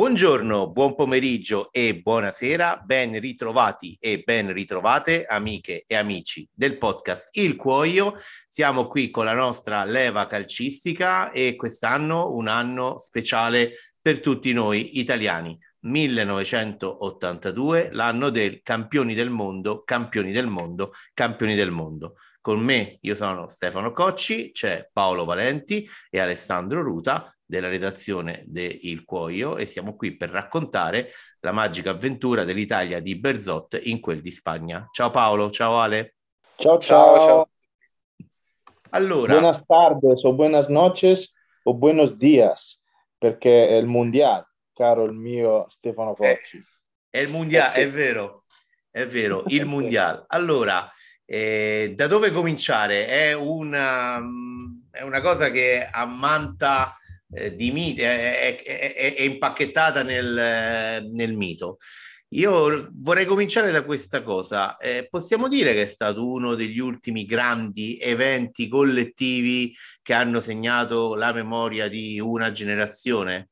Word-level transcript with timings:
Buongiorno, 0.00 0.70
buon 0.70 0.94
pomeriggio 0.94 1.70
e 1.70 2.00
buonasera, 2.00 2.80
ben 2.82 3.20
ritrovati 3.20 3.98
e 4.00 4.22
ben 4.24 4.50
ritrovate 4.50 5.26
amiche 5.26 5.84
e 5.86 5.94
amici 5.94 6.48
del 6.50 6.78
podcast 6.78 7.36
Il 7.36 7.54
Cuoio. 7.54 8.14
Siamo 8.48 8.86
qui 8.86 9.10
con 9.10 9.26
la 9.26 9.34
nostra 9.34 9.84
leva 9.84 10.26
calcistica 10.26 11.32
e 11.32 11.54
quest'anno 11.54 12.32
un 12.32 12.48
anno 12.48 12.96
speciale 12.96 13.74
per 14.00 14.20
tutti 14.20 14.54
noi 14.54 14.98
italiani. 15.00 15.58
1982, 15.80 17.90
l'anno 17.92 18.30
del 18.30 18.62
campioni 18.62 19.12
del 19.12 19.28
mondo, 19.28 19.82
campioni 19.84 20.32
del 20.32 20.46
mondo, 20.46 20.92
campioni 21.12 21.54
del 21.54 21.72
mondo. 21.72 22.14
Con 22.40 22.60
me, 22.60 22.96
io 23.02 23.14
sono 23.14 23.48
Stefano 23.48 23.92
Cocci, 23.92 24.50
c'è 24.50 24.88
Paolo 24.90 25.26
Valenti 25.26 25.86
e 26.08 26.20
Alessandro 26.20 26.80
Ruta 26.80 27.34
della 27.50 27.68
redazione 27.68 28.44
de 28.46 28.62
Il 28.62 29.04
Cuoio 29.04 29.56
e 29.56 29.64
siamo 29.64 29.96
qui 29.96 30.16
per 30.16 30.30
raccontare 30.30 31.10
la 31.40 31.50
magica 31.50 31.90
avventura 31.90 32.44
dell'Italia 32.44 33.00
di 33.00 33.18
Berzot 33.18 33.80
in 33.82 33.98
quel 33.98 34.20
di 34.20 34.30
Spagna. 34.30 34.88
Ciao 34.92 35.10
Paolo, 35.10 35.50
ciao 35.50 35.80
Ale. 35.80 36.14
Ciao 36.54 36.78
ciao. 36.78 37.18
ciao. 37.18 37.48
Allora, 38.90 39.32
buenas 39.32 39.64
tardes 39.66 40.24
o 40.24 40.32
buenas 40.32 40.68
noches 40.68 41.32
o 41.64 41.74
buenos 41.74 42.16
días 42.16 42.80
perché 43.18 43.68
è 43.68 43.74
il 43.74 43.86
mondiale, 43.86 44.46
caro 44.72 45.04
il 45.04 45.12
mio 45.12 45.66
Stefano 45.70 46.14
Cocci. 46.14 46.56
Eh, 46.56 46.62
è 47.10 47.18
il 47.18 47.30
mondiale, 47.30 47.68
eh 47.68 47.80
sì. 47.80 47.80
è 47.80 47.88
vero, 47.88 48.44
è 48.92 49.06
vero, 49.06 49.42
il 49.50 49.66
mondiale. 49.66 50.24
Allora, 50.28 50.88
eh, 51.24 51.94
da 51.96 52.06
dove 52.06 52.30
cominciare? 52.30 53.06
È 53.08 53.32
una, 53.32 54.20
è 54.92 55.02
una 55.02 55.20
cosa 55.20 55.50
che 55.50 55.84
ammanta 55.90 56.94
eh, 57.32 57.54
di 57.54 57.70
mito, 57.70 58.02
è, 58.02 58.56
è, 58.56 58.62
è, 58.62 59.14
è 59.14 59.22
impacchettata 59.22 60.02
nel, 60.02 61.08
nel, 61.10 61.36
mito. 61.36 61.76
Io 62.34 62.88
vorrei 62.94 63.24
cominciare 63.24 63.70
da 63.70 63.84
questa 63.84 64.22
cosa. 64.22 64.76
Eh, 64.76 65.08
possiamo 65.08 65.48
dire 65.48 65.72
che 65.72 65.82
è 65.82 65.86
stato 65.86 66.28
uno 66.28 66.54
degli 66.54 66.78
ultimi 66.78 67.24
grandi 67.24 67.98
eventi 67.98 68.68
collettivi 68.68 69.74
che 70.02 70.14
hanno 70.14 70.40
segnato 70.40 71.14
la 71.14 71.32
memoria 71.32 71.88
di 71.88 72.20
una 72.20 72.50
generazione? 72.52 73.50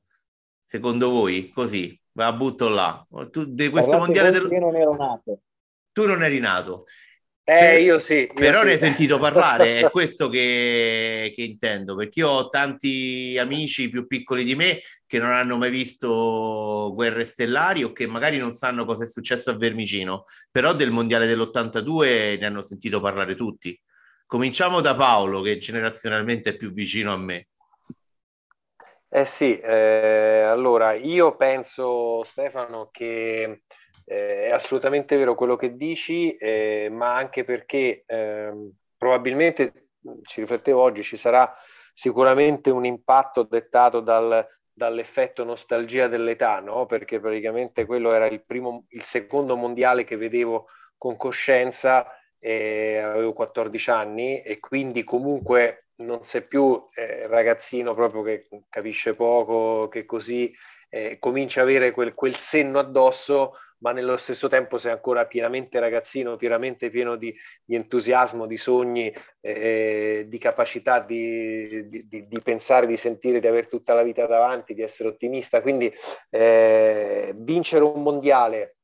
Secondo 0.64 1.10
voi? 1.10 1.50
Così, 1.50 1.98
la 2.12 2.32
butto 2.32 2.68
là. 2.68 3.04
Tu, 3.30 3.46
di 3.46 3.68
questo 3.68 3.98
mondiale 3.98 4.30
del... 4.30 4.48
Io 4.50 4.60
non 4.60 4.76
ero 4.76 4.96
nato. 4.96 5.40
Tu 5.92 6.06
non 6.06 6.22
eri 6.22 6.38
nato. 6.38 6.84
Eh, 7.50 7.80
io 7.80 7.98
sì. 7.98 8.24
Io 8.26 8.32
però 8.34 8.60
sì. 8.60 8.66
ne 8.66 8.72
hai 8.72 8.78
sentito 8.78 9.16
parlare, 9.18 9.78
è 9.80 9.90
questo 9.90 10.28
che, 10.28 11.32
che, 11.34 11.40
intendo, 11.40 11.96
perché 11.96 12.20
io 12.20 12.28
ho 12.28 12.48
tanti 12.50 13.38
amici 13.40 13.88
più 13.88 14.06
piccoli 14.06 14.44
di 14.44 14.54
me 14.54 14.80
che 15.06 15.18
non 15.18 15.30
hanno 15.30 15.56
mai 15.56 15.70
visto 15.70 16.92
Guerre 16.94 17.24
Stellari 17.24 17.84
o 17.84 17.92
che 17.92 18.06
magari 18.06 18.36
non 18.36 18.52
sanno 18.52 18.84
cosa 18.84 19.04
è 19.04 19.06
successo 19.06 19.48
a 19.48 19.56
Vermicino, 19.56 20.24
però 20.50 20.74
del 20.74 20.90
Mondiale 20.90 21.26
dell'82 21.26 22.38
ne 22.38 22.44
hanno 22.44 22.60
sentito 22.60 23.00
parlare 23.00 23.34
tutti. 23.34 23.80
Cominciamo 24.26 24.82
da 24.82 24.94
Paolo, 24.94 25.40
che 25.40 25.56
generazionalmente 25.56 26.50
è 26.50 26.56
più 26.56 26.70
vicino 26.70 27.14
a 27.14 27.16
me. 27.16 27.48
Eh 29.08 29.24
sì, 29.24 29.58
eh, 29.58 30.42
allora 30.42 30.92
io 30.92 31.34
penso 31.34 32.22
Stefano 32.24 32.90
che 32.92 33.62
eh, 34.08 34.46
è 34.46 34.50
assolutamente 34.50 35.16
vero 35.16 35.34
quello 35.34 35.56
che 35.56 35.76
dici, 35.76 36.34
eh, 36.36 36.88
ma 36.90 37.14
anche 37.14 37.44
perché 37.44 38.04
eh, 38.06 38.52
probabilmente, 38.96 39.90
ci 40.22 40.40
riflettevo 40.40 40.80
oggi, 40.80 41.02
ci 41.02 41.18
sarà 41.18 41.54
sicuramente 41.92 42.70
un 42.70 42.86
impatto 42.86 43.42
dettato 43.42 44.00
dal, 44.00 44.46
dall'effetto 44.72 45.44
nostalgia 45.44 46.08
dell'età, 46.08 46.60
no? 46.60 46.86
perché 46.86 47.20
praticamente 47.20 47.84
quello 47.84 48.12
era 48.12 48.26
il, 48.26 48.42
primo, 48.44 48.86
il 48.90 49.02
secondo 49.02 49.56
mondiale 49.56 50.04
che 50.04 50.16
vedevo 50.16 50.68
con 50.96 51.16
coscienza, 51.16 52.06
avevo 52.40 53.32
14 53.32 53.90
anni 53.90 54.40
e 54.42 54.58
quindi 54.60 55.02
comunque 55.04 55.88
non 55.96 56.22
sei 56.22 56.42
più 56.46 56.82
eh, 56.94 57.26
ragazzino 57.26 57.94
proprio 57.94 58.22
che 58.22 58.48
capisce 58.68 59.14
poco, 59.14 59.88
che 59.88 60.04
così 60.04 60.54
eh, 60.88 61.18
comincia 61.18 61.60
a 61.60 61.64
avere 61.64 61.90
quel, 61.90 62.14
quel 62.14 62.36
senno 62.36 62.78
addosso 62.78 63.54
ma 63.78 63.92
nello 63.92 64.16
stesso 64.16 64.48
tempo 64.48 64.76
sei 64.76 64.92
ancora 64.92 65.26
pienamente 65.26 65.78
ragazzino, 65.78 66.36
pienamente 66.36 66.90
pieno 66.90 67.16
di, 67.16 67.34
di 67.64 67.74
entusiasmo, 67.74 68.46
di 68.46 68.56
sogni, 68.56 69.12
eh, 69.40 70.24
di 70.26 70.38
capacità 70.38 71.00
di, 71.00 71.88
di, 71.88 72.06
di, 72.08 72.40
pensare, 72.42 72.86
di 72.86 72.96
sentire, 72.96 73.40
di 73.40 73.46
avere 73.46 73.68
tutta 73.68 73.94
la 73.94 74.02
vita 74.02 74.26
davanti, 74.26 74.74
di 74.74 74.82
essere 74.82 75.10
ottimista. 75.10 75.60
Quindi 75.60 75.92
eh, 76.30 77.32
vincere 77.36 77.84
un 77.84 78.02
mondiale 78.02 78.76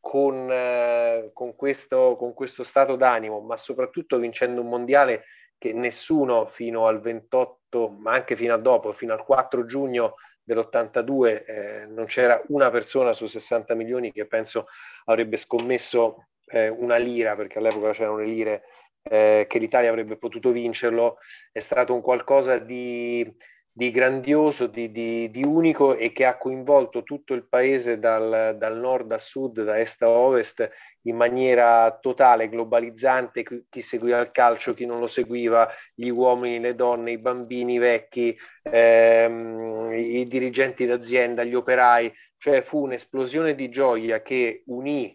con, 0.00 0.48
eh, 0.50 1.30
con, 1.32 1.54
questo, 1.56 2.16
con 2.16 2.32
questo 2.34 2.62
stato 2.62 2.96
d'animo, 2.96 3.40
ma 3.40 3.56
soprattutto 3.56 4.18
vincendo 4.18 4.60
un 4.60 4.68
mondiale 4.68 5.24
che 5.58 5.72
nessuno 5.72 6.46
fino 6.46 6.86
al 6.86 7.00
28, 7.00 7.88
ma 7.88 8.12
anche 8.12 8.36
fino 8.36 8.54
a 8.54 8.58
dopo, 8.58 8.92
fino 8.92 9.12
al 9.12 9.24
4 9.24 9.64
giugno 9.64 10.14
dell'82 10.46 11.44
eh, 11.44 11.86
non 11.88 12.06
c'era 12.06 12.40
una 12.48 12.70
persona 12.70 13.12
su 13.12 13.26
60 13.26 13.74
milioni 13.74 14.12
che 14.12 14.26
penso 14.26 14.68
avrebbe 15.06 15.36
scommesso 15.36 16.28
eh, 16.46 16.68
una 16.68 16.96
lira, 16.96 17.34
perché 17.34 17.58
all'epoca 17.58 17.90
c'erano 17.90 18.18
le 18.18 18.26
lire, 18.26 18.62
eh, 19.02 19.46
che 19.48 19.58
l'Italia 19.58 19.90
avrebbe 19.90 20.16
potuto 20.16 20.52
vincerlo, 20.52 21.18
è 21.50 21.58
stato 21.58 21.92
un 21.94 22.00
qualcosa 22.00 22.58
di 22.58 23.28
di 23.76 23.90
grandioso, 23.90 24.68
di, 24.68 24.90
di, 24.90 25.30
di, 25.30 25.44
unico 25.44 25.96
e 25.96 26.10
che 26.10 26.24
ha 26.24 26.38
coinvolto 26.38 27.02
tutto 27.02 27.34
il 27.34 27.46
paese 27.46 27.98
dal, 27.98 28.56
dal, 28.56 28.78
nord 28.78 29.12
a 29.12 29.18
sud, 29.18 29.62
da 29.64 29.78
est 29.78 30.00
a 30.00 30.08
ovest, 30.08 30.66
in 31.02 31.14
maniera 31.14 31.98
totale, 32.00 32.48
globalizzante, 32.48 33.44
chi 33.68 33.82
seguiva 33.82 34.18
il 34.18 34.30
calcio, 34.30 34.72
chi 34.72 34.86
non 34.86 34.98
lo 34.98 35.06
seguiva, 35.06 35.68
gli 35.94 36.08
uomini, 36.08 36.58
le 36.58 36.74
donne, 36.74 37.10
i 37.10 37.18
bambini, 37.18 37.74
i 37.74 37.78
vecchi, 37.78 38.34
ehm, 38.62 39.92
i 39.92 40.24
dirigenti 40.24 40.86
d'azienda, 40.86 41.44
gli 41.44 41.54
operai, 41.54 42.10
cioè 42.38 42.62
fu 42.62 42.84
un'esplosione 42.84 43.54
di 43.54 43.68
gioia 43.68 44.22
che 44.22 44.62
unì 44.68 45.14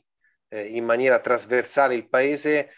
eh, 0.50 0.68
in 0.68 0.86
maniera 0.86 1.18
trasversale 1.18 1.96
il 1.96 2.08
paese 2.08 2.70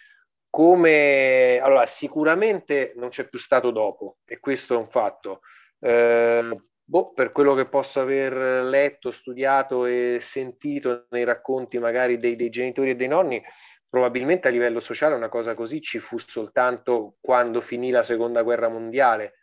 come 0.50 1.60
allora 1.62 1.86
sicuramente 1.88 2.94
non 2.96 3.10
c'è 3.10 3.28
più 3.28 3.40
stato 3.40 3.72
dopo 3.72 4.20
e 4.24 4.40
questo 4.40 4.76
è 4.76 4.78
un 4.78 4.88
fatto 4.88 5.42
eh, 5.84 6.62
boh, 6.82 7.12
per 7.12 7.32
quello 7.34 7.54
che 7.54 7.66
posso 7.66 8.00
aver 8.00 8.64
letto, 8.64 9.12
studiato 9.12 9.86
e 9.86 10.20
sentito 10.22 11.08
nei 11.10 11.26
racconti 11.26 11.78
magari 11.78 12.18
dei, 12.18 12.38
dei 12.38 12.50
genitori 12.50 12.92
e 12.92 12.96
dei 12.96 13.08
nonni, 13.08 13.44
probabilmente 13.90 14.48
a 14.48 14.52
livello 14.52 14.80
sociale 14.80 15.16
una 15.16 15.30
cosa 15.30 15.56
così 15.56 15.82
ci 15.82 16.00
fu 16.00 16.18
soltanto 16.18 17.18
quando 17.20 17.60
finì 17.60 17.92
la 17.92 18.02
seconda 18.04 18.44
guerra 18.44 18.70
mondiale. 18.70 19.40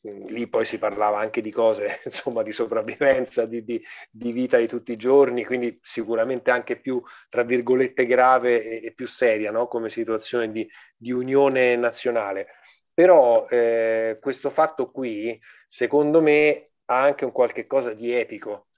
Lì 0.00 0.48
poi 0.48 0.64
si 0.64 0.78
parlava 0.78 1.18
anche 1.18 1.42
di 1.42 1.50
cose, 1.50 2.00
insomma, 2.06 2.42
di 2.42 2.52
sopravvivenza, 2.52 3.44
di, 3.44 3.62
di, 3.62 3.84
di 4.10 4.32
vita 4.32 4.56
di 4.56 4.66
tutti 4.66 4.92
i 4.92 4.96
giorni, 4.96 5.44
quindi 5.44 5.78
sicuramente 5.82 6.50
anche 6.50 6.80
più, 6.80 7.02
tra 7.28 7.42
virgolette, 7.42 8.06
grave 8.06 8.64
e, 8.64 8.86
e 8.86 8.92
più 8.94 9.06
seria 9.06 9.50
no? 9.50 9.68
come 9.68 9.90
situazione 9.90 10.50
di, 10.50 10.66
di 10.96 11.12
unione 11.12 11.76
nazionale. 11.76 12.46
Però 12.94 13.46
eh, 13.48 14.18
questo 14.20 14.50
fatto 14.50 14.90
qui, 14.90 15.38
secondo 15.68 16.20
me, 16.20 16.70
ha 16.86 17.02
anche 17.02 17.24
un 17.24 17.32
qualche 17.32 17.66
cosa 17.66 17.94
di 17.94 18.12
epico, 18.12 18.68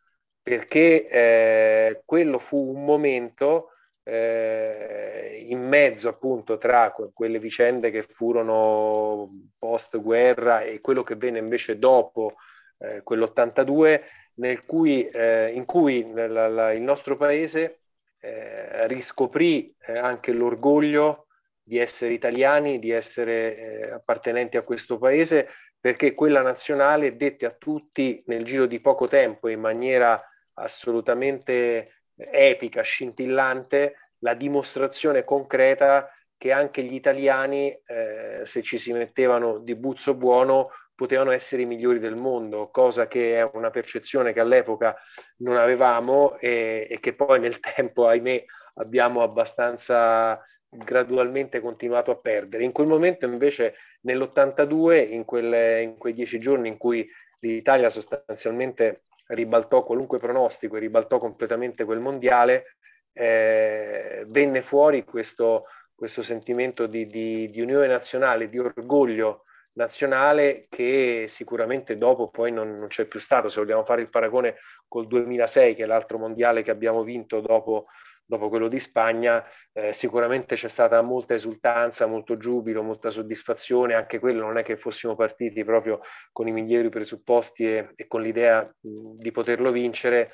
perché 0.43 1.09
eh, 1.09 2.03
quello 2.05 2.39
fu 2.39 2.57
un 2.75 2.85
momento 2.85 3.71
eh, 4.05 5.45
in 5.49 5.67
mezzo 5.67 6.09
appunto 6.09 6.59
tra 6.59 6.93
quelle 7.13 7.39
vicende 7.39 7.91
che 7.91 8.03
furono 8.03 9.31
post 9.59 9.99
guerra 10.01 10.61
e 10.61 10.81
quello 10.81 11.03
che 11.03 11.17
venne 11.17 11.39
invece 11.39 11.79
dopo 11.79 12.35
eh, 12.79 13.03
quell'82 13.03 14.03
nel 14.35 14.65
cui, 14.65 15.09
eh, 15.09 15.50
in 15.53 15.65
cui 15.65 16.11
la, 16.12 16.49
la, 16.49 16.73
il 16.73 16.83
nostro 16.83 17.17
paese 17.17 17.81
eh, 18.19 18.87
riscoprì 18.87 19.75
eh, 19.87 19.97
anche 19.99 20.33
l'orgoglio 20.33 21.24
di 21.64 21.78
essere 21.78 22.12
italiani, 22.12 22.78
di 22.78 22.90
essere 22.90 23.56
eh, 23.56 23.90
appartenenti 23.90 24.58
a 24.58 24.62
questo 24.62 24.99
paese, 24.99 25.49
perché 25.81 26.14
quella 26.14 26.43
nazionale 26.43 27.16
dette 27.16 27.46
a 27.46 27.55
tutti 27.56 28.22
nel 28.26 28.44
giro 28.44 28.66
di 28.66 28.81
poco 28.81 29.08
tempo, 29.08 29.49
in 29.49 29.61
maniera 29.61 30.22
assolutamente 30.55 32.02
epica, 32.14 32.82
scintillante, 32.82 33.96
la 34.19 34.34
dimostrazione 34.34 35.25
concreta 35.25 36.08
che 36.37 36.52
anche 36.52 36.82
gli 36.82 36.94
italiani, 36.94 37.70
eh, 37.87 38.43
se 38.44 38.62
ci 38.62 38.78
si 38.78 38.93
mettevano 38.93 39.58
di 39.58 39.75
buzzo 39.75 40.14
buono, 40.14 40.70
potevano 40.94 41.32
essere 41.32 41.62
i 41.62 41.66
migliori 41.66 41.99
del 41.99 42.16
mondo, 42.16 42.70
cosa 42.70 43.08
che 43.08 43.38
è 43.38 43.50
una 43.55 43.70
percezione 43.70 44.32
che 44.32 44.40
all'epoca 44.40 44.94
non 45.38 45.56
avevamo 45.56 46.38
e, 46.38 46.87
e 46.88 47.00
che 47.00 47.14
poi 47.14 47.40
nel 47.40 47.58
tempo, 47.75 48.06
ahimè, 48.06 48.44
abbiamo 48.75 49.22
abbastanza 49.22 50.40
gradualmente 50.76 51.61
continuato 51.61 52.11
a 52.11 52.17
perdere. 52.17 52.65
In 52.65 52.73
quel 52.73 52.87
momento 52.87 53.26
invece 53.26 53.75
nell'82, 54.03 55.12
in, 55.12 55.25
quelle, 55.25 55.82
in 55.82 55.97
quei 55.97 56.12
dieci 56.12 56.38
giorni 56.38 56.69
in 56.69 56.76
cui 56.76 57.09
l'Italia 57.41 57.91
sostanzialmente 57.91 59.05
ribaltò 59.29 59.82
qualunque 59.85 60.19
pronostico 60.19 60.76
e 60.76 60.81
ribaltò 60.81 61.19
completamente 61.19 61.85
quel 61.85 62.00
mondiale, 62.00 62.76
eh, 63.12 64.25
venne 64.26 64.61
fuori 64.61 65.05
questo, 65.05 65.67
questo 65.94 66.23
sentimento 66.23 66.87
di, 66.87 67.06
di, 67.06 67.49
di, 67.49 67.61
unione 67.61 67.87
nazionale, 67.87 68.49
di 68.49 68.59
orgoglio 68.59 69.44
nazionale 69.75 70.67
che 70.69 71.26
sicuramente 71.29 71.97
dopo 71.97 72.29
poi 72.29 72.53
non, 72.53 72.79
non, 72.79 72.88
c'è 72.88 73.06
più 73.06 73.21
stato. 73.21 73.49
Se 73.49 73.61
vogliamo 73.61 73.85
fare 73.85 74.03
il 74.03 74.11
paragone 74.11 74.56
col 74.88 75.06
2006, 75.06 75.75
che 75.75 75.85
è 75.85 75.87
l'altro 75.87 76.19
mondiale 76.19 76.62
che 76.62 76.71
abbiamo 76.71 77.03
vinto 77.03 77.41
dopo, 77.41 77.87
dopo 78.25 78.49
quello 78.49 78.69
di 78.69 78.81
Spagna, 78.81 79.44
eh, 79.73 79.93
sicuramente 79.93 80.56
c'è 80.56 80.69
stata 80.69 81.00
molta 81.03 81.35
esultanza, 81.35 82.06
molto 82.06 82.37
giubilo, 82.37 82.82
molta 82.82 83.11
soddisfazione. 83.11 83.94
Anche 83.94 84.19
quello 84.19 84.44
non 84.44 84.59
è 84.59 84.62
che 84.62 84.76
fossimo 84.76 85.15
partiti 85.15 85.65
proprio 85.65 86.00
con 86.32 86.49
i 86.49 86.53
migliori 86.53 86.88
presupposti 86.88 87.65
e, 87.65 87.93
e 87.94 88.06
con 88.06 88.23
l'idea 88.23 88.62
mh, 88.62 89.15
di 89.17 89.31
poterlo 89.31 89.71
vincere 89.71 90.31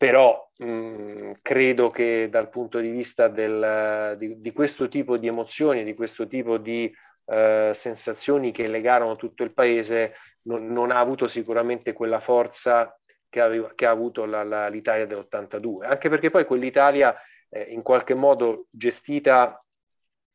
però 0.00 0.50
mh, 0.56 1.32
credo 1.42 1.90
che 1.90 2.28
dal 2.30 2.48
punto 2.48 2.78
di 2.78 2.88
vista 2.88 3.28
del, 3.28 4.16
di, 4.16 4.40
di, 4.40 4.50
questo 4.50 4.88
tipo 4.88 5.18
di 5.18 5.26
emozioni, 5.26 5.84
di 5.84 5.92
questo 5.92 6.26
tipo 6.26 6.56
di 6.56 6.90
eh, 7.26 7.72
sensazioni 7.74 8.50
che 8.50 8.66
legarono 8.66 9.16
tutto 9.16 9.42
il 9.42 9.52
paese, 9.52 10.14
non, 10.44 10.68
non, 10.68 10.90
ha 10.90 10.98
avuto 10.98 11.26
sicuramente 11.26 11.92
quella 11.92 12.18
forza 12.18 12.98
che, 13.30 13.40
aveva, 13.40 13.72
che 13.74 13.86
ha 13.86 13.90
avuto 13.90 14.26
la, 14.26 14.42
la, 14.42 14.68
l'Italia 14.68 15.06
dell'82, 15.06 15.86
anche 15.86 16.10
perché 16.10 16.28
poi 16.28 16.44
quell'Italia 16.44 17.16
eh, 17.48 17.62
in 17.70 17.82
qualche 17.82 18.14
modo 18.14 18.66
gestita 18.70 19.64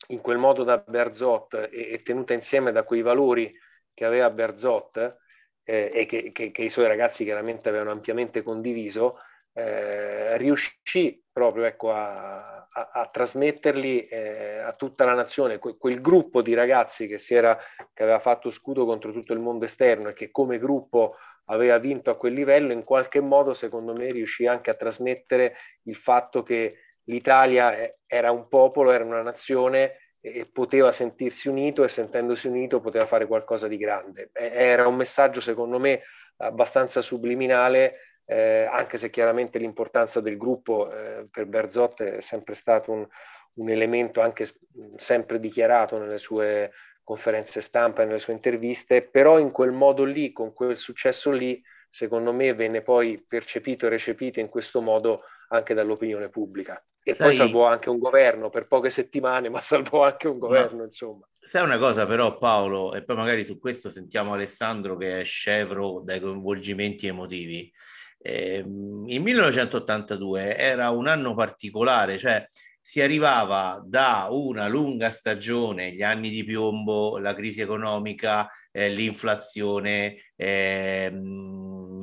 in 0.10 0.22
quel 0.22 0.38
modo 0.38 0.64
da 0.64 0.78
Berzot 0.78 1.70
e, 1.72 1.92
e 1.94 2.02
tenuta 2.04 2.34
insieme 2.34 2.72
da 2.72 2.84
quei 2.84 3.02
valori 3.02 3.54
che 3.94 4.06
aveva 4.06 4.30
Berzot 4.30 5.18
eh, 5.64 5.92
e 5.94 6.06
che, 6.06 6.32
che, 6.32 6.52
che 6.52 6.62
i 6.64 6.70
suoi 6.70 6.88
ragazzi 6.88 7.24
chiaramente 7.24 7.70
avevano 7.70 7.92
ampiamente 7.92 8.44
condiviso, 8.44 9.18
eh, 9.54 10.38
riuscì 10.38 11.24
proprio 11.32 11.64
ecco, 11.64 11.92
a, 11.92 12.68
a, 12.70 12.90
a, 12.94 13.10
trasmetterli 13.10 14.08
eh, 14.08 14.58
a 14.60 14.74
tutta 14.74 15.06
la 15.06 15.14
nazione, 15.14 15.58
que- 15.58 15.78
quel 15.78 16.02
gruppo 16.02 16.42
di 16.42 16.54
ragazzi 16.54 17.08
che, 17.08 17.20
era, 17.34 17.58
che, 17.94 18.04
aveva 18.04 18.20
fatto 18.20 18.50
scudo 18.50 18.86
contro 18.86 19.12
tutto 19.12 19.34
il 19.34 19.40
mondo 19.40 19.66
esterno 19.66 20.10
e 20.10 20.14
che 20.14 20.30
come 20.30 20.60
gruppo 20.60 21.16
aveva 21.46 21.78
vinto 21.78 22.10
a 22.10 22.18
quel 22.18 22.34
livello, 22.34 22.72
in 22.72 22.84
qualche 22.84 23.20
modo 23.20 23.54
secondo 23.54 23.94
me 23.94 24.12
riuscì 24.12 24.48
anche 24.48 24.70
a 24.70 24.76
trasmettere 24.76 25.56
il 25.84 25.96
fatto 25.96 26.44
che 26.44 26.80
l'Italia 27.06 27.76
eh, 27.76 27.98
era 28.06 28.32
un 28.32 28.48
popolo, 28.48 28.92
era 28.92 29.04
una 29.04 29.22
nazione 29.22 30.00
e 30.20 30.50
poteva 30.52 30.92
sentirsi 30.92 31.50
unito 31.50 31.84
e 31.84 31.88
sentendosi 31.88 32.48
unito 32.48 32.80
poteva 32.80 33.06
fare 33.06 33.28
qualcosa 33.28 33.68
di 33.68 33.78
grande. 33.78 34.32
Era 34.34 34.88
un 34.88 34.96
messaggio 34.96 35.40
secondo 35.40 35.80
me 35.80 36.02
abbastanza 36.38 37.02
subliminale 37.02 38.00
eh, 38.26 38.68
anche 38.70 38.98
se 38.98 39.10
chiaramente 39.10 39.60
l'importanza 39.60 40.20
del 40.20 40.38
gruppo 40.38 40.92
eh, 40.92 41.28
per 41.30 41.46
Berzot 41.46 42.02
è 42.02 42.22
sempre 42.22 42.56
stato 42.56 42.92
un, 42.92 43.08
un, 43.54 43.70
elemento 43.70 44.20
anche 44.20 44.48
sempre 44.96 45.40
dichiarato 45.40 46.00
nelle 46.00 46.18
sue 46.18 46.72
conferenze 47.06 47.62
stampa 47.62 48.02
e 48.02 48.06
nelle 48.06 48.20
sue 48.20 48.34
interviste, 48.34 49.04
però 49.04 49.40
in 49.40 49.52
quel 49.52 49.72
modo 49.72 50.04
lì, 50.04 50.34
con 50.34 50.54
quel 50.54 50.76
successo 50.76 51.32
lì, 51.32 51.62
secondo 51.88 52.34
me 52.34 52.54
venne 52.54 52.82
poi 52.82 53.24
percepito 53.26 53.86
e 53.86 53.90
recepito 53.90 54.42
in 54.42 54.50
questo 54.50 54.82
modo 54.82 55.22
anche 55.50 55.74
dall'opinione 55.74 56.30
pubblica. 56.30 56.84
E 57.04 57.14
sai, 57.14 57.28
poi 57.28 57.36
salvò 57.36 57.68
anche 57.68 57.92
un 57.92 58.00
governo 58.00 58.50
per 58.50 58.66
poche 58.68 58.90
settimane, 58.90 59.48
ma 59.50 59.62
salvò 59.62 60.04
anche 60.04 60.28
un 60.28 60.40
governo, 60.40 60.84
insomma. 60.84 61.26
Sai 61.32 61.64
una 61.64 61.78
cosa 61.78 62.08
però 62.08 62.38
Paolo, 62.40 62.96
e 62.96 63.04
poi 63.04 63.16
magari 63.16 63.46
su 63.46 63.60
questo 63.60 63.90
sentiamo 63.90 64.34
Alessandro 64.34 64.98
che 64.98 65.22
è 65.22 65.24
scevro 65.24 66.02
dai 66.04 66.20
coinvolgimenti 66.20 67.06
emotivi. 67.06 67.72
Eh, 68.18 68.58
il 68.58 69.22
1982 69.22 70.58
era 70.58 70.90
un 70.90 71.06
anno 71.06 71.36
particolare, 71.36 72.18
cioè 72.18 72.44
si 72.88 73.02
arrivava 73.02 73.84
da 73.84 74.28
una 74.30 74.68
lunga 74.68 75.10
stagione, 75.10 75.94
gli 75.94 76.04
anni 76.04 76.30
di 76.30 76.44
piombo, 76.44 77.18
la 77.18 77.34
crisi 77.34 77.62
economica, 77.62 78.48
eh, 78.72 78.90
l'inflazione, 78.90 80.16
eh, 80.36 81.12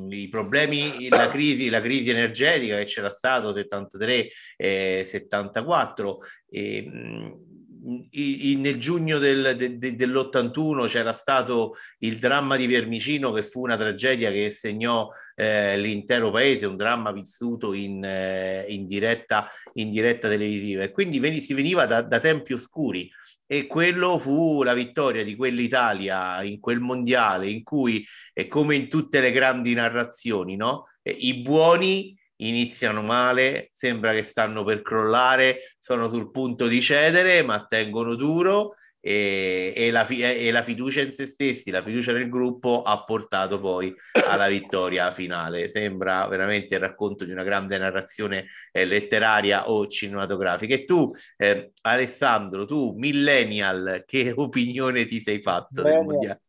i 0.09 0.27
problemi, 0.27 1.07
la 1.07 1.29
crisi, 1.29 1.69
la 1.69 1.79
crisi 1.79 2.09
energetica 2.09 2.75
che 2.75 2.83
c'era 2.83 3.09
stato 3.09 3.53
73-74. 3.53 6.17
Eh, 6.49 6.91
nel 8.13 8.77
giugno 8.77 9.17
del, 9.17 9.55
de, 9.55 9.95
dell'81 9.95 10.87
c'era 10.87 11.13
stato 11.13 11.75
il 11.99 12.19
dramma 12.19 12.55
di 12.55 12.67
Vermicino 12.67 13.31
che 13.31 13.43
fu 13.43 13.61
una 13.61 13.75
tragedia 13.75 14.31
che 14.31 14.49
segnò 14.51 15.09
eh, 15.35 15.77
l'intero 15.77 16.31
paese, 16.31 16.65
un 16.65 16.75
dramma 16.75 17.11
vissuto 17.11 17.73
in, 17.73 18.03
eh, 18.03 18.65
in, 18.67 18.85
diretta, 18.85 19.49
in 19.73 19.89
diretta 19.89 20.29
televisiva 20.29 20.83
e 20.83 20.91
quindi 20.91 21.19
ven- 21.19 21.41
si 21.41 21.53
veniva 21.53 21.85
da, 21.85 22.01
da 22.01 22.19
tempi 22.19 22.53
oscuri 22.53 23.09
e 23.45 23.67
quello 23.67 24.17
fu 24.17 24.63
la 24.63 24.73
vittoria 24.73 25.23
di 25.23 25.35
quell'Italia 25.35 26.41
in 26.43 26.59
quel 26.59 26.79
mondiale 26.79 27.49
in 27.49 27.63
cui, 27.63 28.05
come 28.47 28.75
in 28.75 28.87
tutte 28.87 29.19
le 29.19 29.31
grandi 29.31 29.73
narrazioni, 29.73 30.55
no? 30.55 30.85
i 31.03 31.41
buoni 31.41 32.17
iniziano 32.47 33.01
male, 33.01 33.69
sembra 33.71 34.13
che 34.13 34.23
stanno 34.23 34.63
per 34.63 34.81
crollare, 34.81 35.59
sono 35.79 36.07
sul 36.07 36.31
punto 36.31 36.67
di 36.67 36.81
cedere, 36.81 37.43
ma 37.43 37.65
tengono 37.65 38.15
duro 38.15 38.75
e, 39.05 39.73
e, 39.75 39.91
la, 39.91 40.07
e, 40.07 40.49
la, 40.49 40.61
fiducia 40.61 41.01
in 41.01 41.11
se 41.11 41.25
stessi, 41.25 41.71
la 41.71 41.81
fiducia 41.81 42.13
nel 42.13 42.29
gruppo 42.29 42.83
ha 42.83 43.03
portato 43.03 43.59
poi 43.59 43.93
alla 44.27 44.47
vittoria 44.47 45.11
finale. 45.11 45.67
Sembra 45.67 46.25
veramente 46.27 46.75
il 46.75 46.79
racconto 46.79 47.25
di 47.25 47.31
una 47.33 47.43
grande 47.43 47.77
narrazione 47.77 48.45
eh, 48.71 48.85
letteraria 48.85 49.69
o 49.69 49.87
cinematografica. 49.87 50.73
E 50.73 50.85
tu, 50.85 51.11
eh, 51.35 51.73
Alessandro, 51.81 52.63
tu 52.63 52.93
millennial, 52.95 54.03
che 54.05 54.31
opinione 54.37 55.03
ti 55.03 55.19
sei 55.19 55.41
fatto 55.41 55.81
Bene. 55.81 55.95
del 55.97 56.05
mondiale? 56.05 56.41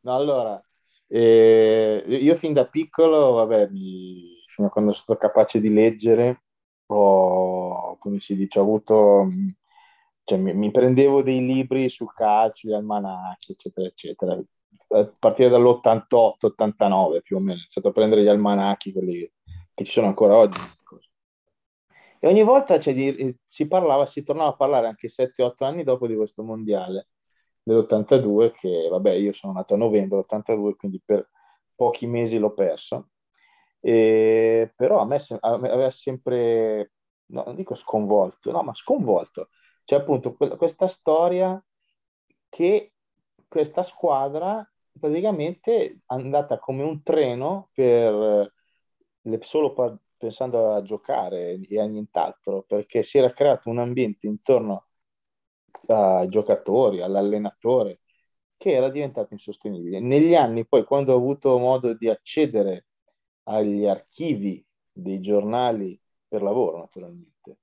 No, 0.00 0.16
allora, 0.16 0.67
e 1.10 2.04
io 2.06 2.36
fin 2.36 2.52
da 2.52 2.66
piccolo, 2.66 3.32
vabbè, 3.32 3.68
mi, 3.70 4.42
fino 4.46 4.68
a 4.68 4.70
quando 4.70 4.92
sono 4.92 5.04
stato 5.04 5.18
capace 5.18 5.58
di 5.58 5.72
leggere, 5.72 6.42
ho, 6.86 7.96
come 7.96 8.20
si 8.20 8.36
dice, 8.36 8.58
ho 8.58 8.62
avuto, 8.62 9.28
cioè, 10.24 10.38
mi, 10.38 10.52
mi, 10.54 10.70
prendevo 10.70 11.22
dei 11.22 11.44
libri 11.44 11.88
sul 11.88 12.12
calcio, 12.12 12.68
gli 12.68 12.72
almanacchi, 12.74 13.52
eccetera, 13.52 13.86
eccetera. 13.86 14.38
A 14.90 15.14
partire 15.18 15.48
dall'88-89 15.48 17.22
più 17.22 17.36
o 17.36 17.40
meno, 17.40 17.54
ho 17.54 17.56
iniziato 17.56 17.88
a 17.88 17.92
prendere 17.92 18.22
gli 18.22 18.28
almanacchi, 18.28 18.92
quelli 18.92 19.30
che 19.74 19.84
ci 19.84 19.92
sono 19.92 20.08
ancora 20.08 20.36
oggi. 20.36 20.60
E 22.20 22.26
ogni 22.26 22.42
volta 22.42 22.78
cioè, 22.80 22.94
di, 22.94 23.34
si 23.46 23.66
parlava, 23.66 24.06
si 24.06 24.22
tornava 24.24 24.50
a 24.50 24.56
parlare 24.56 24.88
anche 24.88 25.08
7-8 25.08 25.64
anni 25.64 25.84
dopo 25.84 26.06
di 26.06 26.16
questo 26.16 26.42
mondiale 26.42 27.08
dell'82 27.68 28.52
che 28.52 28.88
vabbè 28.90 29.12
io 29.12 29.32
sono 29.32 29.52
nato 29.52 29.74
a 29.74 29.76
novembre 29.76 30.24
dell'82 30.28 30.74
quindi 30.76 31.00
per 31.04 31.28
pochi 31.74 32.06
mesi 32.06 32.38
l'ho 32.38 32.52
perso. 32.52 33.10
E, 33.80 34.72
però 34.74 35.00
a 35.00 35.04
me, 35.04 35.18
a 35.40 35.56
me 35.56 35.70
aveva 35.70 35.90
sempre 35.90 36.92
no, 37.26 37.44
non 37.46 37.54
dico 37.54 37.74
sconvolto 37.74 38.50
no 38.50 38.62
ma 38.62 38.74
sconvolto. 38.74 39.50
Cioè 39.84 40.00
appunto 40.00 40.34
questa 40.34 40.86
storia 40.86 41.62
che 42.48 42.92
questa 43.46 43.82
squadra 43.82 44.66
praticamente 44.98 45.86
è 45.86 45.96
andata 46.06 46.58
come 46.58 46.82
un 46.82 47.02
treno 47.02 47.70
per 47.72 48.52
le, 49.22 49.38
solo 49.42 49.72
par- 49.72 49.96
pensando 50.16 50.72
a 50.72 50.82
giocare 50.82 51.60
e 51.60 51.80
a 51.80 51.84
nient'altro 51.84 52.62
perché 52.62 53.02
si 53.02 53.18
era 53.18 53.32
creato 53.32 53.70
un 53.70 53.78
ambiente 53.78 54.26
intorno 54.26 54.74
a 54.74 54.84
ai 55.86 56.28
giocatori, 56.28 57.00
all'allenatore, 57.00 58.00
che 58.56 58.72
era 58.72 58.88
diventato 58.90 59.32
insostenibile. 59.32 60.00
Negli 60.00 60.34
anni 60.34 60.66
poi, 60.66 60.84
quando 60.84 61.14
ho 61.14 61.16
avuto 61.16 61.58
modo 61.58 61.94
di 61.94 62.08
accedere 62.08 62.86
agli 63.44 63.86
archivi 63.86 64.64
dei 64.92 65.20
giornali 65.20 65.98
per 66.26 66.42
lavoro, 66.42 66.78
naturalmente, 66.78 67.58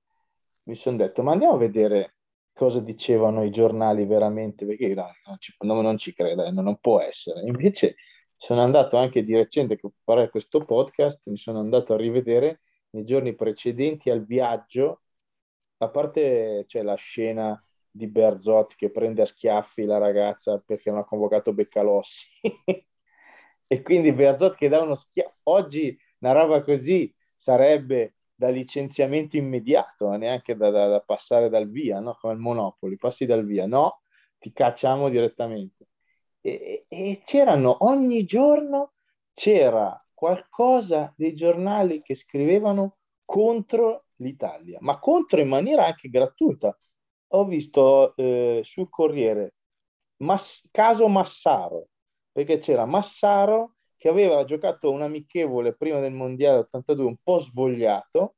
mi 0.64 0.74
sono 0.74 0.96
detto, 0.96 1.22
ma 1.22 1.32
andiamo 1.32 1.54
a 1.54 1.58
vedere 1.58 2.16
cosa 2.52 2.80
dicevano 2.80 3.44
i 3.44 3.50
giornali 3.50 4.06
veramente, 4.06 4.64
perché 4.64 4.94
no, 4.94 5.10
non, 5.26 5.36
ci, 5.38 5.54
no, 5.60 5.80
non 5.82 5.98
ci 5.98 6.14
credo, 6.14 6.44
eh, 6.44 6.50
non 6.50 6.78
può 6.80 7.00
essere. 7.00 7.42
Invece 7.42 7.96
sono 8.34 8.62
andato 8.62 8.96
anche 8.96 9.22
di 9.22 9.34
recente, 9.34 9.76
che 9.76 9.90
fare 10.02 10.30
questo 10.30 10.64
podcast, 10.64 11.20
mi 11.24 11.36
sono 11.36 11.60
andato 11.60 11.94
a 11.94 11.98
rivedere 11.98 12.62
nei 12.90 13.04
giorni 13.04 13.34
precedenti 13.34 14.10
al 14.10 14.24
viaggio, 14.24 15.02
a 15.78 15.90
parte 15.90 16.64
c'è 16.66 16.82
la 16.82 16.94
scena 16.94 17.62
di 17.96 18.06
Berzot 18.06 18.74
che 18.76 18.90
prende 18.90 19.22
a 19.22 19.26
schiaffi 19.26 19.84
la 19.84 19.98
ragazza 19.98 20.62
perché 20.64 20.90
non 20.90 21.00
ha 21.00 21.04
convocato 21.04 21.52
Beccalossi. 21.52 22.26
e 23.66 23.82
quindi 23.82 24.12
Berzot 24.12 24.54
che 24.54 24.68
dà 24.68 24.82
uno 24.82 24.94
schiaffo. 24.94 25.34
Oggi 25.44 25.98
una 26.20 26.32
roba 26.32 26.62
così 26.62 27.12
sarebbe 27.36 28.16
da 28.34 28.48
licenziamento 28.48 29.36
immediato, 29.36 30.10
neanche 30.16 30.56
da, 30.56 30.70
da, 30.70 30.88
da 30.88 31.00
passare 31.00 31.48
dal 31.48 31.68
via, 31.70 32.00
no? 32.00 32.16
come 32.20 32.34
il 32.34 32.38
Monopoli, 32.38 32.96
passi 32.96 33.24
dal 33.24 33.44
via, 33.44 33.66
no, 33.66 34.02
ti 34.38 34.52
cacciamo 34.52 35.08
direttamente. 35.08 35.88
E, 36.40 36.84
e 36.88 37.22
c'erano 37.24 37.78
ogni 37.80 38.24
giorno 38.24 38.92
c'era 39.32 40.00
qualcosa 40.12 41.12
dei 41.16 41.34
giornali 41.34 42.02
che 42.02 42.14
scrivevano 42.14 42.98
contro 43.24 44.06
l'Italia, 44.16 44.78
ma 44.80 44.98
contro 44.98 45.40
in 45.40 45.48
maniera 45.48 45.86
anche 45.86 46.08
gratuita. 46.08 46.76
Ho 47.28 47.44
visto 47.44 48.14
eh, 48.16 48.60
sul 48.64 48.88
Corriere 48.88 49.54
Mas- 50.18 50.62
caso 50.70 51.08
Massaro, 51.08 51.88
perché 52.32 52.58
c'era 52.58 52.86
Massaro 52.86 53.74
che 53.96 54.08
aveva 54.08 54.44
giocato 54.44 54.90
un 54.90 55.02
amichevole 55.02 55.74
prima 55.74 56.00
del 56.00 56.12
Mondiale 56.12 56.58
82 56.58 57.06
un 57.06 57.16
po' 57.22 57.38
svogliato 57.38 58.36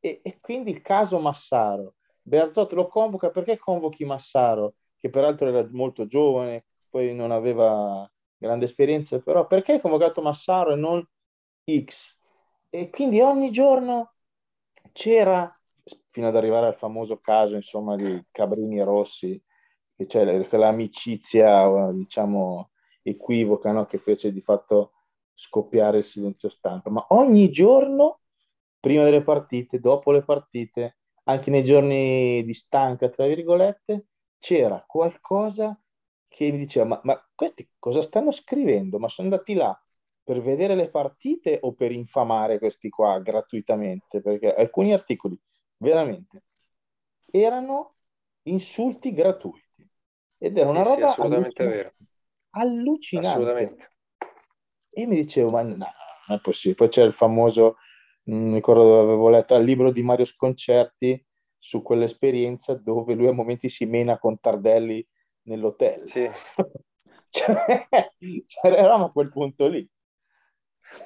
e, 0.00 0.20
e 0.22 0.38
quindi 0.40 0.70
il 0.70 0.82
caso 0.82 1.18
Massaro. 1.18 1.94
Berzot 2.22 2.72
lo 2.72 2.88
convoca 2.88 3.30
perché 3.30 3.58
convochi 3.58 4.04
Massaro, 4.04 4.74
che 4.98 5.10
peraltro 5.10 5.48
era 5.48 5.66
molto 5.72 6.06
giovane, 6.06 6.66
poi 6.90 7.14
non 7.14 7.30
aveva 7.30 8.08
grande 8.36 8.64
esperienza, 8.66 9.18
però 9.20 9.46
perché 9.46 9.72
hai 9.74 9.80
convocato 9.80 10.20
Massaro 10.22 10.72
e 10.72 10.76
non 10.76 11.06
X? 11.84 12.16
E 12.70 12.90
quindi 12.90 13.20
ogni 13.20 13.50
giorno 13.50 14.14
c'era, 14.92 15.52
fino 16.16 16.28
ad 16.28 16.36
arrivare 16.36 16.64
al 16.68 16.76
famoso 16.76 17.18
caso, 17.18 17.56
insomma, 17.56 17.94
di 17.94 18.24
Cabrini 18.30 18.82
Rossi, 18.82 19.38
che 19.94 20.06
c'è 20.06 20.48
quell'amicizia, 20.48 21.92
diciamo, 21.92 22.70
equivoca, 23.02 23.70
no? 23.70 23.84
che 23.84 23.98
fece 23.98 24.32
di 24.32 24.40
fatto 24.40 24.92
scoppiare 25.34 25.98
il 25.98 26.04
silenzio 26.04 26.48
stampa. 26.48 26.88
Ma 26.88 27.04
ogni 27.10 27.50
giorno, 27.50 28.20
prima 28.80 29.04
delle 29.04 29.22
partite, 29.22 29.78
dopo 29.78 30.10
le 30.10 30.22
partite, 30.22 30.96
anche 31.24 31.50
nei 31.50 31.62
giorni 31.62 32.42
di 32.46 32.54
stanca, 32.54 33.10
tra 33.10 33.26
virgolette, 33.26 34.06
c'era 34.38 34.82
qualcosa 34.86 35.78
che 36.28 36.50
mi 36.50 36.56
diceva, 36.56 36.86
ma, 36.86 37.00
ma 37.02 37.28
questi 37.34 37.68
cosa 37.78 38.00
stanno 38.00 38.32
scrivendo? 38.32 38.98
Ma 38.98 39.10
sono 39.10 39.28
andati 39.28 39.52
là 39.52 39.78
per 40.22 40.40
vedere 40.40 40.74
le 40.74 40.88
partite 40.88 41.58
o 41.60 41.74
per 41.74 41.92
infamare 41.92 42.58
questi 42.58 42.88
qua 42.88 43.18
gratuitamente? 43.18 44.22
Perché 44.22 44.54
alcuni 44.54 44.94
articoli 44.94 45.38
veramente 45.78 46.42
erano 47.30 47.94
insulti 48.42 49.12
gratuiti 49.12 49.88
ed 50.38 50.56
era 50.56 50.66
sì, 50.66 50.72
una 50.72 50.82
roba 50.82 50.96
sì, 50.96 51.02
assolutamente 51.02 51.62
allucinante. 51.62 51.76
vero. 51.76 51.92
allucinante. 52.50 53.28
Assolutamente. 53.28 53.90
E 54.90 55.06
mi 55.06 55.16
dicevo, 55.16 55.50
ma 55.50 55.62
no, 55.62 55.76
non 55.76 56.38
è 56.38 56.40
possibile. 56.40 56.76
Poi 56.76 56.88
c'è 56.88 57.02
il 57.02 57.12
famoso, 57.12 57.76
non 58.24 58.54
ricordo 58.54 58.82
dove 58.82 59.02
avevo 59.02 59.28
letto, 59.28 59.54
il 59.54 59.64
libro 59.64 59.90
di 59.90 60.02
Mario 60.02 60.24
Sconcerti 60.24 61.24
su 61.58 61.82
quell'esperienza 61.82 62.74
dove 62.74 63.14
lui 63.14 63.26
a 63.26 63.32
momenti 63.32 63.68
si 63.68 63.84
mena 63.86 64.18
con 64.18 64.38
Tardelli 64.38 65.06
nell'hotel. 65.42 66.08
Sì. 66.08 66.30
cioè, 67.30 67.88
eravamo 68.62 69.06
a 69.06 69.12
quel 69.12 69.30
punto 69.30 69.66
lì. 69.66 69.88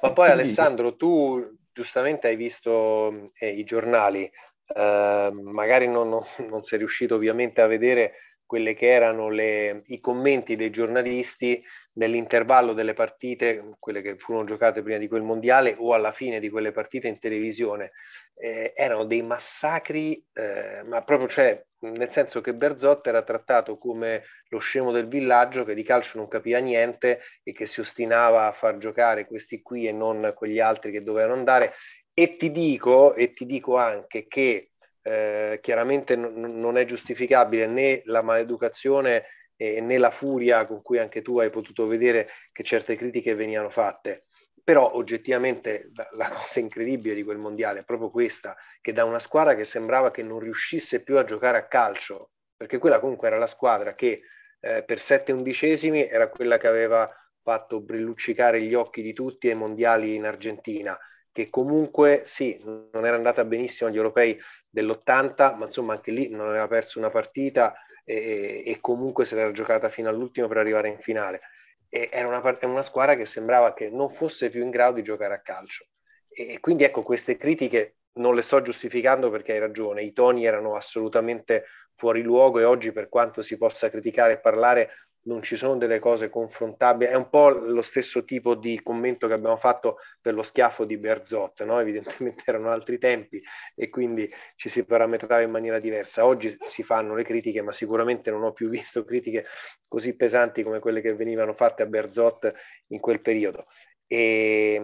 Ma 0.01 0.13
poi 0.13 0.29
Alessandro, 0.29 0.95
tu 0.95 1.57
giustamente 1.73 2.27
hai 2.27 2.35
visto 2.35 3.31
eh, 3.33 3.49
i 3.49 3.63
giornali, 3.63 4.29
eh, 4.73 5.31
magari 5.31 5.87
non, 5.87 6.09
non, 6.09 6.23
non, 6.49 6.63
sei 6.63 6.79
riuscito 6.79 7.15
ovviamente 7.15 7.61
a 7.61 7.67
vedere 7.67 8.13
quelle 8.51 8.73
che 8.73 8.91
erano 8.91 9.29
le, 9.29 9.83
i 9.85 10.01
commenti 10.01 10.57
dei 10.57 10.71
giornalisti 10.71 11.63
nell'intervallo 11.93 12.73
delle 12.73 12.91
partite, 12.91 13.75
quelle 13.79 14.01
che 14.01 14.17
furono 14.17 14.43
giocate 14.43 14.81
prima 14.81 14.97
di 14.97 15.07
quel 15.07 15.21
mondiale 15.21 15.73
o 15.77 15.93
alla 15.93 16.11
fine 16.11 16.41
di 16.41 16.49
quelle 16.49 16.73
partite 16.73 17.07
in 17.07 17.17
televisione, 17.17 17.91
eh, 18.35 18.73
erano 18.75 19.05
dei 19.05 19.21
massacri, 19.21 20.21
eh, 20.33 20.83
ma 20.83 21.01
proprio 21.01 21.29
cioè, 21.29 21.63
nel 21.79 22.11
senso 22.11 22.41
che 22.41 22.53
Berzot 22.53 23.07
era 23.07 23.21
trattato 23.21 23.77
come 23.77 24.23
lo 24.49 24.59
scemo 24.59 24.91
del 24.91 25.07
villaggio 25.07 25.63
che 25.63 25.73
di 25.73 25.83
calcio 25.83 26.17
non 26.17 26.27
capiva 26.27 26.59
niente 26.59 27.21
e 27.43 27.53
che 27.53 27.65
si 27.65 27.79
ostinava 27.79 28.47
a 28.47 28.51
far 28.51 28.77
giocare 28.79 29.25
questi 29.25 29.61
qui 29.61 29.87
e 29.87 29.93
non 29.93 30.33
quegli 30.35 30.59
altri 30.59 30.91
che 30.91 31.03
dovevano 31.03 31.35
andare. 31.35 31.73
E 32.13 32.35
ti 32.35 32.51
dico, 32.51 33.13
e 33.15 33.31
ti 33.33 33.45
dico 33.45 33.77
anche 33.77 34.27
che 34.27 34.71
eh, 35.01 35.59
chiaramente 35.61 36.15
n- 36.15 36.59
non 36.59 36.77
è 36.77 36.85
giustificabile 36.85 37.65
né 37.67 38.01
la 38.05 38.21
maleducazione 38.21 39.25
eh, 39.55 39.79
né 39.81 39.97
la 39.97 40.11
furia 40.11 40.65
con 40.65 40.81
cui 40.81 40.99
anche 40.99 41.21
tu 41.21 41.39
hai 41.39 41.49
potuto 41.49 41.87
vedere 41.87 42.27
che 42.51 42.63
certe 42.63 42.95
critiche 42.95 43.33
venivano 43.35 43.69
fatte. 43.69 44.25
Però 44.63 44.93
oggettivamente 44.93 45.89
la 46.13 46.29
cosa 46.29 46.59
incredibile 46.59 47.15
di 47.15 47.23
quel 47.23 47.37
mondiale 47.37 47.79
è 47.79 47.83
proprio 47.83 48.11
questa, 48.11 48.55
che 48.81 48.93
da 48.93 49.05
una 49.05 49.17
squadra 49.19 49.55
che 49.55 49.63
sembrava 49.65 50.11
che 50.11 50.21
non 50.21 50.39
riuscisse 50.39 51.03
più 51.03 51.17
a 51.17 51.23
giocare 51.23 51.57
a 51.57 51.67
calcio, 51.67 52.31
perché 52.55 52.77
quella 52.77 52.99
comunque 52.99 53.27
era 53.27 53.37
la 53.37 53.47
squadra 53.47 53.95
che 53.95 54.21
eh, 54.59 54.83
per 54.83 54.99
sette 54.99 55.31
undicesimi 55.31 56.07
era 56.07 56.29
quella 56.29 56.57
che 56.57 56.67
aveva 56.67 57.09
fatto 57.41 57.81
brilluccicare 57.81 58.61
gli 58.61 58.75
occhi 58.75 59.01
di 59.01 59.13
tutti 59.13 59.49
ai 59.49 59.55
mondiali 59.55 60.13
in 60.13 60.25
Argentina, 60.25 60.97
che 61.31 61.49
comunque 61.49 62.23
sì, 62.25 62.59
non 62.63 63.05
era 63.05 63.15
andata 63.15 63.43
benissimo 63.43 63.89
agli 63.89 63.95
europei 63.95 64.39
dell'80, 64.69 65.57
ma 65.57 65.65
insomma 65.65 65.93
anche 65.93 66.11
lì 66.11 66.29
non 66.29 66.49
aveva 66.49 66.67
perso 66.67 66.99
una 66.99 67.09
partita 67.09 67.73
e, 68.03 68.63
e 68.65 68.77
comunque 68.81 69.25
se 69.25 69.35
l'era 69.35 69.51
giocata 69.51 69.89
fino 69.89 70.09
all'ultimo 70.09 70.47
per 70.47 70.57
arrivare 70.57 70.89
in 70.89 70.99
finale. 70.99 71.41
E 71.89 72.09
era 72.11 72.27
una, 72.27 72.57
una, 72.63 72.81
squadra 72.81 73.15
che 73.15 73.25
sembrava 73.25 73.73
che 73.73 73.89
non 73.89 74.09
fosse 74.09 74.49
più 74.49 74.63
in 74.63 74.69
grado 74.69 74.95
di 74.95 75.03
giocare 75.03 75.33
a 75.33 75.41
calcio. 75.41 75.85
E, 76.29 76.53
e 76.53 76.59
quindi 76.59 76.83
ecco, 76.83 77.03
queste 77.03 77.37
critiche 77.37 77.95
non 78.13 78.35
le 78.35 78.41
sto 78.41 78.61
giustificando 78.61 79.29
perché 79.29 79.53
hai 79.53 79.59
ragione, 79.59 80.03
i 80.03 80.11
toni 80.11 80.45
erano 80.45 80.75
assolutamente 80.75 81.65
fuori 81.93 82.21
luogo 82.21 82.59
e 82.59 82.63
oggi 82.63 82.91
per 82.91 83.07
quanto 83.07 83.41
si 83.41 83.57
possa 83.57 83.89
criticare 83.89 84.33
e 84.33 84.39
parlare 84.39 84.89
non 85.23 85.43
ci 85.43 85.55
sono 85.55 85.77
delle 85.77 85.99
cose 85.99 86.29
confrontabili. 86.29 87.11
È 87.11 87.15
un 87.15 87.29
po' 87.29 87.49
lo 87.49 87.81
stesso 87.81 88.23
tipo 88.23 88.55
di 88.55 88.81
commento 88.81 89.27
che 89.27 89.33
abbiamo 89.33 89.57
fatto 89.57 89.97
per 90.19 90.33
lo 90.33 90.43
schiaffo 90.43 90.85
di 90.85 90.97
Berzot, 90.97 91.63
no? 91.63 91.79
evidentemente 91.79 92.43
erano 92.47 92.69
altri 92.69 92.97
tempi 92.97 93.41
e 93.75 93.89
quindi 93.89 94.29
ci 94.55 94.69
si 94.69 94.83
parametrava 94.83 95.41
in 95.41 95.51
maniera 95.51 95.79
diversa. 95.79 96.25
Oggi 96.25 96.57
si 96.63 96.83
fanno 96.83 97.15
le 97.15 97.23
critiche, 97.23 97.61
ma 97.61 97.71
sicuramente 97.71 98.31
non 98.31 98.43
ho 98.43 98.53
più 98.53 98.69
visto 98.69 99.03
critiche 99.03 99.45
così 99.87 100.15
pesanti 100.15 100.63
come 100.63 100.79
quelle 100.79 101.01
che 101.01 101.13
venivano 101.13 101.53
fatte 101.53 101.83
a 101.83 101.85
Berzot 101.85 102.51
in 102.87 102.99
quel 102.99 103.21
periodo. 103.21 103.65
E, 104.07 104.75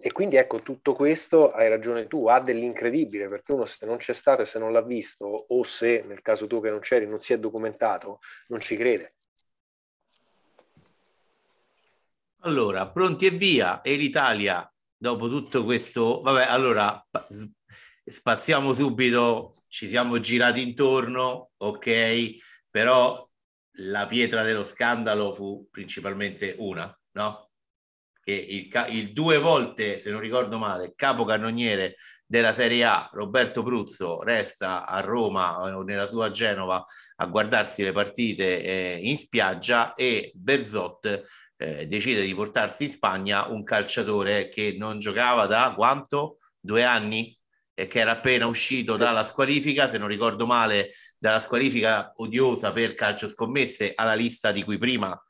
e, 0.00 0.12
quindi 0.12 0.36
ecco 0.36 0.60
tutto 0.60 0.94
questo, 0.94 1.50
hai 1.50 1.68
ragione 1.68 2.06
tu, 2.06 2.28
ha 2.28 2.38
dell'incredibile 2.38 3.26
perché 3.26 3.50
uno 3.52 3.64
se 3.64 3.84
non 3.84 3.96
c'è 3.96 4.12
stato 4.14 4.42
e 4.42 4.44
se 4.44 4.60
non 4.60 4.72
l'ha 4.72 4.80
visto 4.80 5.24
o 5.26 5.64
se 5.64 6.04
nel 6.06 6.22
caso 6.22 6.46
tu 6.46 6.60
che 6.60 6.70
non 6.70 6.78
c'eri 6.78 7.04
non 7.04 7.18
si 7.18 7.32
è 7.32 7.38
documentato, 7.40 8.20
non 8.48 8.60
ci 8.60 8.76
crede. 8.76 9.14
Allora, 12.46 12.90
pronti 12.90 13.24
e 13.24 13.30
via. 13.30 13.80
E 13.80 13.96
l'Italia, 13.96 14.70
dopo 14.96 15.28
tutto 15.28 15.64
questo... 15.64 16.20
Vabbè, 16.20 16.44
allora, 16.44 17.02
spaziamo 18.04 18.74
subito, 18.74 19.62
ci 19.66 19.88
siamo 19.88 20.20
girati 20.20 20.60
intorno, 20.60 21.52
ok, 21.56 22.34
però 22.68 23.26
la 23.78 24.06
pietra 24.06 24.42
dello 24.42 24.62
scandalo 24.62 25.32
fu 25.32 25.66
principalmente 25.70 26.54
una, 26.58 26.94
no? 27.12 27.48
Che 28.22 28.32
il, 28.32 28.70
il 28.90 29.12
due 29.14 29.38
volte, 29.38 29.98
se 29.98 30.10
non 30.10 30.20
ricordo 30.20 30.58
male, 30.58 30.92
capocannoniere 30.94 31.96
della 32.26 32.52
Serie 32.52 32.84
A, 32.84 33.08
Roberto 33.12 33.62
Pruzzo, 33.62 34.22
resta 34.22 34.86
a 34.86 35.00
Roma 35.00 35.60
o 35.60 35.82
nella 35.82 36.06
sua 36.06 36.30
Genova 36.30 36.84
a 37.16 37.26
guardarsi 37.26 37.82
le 37.82 37.92
partite 37.92 38.62
eh, 38.62 38.98
in 39.02 39.16
spiaggia 39.16 39.94
e 39.94 40.30
Berzot 40.34 41.24
eh, 41.56 41.86
decide 41.86 42.22
di 42.22 42.34
portarsi 42.34 42.84
in 42.84 42.90
Spagna 42.90 43.46
un 43.46 43.62
calciatore 43.62 44.48
che 44.48 44.74
non 44.78 44.98
giocava 44.98 45.46
da 45.46 45.72
quanto? 45.74 46.38
Due 46.58 46.82
anni? 46.82 47.36
E 47.76 47.86
che 47.88 48.00
era 48.00 48.12
appena 48.12 48.46
uscito 48.46 48.96
dalla 48.96 49.24
squalifica, 49.24 49.88
se 49.88 49.98
non 49.98 50.06
ricordo 50.06 50.46
male, 50.46 50.90
dalla 51.18 51.40
squalifica 51.40 52.12
odiosa 52.16 52.72
per 52.72 52.94
calcio 52.94 53.28
scommesse 53.28 53.92
alla 53.94 54.14
lista 54.14 54.52
di 54.52 54.62
cui 54.62 54.78
prima 54.78 55.20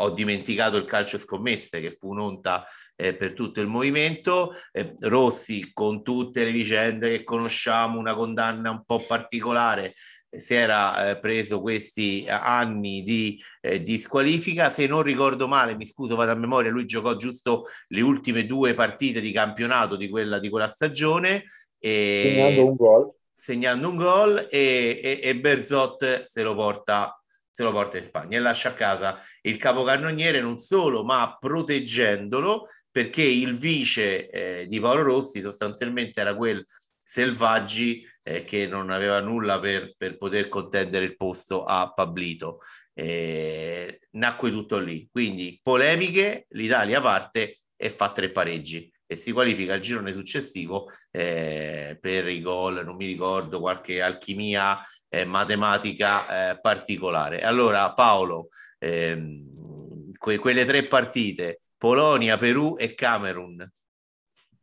ho 0.00 0.10
dimenticato 0.10 0.76
il 0.76 0.84
calcio 0.84 1.18
scommesse 1.18 1.80
che 1.80 1.90
fu 1.90 2.10
un'onta 2.10 2.64
eh, 2.94 3.16
per 3.16 3.32
tutto 3.32 3.60
il 3.60 3.66
movimento. 3.66 4.52
Eh, 4.72 4.96
Rossi 5.00 5.70
con 5.72 6.02
tutte 6.02 6.44
le 6.44 6.52
vicende 6.52 7.10
che 7.10 7.24
conosciamo, 7.24 7.98
una 7.98 8.14
condanna 8.14 8.70
un 8.70 8.84
po' 8.84 9.04
particolare 9.04 9.94
si 10.30 10.54
era 10.54 11.10
eh, 11.10 11.18
preso 11.18 11.60
questi 11.60 12.24
eh, 12.24 12.30
anni 12.30 13.02
di, 13.02 13.40
eh, 13.60 13.82
di, 13.82 13.98
squalifica. 13.98 14.70
Se 14.70 14.86
non 14.86 15.02
ricordo 15.02 15.48
male, 15.48 15.76
mi 15.76 15.86
scuso, 15.86 16.16
vado 16.16 16.32
a 16.32 16.34
memoria, 16.34 16.70
lui 16.70 16.84
giocò 16.84 17.16
giusto 17.16 17.64
le 17.88 18.00
ultime 18.00 18.46
due 18.46 18.74
partite 18.74 19.20
di 19.20 19.32
campionato 19.32 19.96
di 19.96 20.08
quella, 20.08 20.38
di 20.38 20.48
quella 20.48 20.68
stagione. 20.68 21.44
E, 21.78 22.32
segnando 22.34 22.66
un 22.66 22.74
gol. 22.74 23.14
Segnando 23.34 23.88
un 23.88 23.96
gol 23.96 24.48
e, 24.50 25.00
e, 25.02 25.20
e 25.22 25.36
Berzot 25.36 26.24
se 26.24 26.42
lo 26.42 26.54
porta 26.54 27.12
se 27.58 27.64
lo 27.64 27.72
porta 27.72 27.96
in 27.96 28.04
Spagna 28.04 28.36
e 28.36 28.40
lascia 28.40 28.68
a 28.68 28.74
casa 28.74 29.18
il 29.42 29.56
capocannoniere 29.56 30.40
non 30.40 30.58
solo 30.58 31.02
ma 31.02 31.36
proteggendolo 31.40 32.66
perché 32.88 33.22
il 33.22 33.56
vice 33.56 34.28
eh, 34.28 34.66
di 34.68 34.78
Paolo 34.78 35.02
Rossi 35.02 35.40
sostanzialmente 35.40 36.20
era 36.20 36.36
quel 36.36 36.64
Selvaggi 37.10 38.06
eh, 38.22 38.42
che 38.42 38.66
non 38.66 38.90
aveva 38.90 39.18
nulla 39.20 39.58
per, 39.58 39.94
per, 39.96 40.18
poter 40.18 40.48
contendere 40.48 41.06
il 41.06 41.16
posto 41.16 41.64
a 41.64 41.90
Pablito. 41.90 42.58
Eh, 42.92 44.00
nacque 44.10 44.50
tutto 44.50 44.78
lì. 44.78 45.08
Quindi 45.10 45.58
polemiche, 45.62 46.44
l'Italia 46.50 47.00
parte 47.00 47.60
e 47.74 47.88
fa 47.88 48.12
tre 48.12 48.30
pareggi 48.30 48.92
e 49.06 49.14
si 49.14 49.32
qualifica 49.32 49.72
al 49.72 49.80
girone 49.80 50.12
successivo 50.12 50.90
eh, 51.10 51.96
per 51.98 52.28
i 52.28 52.42
gol, 52.42 52.84
non 52.84 52.96
mi 52.96 53.06
ricordo, 53.06 53.58
qualche 53.58 54.02
alchimia 54.02 54.78
eh, 55.08 55.24
matematica 55.24 56.50
eh, 56.50 56.60
particolare. 56.60 57.40
Allora 57.40 57.90
Paolo, 57.94 58.50
ehm, 58.78 60.12
que- 60.12 60.36
quelle 60.36 60.66
tre 60.66 60.86
partite, 60.86 61.62
Polonia, 61.78 62.36
Perù 62.36 62.76
e 62.78 62.94
Camerun, 62.94 63.66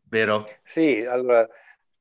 vero? 0.03 0.47
Sì, 0.63 1.03
allora 1.09 1.49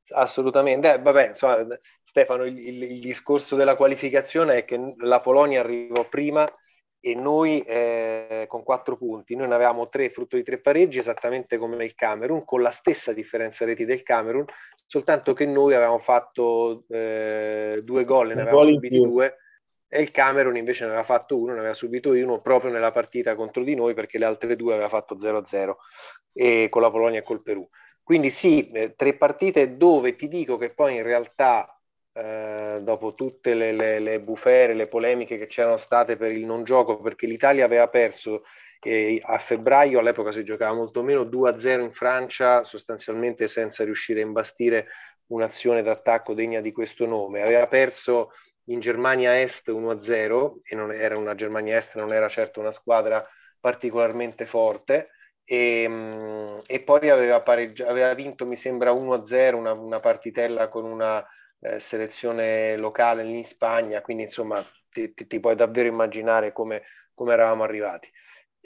assolutamente. 0.09 0.93
Eh, 0.93 0.99
vabbè, 0.99 1.29
insomma, 1.29 1.65
Stefano, 2.01 2.45
il, 2.45 2.57
il, 2.57 2.83
il 2.83 2.99
discorso 2.99 3.55
della 3.55 3.75
qualificazione 3.75 4.57
è 4.57 4.65
che 4.65 4.95
la 4.97 5.19
Polonia 5.19 5.61
arrivò 5.61 6.07
prima 6.07 6.49
e 7.05 7.13
noi 7.13 7.61
eh, 7.61 8.45
con 8.47 8.63
quattro 8.63 8.97
punti, 8.97 9.35
noi 9.35 9.47
ne 9.47 9.53
avevamo 9.53 9.89
tre 9.89 10.09
frutto 10.09 10.37
di 10.37 10.43
tre 10.43 10.59
pareggi 10.59 10.97
esattamente 10.97 11.59
come 11.59 11.83
il 11.83 11.93
Camerun, 11.93 12.43
con 12.43 12.63
la 12.63 12.71
stessa 12.71 13.13
differenza 13.13 13.63
reti 13.63 13.85
del 13.85 14.01
Camerun, 14.01 14.45
soltanto 14.87 15.33
che 15.33 15.45
noi 15.45 15.75
avevamo 15.75 15.99
fatto 15.99 16.83
eh, 16.89 17.81
due 17.83 18.05
gol, 18.05 18.29
ne 18.29 18.41
avevamo 18.41 18.63
subiti 18.63 18.99
due 18.99 19.37
e 19.87 20.01
il 20.01 20.09
Camerun 20.09 20.57
invece 20.57 20.85
ne 20.85 20.89
aveva 20.89 21.05
fatto 21.05 21.37
uno, 21.37 21.53
ne 21.53 21.59
aveva 21.59 21.75
subito 21.75 22.09
uno 22.09 22.41
proprio 22.41 22.71
nella 22.71 22.91
partita 22.91 23.35
contro 23.35 23.63
di 23.63 23.75
noi 23.75 23.93
perché 23.93 24.17
le 24.17 24.25
altre 24.25 24.55
due 24.55 24.73
aveva 24.73 24.89
fatto 24.89 25.15
0-0 25.15 25.75
e 26.33 26.69
con 26.69 26.81
la 26.81 26.89
Polonia 26.89 27.19
e 27.19 27.23
col 27.23 27.43
Perù. 27.43 27.69
Quindi 28.05 28.29
sì, 28.29 28.69
eh, 28.69 28.93
tre 28.95 29.15
partite 29.15 29.77
dove 29.77 30.15
ti 30.15 30.27
dico 30.27 30.57
che 30.57 30.69
poi 30.69 30.97
in 30.97 31.01
realtà 31.01 31.75
eh, 32.13 32.77
dopo 32.83 33.15
tutte 33.15 33.55
le, 33.55 33.71
le, 33.71 33.97
le, 33.97 34.19
bufere, 34.21 34.75
le 34.75 34.87
polemiche 34.87 35.39
che 35.39 35.47
c'erano 35.47 35.77
state 35.77 36.15
per 36.15 36.31
il 36.31 36.45
non 36.45 36.63
gioco, 36.63 37.01
perché 37.01 37.25
l'Italia 37.25 37.65
aveva 37.65 37.87
perso 37.87 38.43
eh, 38.81 39.19
a 39.23 39.39
febbraio, 39.39 39.97
all'epoca 39.97 40.31
si 40.31 40.43
giocava 40.43 40.75
molto 40.75 41.01
meno, 41.01 41.23
2-0 41.23 41.81
in 41.81 41.93
Francia, 41.93 42.63
sostanzialmente 42.63 43.47
senza 43.47 43.83
riuscire 43.83 44.21
a 44.21 44.25
imbastire 44.25 44.87
un'azione 45.29 45.81
d'attacco 45.81 46.35
degna 46.35 46.61
di 46.61 46.71
questo 46.71 47.07
nome. 47.07 47.41
Aveva 47.41 47.65
perso 47.65 48.33
in 48.65 48.81
Germania 48.81 49.41
Est 49.41 49.69
1-0 49.69 50.59
e 50.63 50.75
non 50.75 50.91
era 50.91 51.17
una 51.17 51.33
Germania 51.33 51.77
Est, 51.77 51.95
non 51.95 52.13
era 52.13 52.29
certo 52.29 52.59
una 52.59 52.71
squadra 52.71 53.27
particolarmente 53.59 54.45
forte. 54.45 55.09
E, 55.47 55.85
mm, 55.87 56.59
e 56.67 56.81
poi 56.83 57.09
aveva, 57.09 57.43
aveva 57.43 58.13
vinto, 58.13 58.45
mi 58.45 58.55
sembra, 58.55 58.91
1-0, 58.91 59.57
una, 59.57 59.73
una 59.73 59.99
partitella 59.99 60.69
con 60.69 60.85
una 60.85 61.23
eh, 61.59 61.79
selezione 61.79 62.75
locale 62.77 63.23
in 63.23 63.43
Spagna, 63.45 64.01
quindi 64.01 64.23
insomma 64.23 64.63
ti, 64.89 65.13
ti, 65.13 65.27
ti 65.27 65.39
puoi 65.39 65.55
davvero 65.55 65.87
immaginare 65.87 66.51
come, 66.51 66.83
come 67.13 67.33
eravamo 67.33 67.63
arrivati. 67.63 68.09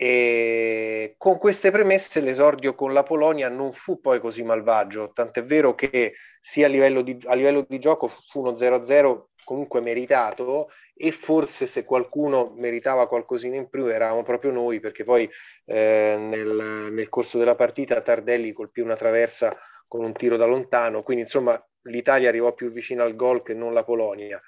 E 0.02 1.16
con 1.18 1.38
queste 1.38 1.72
premesse 1.72 2.22
l'esordio 2.22 2.74
con 2.74 2.94
la 2.94 3.04
Polonia 3.04 3.50
non 3.50 3.74
fu 3.74 4.00
poi 4.00 4.22
così 4.22 4.44
malvagio, 4.44 5.12
tant'è 5.12 5.44
vero 5.44 5.76
che 5.76 6.14
sia 6.40 6.68
a 6.68 6.70
livello 6.70 7.02
di, 7.02 7.18
a 7.26 7.34
livello 7.34 7.66
di 7.68 7.80
gioco 7.80 8.08
fu 8.08 8.40
uno 8.40 8.52
0-0 8.52 9.24
comunque 9.44 9.82
meritato 9.82 10.70
e 10.96 11.12
forse 11.12 11.66
se 11.66 11.84
qualcuno 11.84 12.54
meritava 12.56 13.10
qualcosina 13.10 13.58
in 13.58 13.68
più 13.68 13.88
eravamo 13.88 14.24
proprio 14.24 14.52
noi 14.52 14.80
perché 14.80 15.04
poi 15.04 15.30
eh, 15.66 16.16
nel, 16.18 16.88
nel 16.94 17.10
corso 17.10 17.38
della 17.38 17.56
partita 17.56 18.00
Tardelli 18.00 18.54
colpì 18.54 18.80
una 18.80 18.96
traversa 18.96 19.54
con 19.86 20.06
un 20.06 20.14
tiro 20.14 20.38
da 20.38 20.46
lontano, 20.46 21.04
quindi 21.04 21.24
insomma 21.24 21.62
l'Italia 21.90 22.30
arrivò 22.30 22.54
più 22.54 22.70
vicino 22.70 23.04
al 23.04 23.18
gol 23.18 23.44
che 23.44 23.54
non 23.54 23.74
la 23.74 23.84
Polonia. 23.84 24.40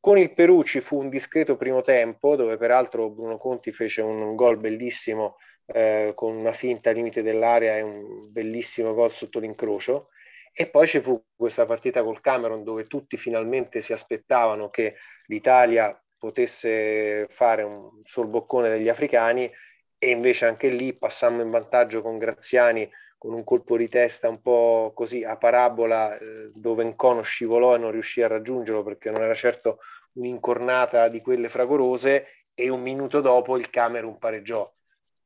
Con 0.00 0.16
il 0.16 0.32
Perù 0.32 0.62
ci 0.62 0.80
fu 0.80 0.98
un 0.98 1.10
discreto 1.10 1.56
primo 1.56 1.82
tempo, 1.82 2.34
dove 2.34 2.56
peraltro 2.56 3.10
Bruno 3.10 3.36
Conti 3.36 3.70
fece 3.70 4.00
un, 4.00 4.22
un 4.22 4.34
gol 4.34 4.56
bellissimo 4.56 5.36
eh, 5.66 6.12
con 6.14 6.34
una 6.34 6.52
finta 6.52 6.90
limite 6.90 7.22
dell'area 7.22 7.76
e 7.76 7.82
un 7.82 8.32
bellissimo 8.32 8.94
gol 8.94 9.12
sotto 9.12 9.38
l'incrocio. 9.38 10.08
E 10.52 10.66
poi 10.68 10.86
ci 10.86 11.00
fu 11.00 11.22
questa 11.36 11.66
partita 11.66 12.02
col 12.02 12.20
Cameron 12.20 12.64
dove 12.64 12.86
tutti 12.86 13.18
finalmente 13.18 13.82
si 13.82 13.92
aspettavano 13.92 14.70
che 14.70 14.96
l'Italia 15.26 16.02
potesse 16.18 17.26
fare 17.30 17.62
un 17.62 18.00
sorboccone 18.04 18.68
degli 18.68 18.88
africani 18.88 19.50
e 19.98 20.10
invece 20.10 20.46
anche 20.46 20.68
lì 20.68 20.96
passammo 20.96 21.42
in 21.42 21.50
vantaggio 21.50 22.00
con 22.00 22.18
Graziani 22.18 22.90
con 23.20 23.34
un 23.34 23.44
colpo 23.44 23.76
di 23.76 23.86
testa 23.86 24.30
un 24.30 24.40
po' 24.40 24.92
così 24.94 25.24
a 25.24 25.36
parabola 25.36 26.18
eh, 26.18 26.52
dove 26.54 26.84
Ncono 26.84 27.20
scivolò 27.20 27.74
e 27.74 27.78
non 27.78 27.90
riuscì 27.90 28.22
a 28.22 28.28
raggiungerlo 28.28 28.82
perché 28.82 29.10
non 29.10 29.20
era 29.20 29.34
certo 29.34 29.80
un'incornata 30.12 31.08
di 31.08 31.20
quelle 31.20 31.50
fragorose 31.50 32.26
e 32.54 32.70
un 32.70 32.80
minuto 32.80 33.20
dopo 33.20 33.58
il 33.58 33.68
Camerun 33.68 34.16
pareggiò. 34.16 34.72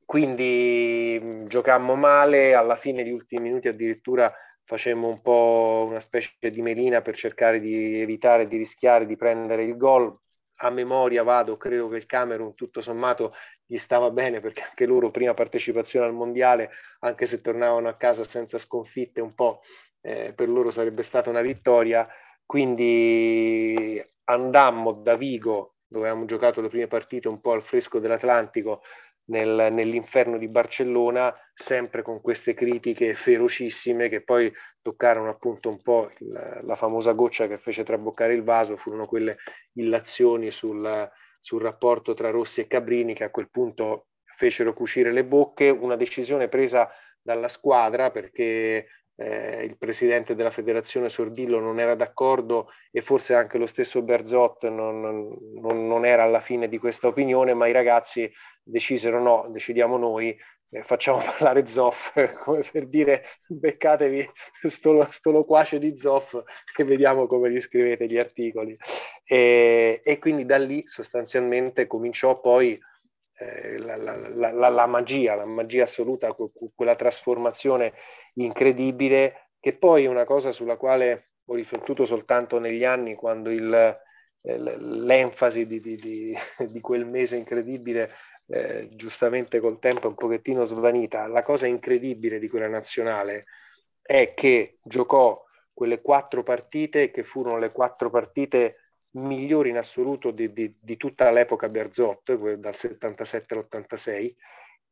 Quindi 0.04 1.20
mh, 1.22 1.26
mm, 1.26 1.46
giocammo 1.46 1.94
male, 1.94 2.54
alla 2.54 2.74
fine, 2.74 3.04
gli 3.04 3.12
ultimi 3.12 3.42
minuti 3.44 3.68
addirittura 3.68 4.34
facemmo 4.64 5.06
un 5.06 5.22
po' 5.22 5.84
una 5.86 6.00
specie 6.00 6.50
di 6.50 6.62
melina 6.62 7.00
per 7.00 7.14
cercare 7.14 7.60
di 7.60 8.00
evitare 8.00 8.48
di 8.48 8.56
rischiare 8.56 9.06
di 9.06 9.14
prendere 9.14 9.62
il 9.62 9.76
gol. 9.76 10.12
A 10.58 10.70
memoria 10.70 11.22
vado, 11.22 11.56
credo 11.56 11.88
che 11.88 11.96
il 11.98 12.06
Camerun 12.06 12.56
tutto 12.56 12.80
sommato 12.80 13.32
gli 13.66 13.78
stava 13.78 14.10
bene 14.10 14.40
perché 14.40 14.62
anche 14.62 14.86
loro 14.86 15.10
prima 15.10 15.34
partecipazione 15.34 16.06
al 16.06 16.12
mondiale, 16.12 16.70
anche 17.00 17.26
se 17.26 17.40
tornavano 17.40 17.88
a 17.88 17.96
casa 17.96 18.24
senza 18.24 18.58
sconfitte, 18.58 19.20
un 19.20 19.34
po' 19.34 19.60
eh, 20.00 20.32
per 20.34 20.48
loro 20.48 20.70
sarebbe 20.70 21.02
stata 21.02 21.30
una 21.30 21.40
vittoria. 21.40 22.06
Quindi 22.44 24.02
andammo 24.24 24.92
da 24.92 25.16
Vigo, 25.16 25.76
dove 25.86 26.06
avevamo 26.06 26.26
giocato 26.26 26.60
le 26.60 26.68
prime 26.68 26.86
partite 26.86 27.28
un 27.28 27.40
po' 27.40 27.52
al 27.52 27.62
fresco 27.62 27.98
dell'Atlantico, 27.98 28.82
nel, 29.26 29.72
nell'inferno 29.72 30.36
di 30.36 30.48
Barcellona, 30.48 31.34
sempre 31.54 32.02
con 32.02 32.20
queste 32.20 32.52
critiche 32.52 33.14
ferocissime 33.14 34.08
che 34.08 34.22
poi 34.22 34.52
toccarono 34.82 35.30
appunto 35.30 35.70
un 35.70 35.80
po' 35.80 36.10
la, 36.18 36.60
la 36.62 36.76
famosa 36.76 37.12
goccia 37.12 37.46
che 37.46 37.56
fece 37.56 37.84
traboccare 37.84 38.34
il 38.34 38.42
vaso, 38.42 38.76
furono 38.76 39.06
quelle 39.06 39.38
illazioni 39.74 40.50
sul, 40.50 41.10
sul 41.44 41.60
rapporto 41.60 42.14
tra 42.14 42.30
Rossi 42.30 42.62
e 42.62 42.66
Cabrini 42.66 43.12
che 43.12 43.24
a 43.24 43.30
quel 43.30 43.50
punto 43.50 44.06
fecero 44.24 44.72
cucire 44.72 45.12
le 45.12 45.26
bocche, 45.26 45.68
una 45.68 45.94
decisione 45.94 46.48
presa 46.48 46.90
dalla 47.20 47.48
squadra 47.48 48.10
perché 48.10 48.86
eh, 49.16 49.62
il 49.62 49.76
presidente 49.76 50.34
della 50.34 50.50
federazione 50.50 51.10
Sordillo 51.10 51.60
non 51.60 51.78
era 51.80 51.94
d'accordo 51.94 52.70
e 52.90 53.02
forse 53.02 53.34
anche 53.34 53.58
lo 53.58 53.66
stesso 53.66 54.00
Berzot 54.00 54.66
non, 54.70 55.36
non, 55.60 55.86
non 55.86 56.06
era 56.06 56.22
alla 56.22 56.40
fine 56.40 56.66
di 56.66 56.78
questa 56.78 57.08
opinione, 57.08 57.52
ma 57.52 57.66
i 57.66 57.72
ragazzi 57.72 58.32
decisero 58.62 59.20
no, 59.20 59.46
decidiamo 59.50 59.98
noi, 59.98 60.34
facciamo 60.82 61.18
parlare 61.24 61.66
Zoff, 61.66 62.12
come 62.42 62.62
per 62.70 62.86
dire 62.86 63.24
beccatevi 63.46 64.28
sto, 64.62 65.30
loquace 65.30 65.78
di 65.78 65.96
Zoff 65.96 66.34
e 66.76 66.84
vediamo 66.84 67.26
come 67.26 67.50
gli 67.50 67.60
scrivete 67.60 68.06
gli 68.06 68.18
articoli. 68.18 68.76
E, 69.24 70.00
e 70.04 70.18
quindi 70.18 70.44
da 70.44 70.58
lì 70.58 70.82
sostanzialmente 70.86 71.86
cominciò 71.86 72.40
poi 72.40 72.78
eh, 73.36 73.78
la, 73.78 73.96
la, 73.96 74.50
la, 74.50 74.68
la, 74.68 74.86
magia, 74.86 75.34
la 75.34 75.44
magia 75.44 75.84
assoluta, 75.84 76.34
quella 76.74 76.94
trasformazione 76.94 77.94
incredibile, 78.34 79.50
che 79.60 79.76
poi 79.76 80.04
è 80.04 80.08
una 80.08 80.24
cosa 80.24 80.52
sulla 80.52 80.76
quale 80.76 81.30
ho 81.46 81.54
riflettuto 81.54 82.04
soltanto 82.04 82.58
negli 82.58 82.84
anni, 82.84 83.14
quando 83.14 83.50
il, 83.50 83.98
eh, 84.46 84.58
l'enfasi 84.58 85.66
di, 85.66 85.80
di, 85.80 85.96
di, 85.96 86.36
di, 86.70 86.80
quel 86.80 87.06
mese 87.06 87.36
incredibile 87.36 88.10
eh, 88.46 88.88
giustamente 88.92 89.60
col 89.60 89.78
tempo 89.78 90.02
è 90.02 90.06
un 90.08 90.14
pochettino 90.14 90.64
svanita. 90.64 91.26
La 91.26 91.42
cosa 91.42 91.66
incredibile 91.66 92.38
di 92.38 92.48
quella 92.48 92.68
nazionale 92.68 93.46
è 94.02 94.34
che 94.34 94.78
giocò 94.82 95.42
quelle 95.72 96.00
quattro 96.00 96.42
partite 96.42 97.10
che 97.10 97.22
furono 97.22 97.58
le 97.58 97.72
quattro 97.72 98.10
partite 98.10 98.78
migliori 99.14 99.70
in 99.70 99.76
assoluto 99.76 100.30
di, 100.30 100.52
di, 100.52 100.74
di 100.80 100.96
tutta 100.96 101.30
l'epoca 101.30 101.68
Berzot, 101.68 102.54
dal 102.54 102.74
77 102.74 103.54
all'86, 103.54 104.34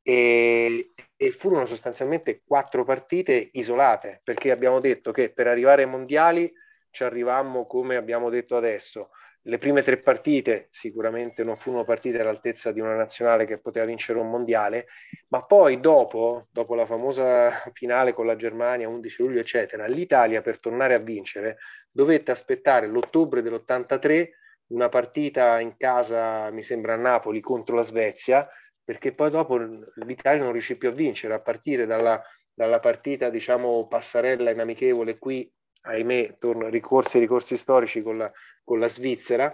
e, 0.03 0.93
e, 1.17 1.31
furono 1.31 1.67
sostanzialmente 1.67 2.43
quattro 2.45 2.85
partite 2.85 3.51
isolate, 3.53 4.21
perché 4.25 4.51
abbiamo 4.51 4.81
detto 4.81 5.12
che 5.12 5.31
per 5.31 5.47
arrivare 5.47 5.83
ai 5.83 5.88
mondiali 5.88 6.53
ci 6.91 7.05
arrivammo 7.05 7.67
come 7.67 7.97
abbiamo 7.97 8.29
detto 8.29 8.57
adesso, 8.57 9.11
le 9.44 9.59
prime 9.59 9.83
tre 9.83 9.98
partite 9.98 10.68
sicuramente 10.70 11.42
non 11.42 11.57
furono 11.57 11.85
partite 11.85 12.20
all'altezza 12.20 12.70
di 12.70 12.81
una 12.81 12.94
nazionale 12.94 13.44
che 13.44 13.59
poteva 13.59 13.87
vincere 13.87 14.18
un 14.20 14.31
mondiale, 14.31 14.87
ma 15.28 15.44
poi 15.44 15.81
dopo, 15.81 16.46
dopo 16.50 16.74
la 16.74 16.87
famosa 16.87 17.50
finale 17.74 18.12
con 18.12 18.26
la 18.26 18.37
Germania, 18.37 18.88
11 18.88 19.22
luglio, 19.22 19.40
eccetera, 19.40 19.87
l'Italia 19.87 20.42
per 20.42 20.61
tornare 20.61 20.94
a 20.94 20.98
vincere 20.98 21.59
dovette 21.90 22.31
aspettare 22.31 22.87
l'ottobre 22.87 23.42
dell'83 23.42 24.28
una 24.68 24.88
partita 24.88 25.61
in 25.61 25.76
casa, 25.76 26.50
mi 26.50 26.62
sembra 26.62 26.94
a 26.94 26.96
Napoli, 26.96 27.40
contro 27.40 27.76
la 27.76 27.83
Svezia, 27.83 28.48
perché 28.83 29.12
poi 29.12 29.31
dopo 29.31 29.57
l'Italia 29.57 30.42
non 30.42 30.52
riuscì 30.52 30.76
più 30.76 30.88
a 30.88 30.92
vincere, 30.92 31.35
a 31.35 31.40
partire 31.40 31.85
dalla, 31.85 32.22
dalla 32.55 32.81
partita, 32.81 33.28
diciamo, 33.28 33.87
passarella 33.87 34.50
in 34.50 34.61
amichevole 34.61 35.18
qui 35.18 35.50
ahimè, 35.83 36.37
torno, 36.38 36.68
ricorsi 36.68 37.16
e 37.16 37.21
ricorsi 37.21 37.57
storici 37.57 38.03
con 38.03 38.18
la, 38.18 38.31
con 38.64 38.79
la 38.79 38.88
Svizzera, 38.88 39.53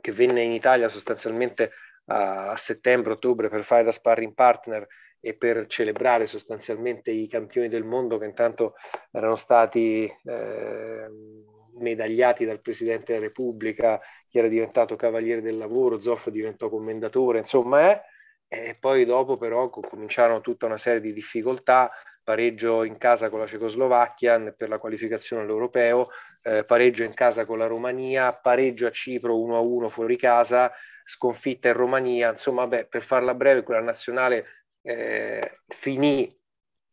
che 0.00 0.12
venne 0.12 0.42
in 0.42 0.52
Italia 0.52 0.88
sostanzialmente 0.88 1.70
a, 2.06 2.50
a 2.50 2.56
settembre-ottobre 2.56 3.48
per 3.48 3.62
fare 3.62 3.84
da 3.84 3.92
sparring 3.92 4.34
partner 4.34 4.86
e 5.20 5.36
per 5.36 5.66
celebrare 5.66 6.26
sostanzialmente 6.26 7.10
i 7.10 7.28
campioni 7.28 7.68
del 7.68 7.84
mondo 7.84 8.16
che 8.16 8.24
intanto 8.24 8.74
erano 9.10 9.34
stati 9.34 10.04
eh, 10.24 11.08
medagliati 11.76 12.44
dal 12.44 12.60
Presidente 12.60 13.12
della 13.12 13.26
Repubblica, 13.26 14.00
chi 14.28 14.38
era 14.38 14.48
diventato 14.48 14.96
Cavaliere 14.96 15.42
del 15.42 15.58
Lavoro, 15.58 16.00
Zoff 16.00 16.28
diventò 16.28 16.68
commendatore, 16.68 17.38
insomma, 17.38 17.92
eh, 17.92 18.02
e 18.48 18.76
poi 18.78 19.04
dopo 19.04 19.36
però 19.36 19.68
cominciarono 19.68 20.40
tutta 20.40 20.66
una 20.66 20.78
serie 20.78 21.00
di 21.00 21.12
difficoltà, 21.12 21.90
pareggio 22.30 22.84
in 22.84 22.96
casa 22.96 23.28
con 23.28 23.40
la 23.40 23.46
Cecoslovacchia 23.46 24.52
per 24.56 24.68
la 24.68 24.78
qualificazione 24.78 25.42
all'Europeo, 25.42 26.10
eh, 26.42 26.62
pareggio 26.62 27.02
in 27.02 27.12
casa 27.12 27.44
con 27.44 27.58
la 27.58 27.66
Romania, 27.66 28.32
pareggio 28.32 28.86
a 28.86 28.92
Cipro 28.92 29.36
1-1 29.36 29.88
fuori 29.88 30.16
casa, 30.16 30.70
sconfitta 31.02 31.66
in 31.66 31.74
Romania, 31.74 32.30
insomma, 32.30 32.68
beh, 32.68 32.86
per 32.86 33.02
farla 33.02 33.34
breve, 33.34 33.64
quella 33.64 33.80
nazionale 33.80 34.46
eh, 34.82 35.58
finì 35.66 36.32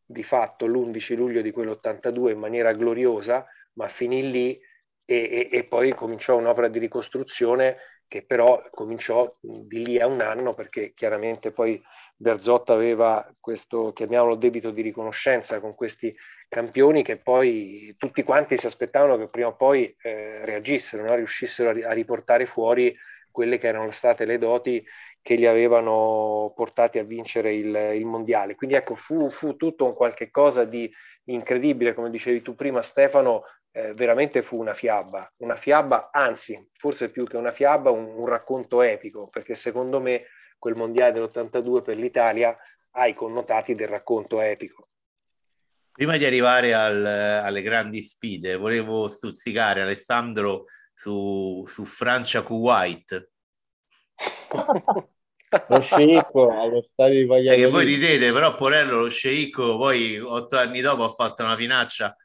di 0.04 0.24
fatto 0.24 0.66
l'11 0.66 1.16
luglio 1.16 1.42
di 1.42 1.52
quell'82 1.52 2.32
in 2.32 2.40
maniera 2.40 2.74
gloriosa, 2.74 3.46
ma 3.74 3.88
finì 3.88 4.32
lì 4.32 4.60
e, 5.06 5.50
e, 5.50 5.50
e 5.52 5.64
poi 5.66 5.94
cominciò 5.94 6.36
un'opera 6.36 6.68
di 6.68 6.80
ricostruzione 6.80 7.78
che 8.08 8.24
però 8.24 8.62
cominciò 8.72 9.36
di 9.40 9.86
lì 9.86 10.00
a 10.00 10.08
un 10.08 10.22
anno 10.22 10.54
perché 10.54 10.94
chiaramente 10.94 11.52
poi 11.52 11.82
Berzotto 12.16 12.74
aveva 12.74 13.30
questo, 13.40 13.94
chiamiamolo 13.94 14.36
debito 14.36 14.72
di 14.72 14.82
riconoscenza 14.82 15.60
con 15.60 15.76
questi 15.76 16.16
campioni 16.48 17.04
che 17.04 17.18
poi 17.18 17.94
tutti 17.98 18.24
quanti 18.24 18.58
si 18.58 18.66
aspettavano 18.66 19.18
che 19.18 19.28
prima 19.28 19.50
o 19.50 19.56
poi 19.56 19.94
eh, 20.02 20.44
reagissero, 20.46 21.04
no? 21.04 21.16
riuscissero 21.16 21.70
a, 21.70 21.90
a, 21.90 21.92
riportare 21.92 22.46
fuori 22.46 22.96
quelle 23.30 23.58
che 23.58 23.68
erano 23.68 23.92
state 23.92 24.26
le 24.26 24.38
doti 24.38 24.84
che 25.22 25.36
li 25.36 25.46
avevano 25.46 26.54
portati 26.56 27.00
a 27.00 27.04
vincere 27.04 27.54
il, 27.54 27.76
il 27.96 28.06
mondiale. 28.06 28.56
Quindi 28.56 28.78
ecco, 28.78 28.96
fu, 28.96 29.30
fu, 29.30 29.58
tutto 29.58 29.86
un 29.86 29.94
qualche 29.94 30.32
cosa 30.32 30.64
di 30.64 30.92
incredibile, 31.28 31.94
come 31.94 32.10
dicevi 32.10 32.42
tu 32.42 32.56
prima 32.56 32.82
Stefano, 32.82 33.44
eh, 33.72 33.94
veramente 33.94 34.42
fu 34.42 34.60
una 34.60 34.74
fiaba, 34.74 35.32
una 35.38 35.56
fiaba, 35.56 36.10
anzi, 36.12 36.70
forse 36.74 37.12
più 37.12 37.26
che 37.26 37.38
una 37.38 37.52
fiaba, 37.52 37.92
un, 37.92 38.06
un 38.06 38.28
racconto 38.28 38.82
epico, 38.82 39.28
perché 39.28 39.56
secondo 39.56 40.00
me 40.00 40.26
quel 40.58 40.76
mondiale 40.76 41.14
dell'82 41.14 41.84
per 41.84 41.98
l'Italia 41.98 42.58
ha 42.92 43.08
i 43.08 43.14
connotati 43.14 43.76
del 43.76 43.88
racconto 43.88 44.42
epico. 44.42 44.90
Prima 45.92 46.18
di 46.18 46.26
arrivare 46.26 46.74
al, 46.74 47.06
alle 47.06 47.62
grandi 47.62 48.02
sfide, 48.02 48.56
volevo 48.56 49.08
stuzzicare 49.08 49.82
Alessandro 49.82 50.66
su, 50.94 51.64
su 51.68 51.86
Francia-Kuwait. 51.86 53.30
lo 55.68 55.82
sceicco 55.82 56.50
allo 56.50 56.88
stadio 56.92 57.20
di 57.20 57.26
Valladolid. 57.26 57.64
che 57.64 57.70
voi 57.70 57.86
ridete, 57.86 58.32
però 58.32 58.56
Porello 58.56 59.02
lo 59.02 59.10
sceicco 59.10 59.78
poi 59.78 60.20
otto 60.20 60.58
anni 60.58 60.82
dopo 60.82 61.04
ha 61.04 61.10
fatto 61.10 61.44
una 61.44 61.56
finaccia, 61.56 62.16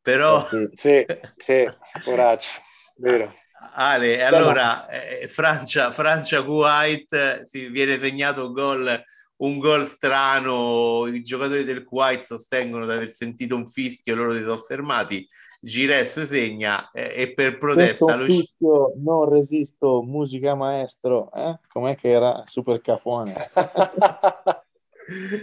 però... 0.00 0.48
Eh 0.50 0.70
sì, 0.74 1.06
sì, 1.36 1.68
poraccio, 2.04 2.60
vero. 2.96 3.34
Ale, 3.74 4.24
allora 4.24 4.88
eh, 4.88 5.28
Francia, 5.28 5.90
Francia 5.92 6.42
Kuwait 6.42 7.42
si 7.42 7.68
viene 7.68 7.98
segnato 7.98 8.46
un 8.46 8.52
gol 8.52 9.04
un 9.40 9.58
gol 9.58 9.86
strano, 9.86 11.06
i 11.06 11.22
giocatori 11.22 11.64
del 11.64 11.84
Kuwait 11.84 12.22
sostengono 12.22 12.84
di 12.86 12.92
aver 12.92 13.10
sentito 13.10 13.56
un 13.56 13.66
fischio, 13.66 14.14
loro 14.14 14.32
si 14.32 14.40
sono 14.40 14.58
fermati, 14.58 15.26
Gires 15.60 16.24
segna 16.24 16.90
eh, 16.90 17.12
e 17.14 17.34
per 17.34 17.58
protesta 17.58 18.16
lo 18.16 18.24
fischio, 18.24 18.94
non 18.96 19.28
resisto, 19.28 20.02
musica 20.02 20.54
maestro, 20.54 21.30
eh? 21.32 21.58
com'è 21.68 21.96
che 21.96 22.10
era? 22.10 22.44
Super 22.46 22.80
cafone. 22.80 23.34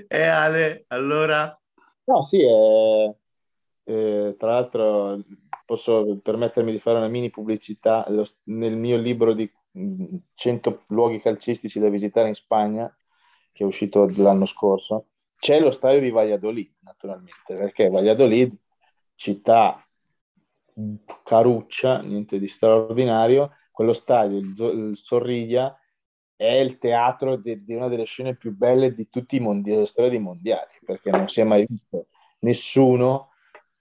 e 0.07 0.17
eh, 0.17 0.25
Ale, 0.25 0.85
allora? 0.87 1.59
No, 2.05 2.25
sì, 2.25 2.41
eh, 2.41 3.15
eh, 3.83 4.35
tra 4.37 4.51
l'altro 4.51 5.21
posso 5.65 6.19
permettermi 6.23 6.71
di 6.71 6.79
fare 6.79 6.97
una 6.97 7.09
mini 7.09 7.29
pubblicità 7.29 8.05
lo, 8.09 8.25
nel 8.45 8.75
mio 8.75 8.97
libro 8.97 9.33
di 9.33 9.49
100 10.33 10.69
mm, 10.69 10.73
luoghi 10.87 11.19
calcistici 11.19 11.79
da 11.79 11.89
visitare 11.89 12.29
in 12.29 12.33
Spagna 12.33 12.91
che 13.57 13.63
è 13.63 13.65
uscito 13.65 14.07
l'anno 14.17 14.45
scorso, 14.45 15.07
c'è 15.35 15.59
lo 15.59 15.71
stadio 15.71 15.99
di 15.99 16.11
Valladolid, 16.11 16.75
naturalmente, 16.81 17.55
perché 17.55 17.89
Valladolid, 17.89 18.55
città 19.15 19.83
caruccia, 21.23 22.01
niente 22.01 22.39
di 22.39 22.47
straordinario, 22.47 23.51
quello 23.71 23.93
stadio, 23.93 24.37
il, 24.37 24.53
il 24.57 24.97
Sorriglia, 24.97 25.77
è 26.35 26.53
il 26.53 26.77
teatro 26.77 27.35
di, 27.35 27.63
di, 27.63 27.73
una 27.73 27.87
delle 27.87 28.05
scene 28.05 28.35
più 28.35 28.55
belle 28.55 28.93
di 28.93 29.09
tutti 29.09 29.37
i 29.37 29.39
mondiali, 29.39 29.75
della 29.75 29.87
storia 29.87 30.11
dei 30.11 30.19
mondiali, 30.19 30.69
perché 30.85 31.09
non 31.09 31.27
si 31.27 31.41
è 31.41 31.43
mai 31.43 31.65
visto 31.67 32.07
nessuno 32.39 33.31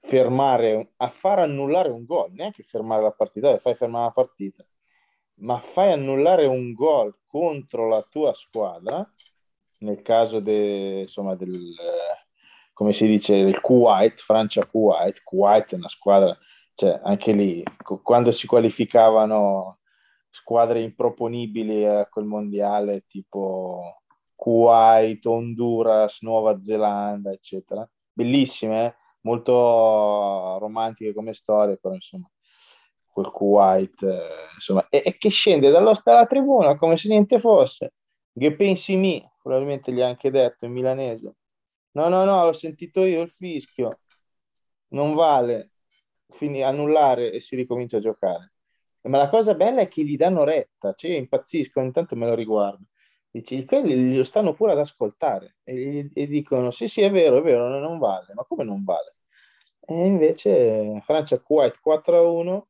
fermare, 0.01 0.93
a 0.97 1.09
far 1.11 1.41
annullare 1.41 1.91
un 1.91 2.05
gol, 2.05 2.33
neanche 2.33 2.63
fermare 2.63 3.03
la 3.03 3.11
partita, 3.11 3.59
fai 3.59 3.75
fermare 3.75 4.05
la 4.07 4.13
partita, 4.13 4.65
ma 5.41 5.59
fai 5.59 5.93
annullare 5.93 6.47
un 6.47 6.73
gol 6.73 7.19
contro 7.27 7.89
la 7.89 8.03
tua 8.09 8.33
squadra 8.33 9.07
nel 9.79 10.01
caso 10.03 10.41
de, 10.41 11.01
insomma, 11.01 11.35
del, 11.35 11.75
come 12.73 12.93
si 12.93 13.07
dice, 13.07 13.43
del 13.43 13.61
Kuwait, 13.61 14.19
Francia-Kuwait, 14.21 15.23
Kuwait 15.23 15.73
è 15.73 15.75
una 15.75 15.89
squadra, 15.89 16.37
cioè 16.77 17.01
anche 17.03 17.33
lì, 17.33 17.63
quando 18.03 18.31
si 18.33 18.47
qualificavano 18.47 19.79
squadre 20.29 20.83
improponibili 20.83 21.87
a 21.87 22.07
quel 22.07 22.27
mondiale, 22.27 23.05
tipo 23.07 24.03
Kuwait, 24.35 25.25
Honduras, 25.25 26.21
Nuova 26.21 26.61
Zelanda, 26.63 27.33
eccetera, 27.33 27.89
bellissime, 28.13 28.87
eh? 28.87 28.95
molto 29.23 30.59
romantiche 30.59 31.15
come 31.15 31.33
storie, 31.33 31.79
però 31.79 31.95
insomma, 31.95 32.31
quel 33.07 33.31
Kuwait, 33.31 34.03
eh, 34.03 34.19
insomma, 34.55 34.87
e, 34.91 35.03
e, 35.05 35.17
che 35.17 35.31
scende 35.31 35.71
dalla 35.71 36.27
tribuna 36.27 36.77
come 36.77 36.99
se 36.99 37.09
niente 37.09 37.41
fosse, 37.41 37.95
che 38.35 38.55
pensi 38.55 38.97
mi, 38.97 39.27
probabilmente 39.43 39.93
gli 39.93 40.03
ha 40.03 40.09
anche 40.09 40.31
detto 40.31 40.67
in 40.67 40.73
milanese. 40.73 41.37
No, 41.93 42.09
no, 42.09 42.25
no, 42.25 42.45
l'ho 42.45 42.53
sentito 42.53 43.05
io 43.05 43.23
il 43.23 43.31
fischio. 43.31 44.01
Non 44.89 45.15
vale. 45.15 45.76
Quindi 46.27 46.63
annullare 46.63 47.33
e 47.33 47.41
si 47.41 47.57
ricomincia 47.57 47.99
a 47.99 48.01
giocare. 48.01 48.53
Ma 49.03 49.19
la 49.19 49.29
cosa 49.29 49.55
bella 49.55 49.81
è 49.83 49.89
che 49.89 50.05
gli 50.05 50.17
danno 50.17 50.45
retta, 50.45 50.93
cioè 50.95 51.13
impazziscono, 51.13 51.87
intanto 51.87 52.17
me 52.17 52.27
lo 52.27 52.35
riguardo. 52.35 52.85
Dici, 53.31 53.65
quelli 53.65 54.17
lo 54.17 54.25
stanno 54.25 54.55
pure 54.55 54.73
ad 54.73 54.79
ascoltare 54.79 55.57
e, 55.63 56.11
e, 56.13 56.27
dicono 56.27 56.71
sì 56.71 56.89
sì 56.89 57.03
è 57.03 57.11
vero, 57.11 57.39
è 57.39 57.43
vero, 57.43 57.69
non 57.69 57.99
vale, 57.99 58.33
ma 58.35 58.45
come 58.45 58.65
non 58.65 58.83
vale? 58.83 59.17
E 59.81 60.07
invece 60.07 61.01
Francia 61.05 61.39
Kuwait 61.39 61.79
4-1, 61.81 62.63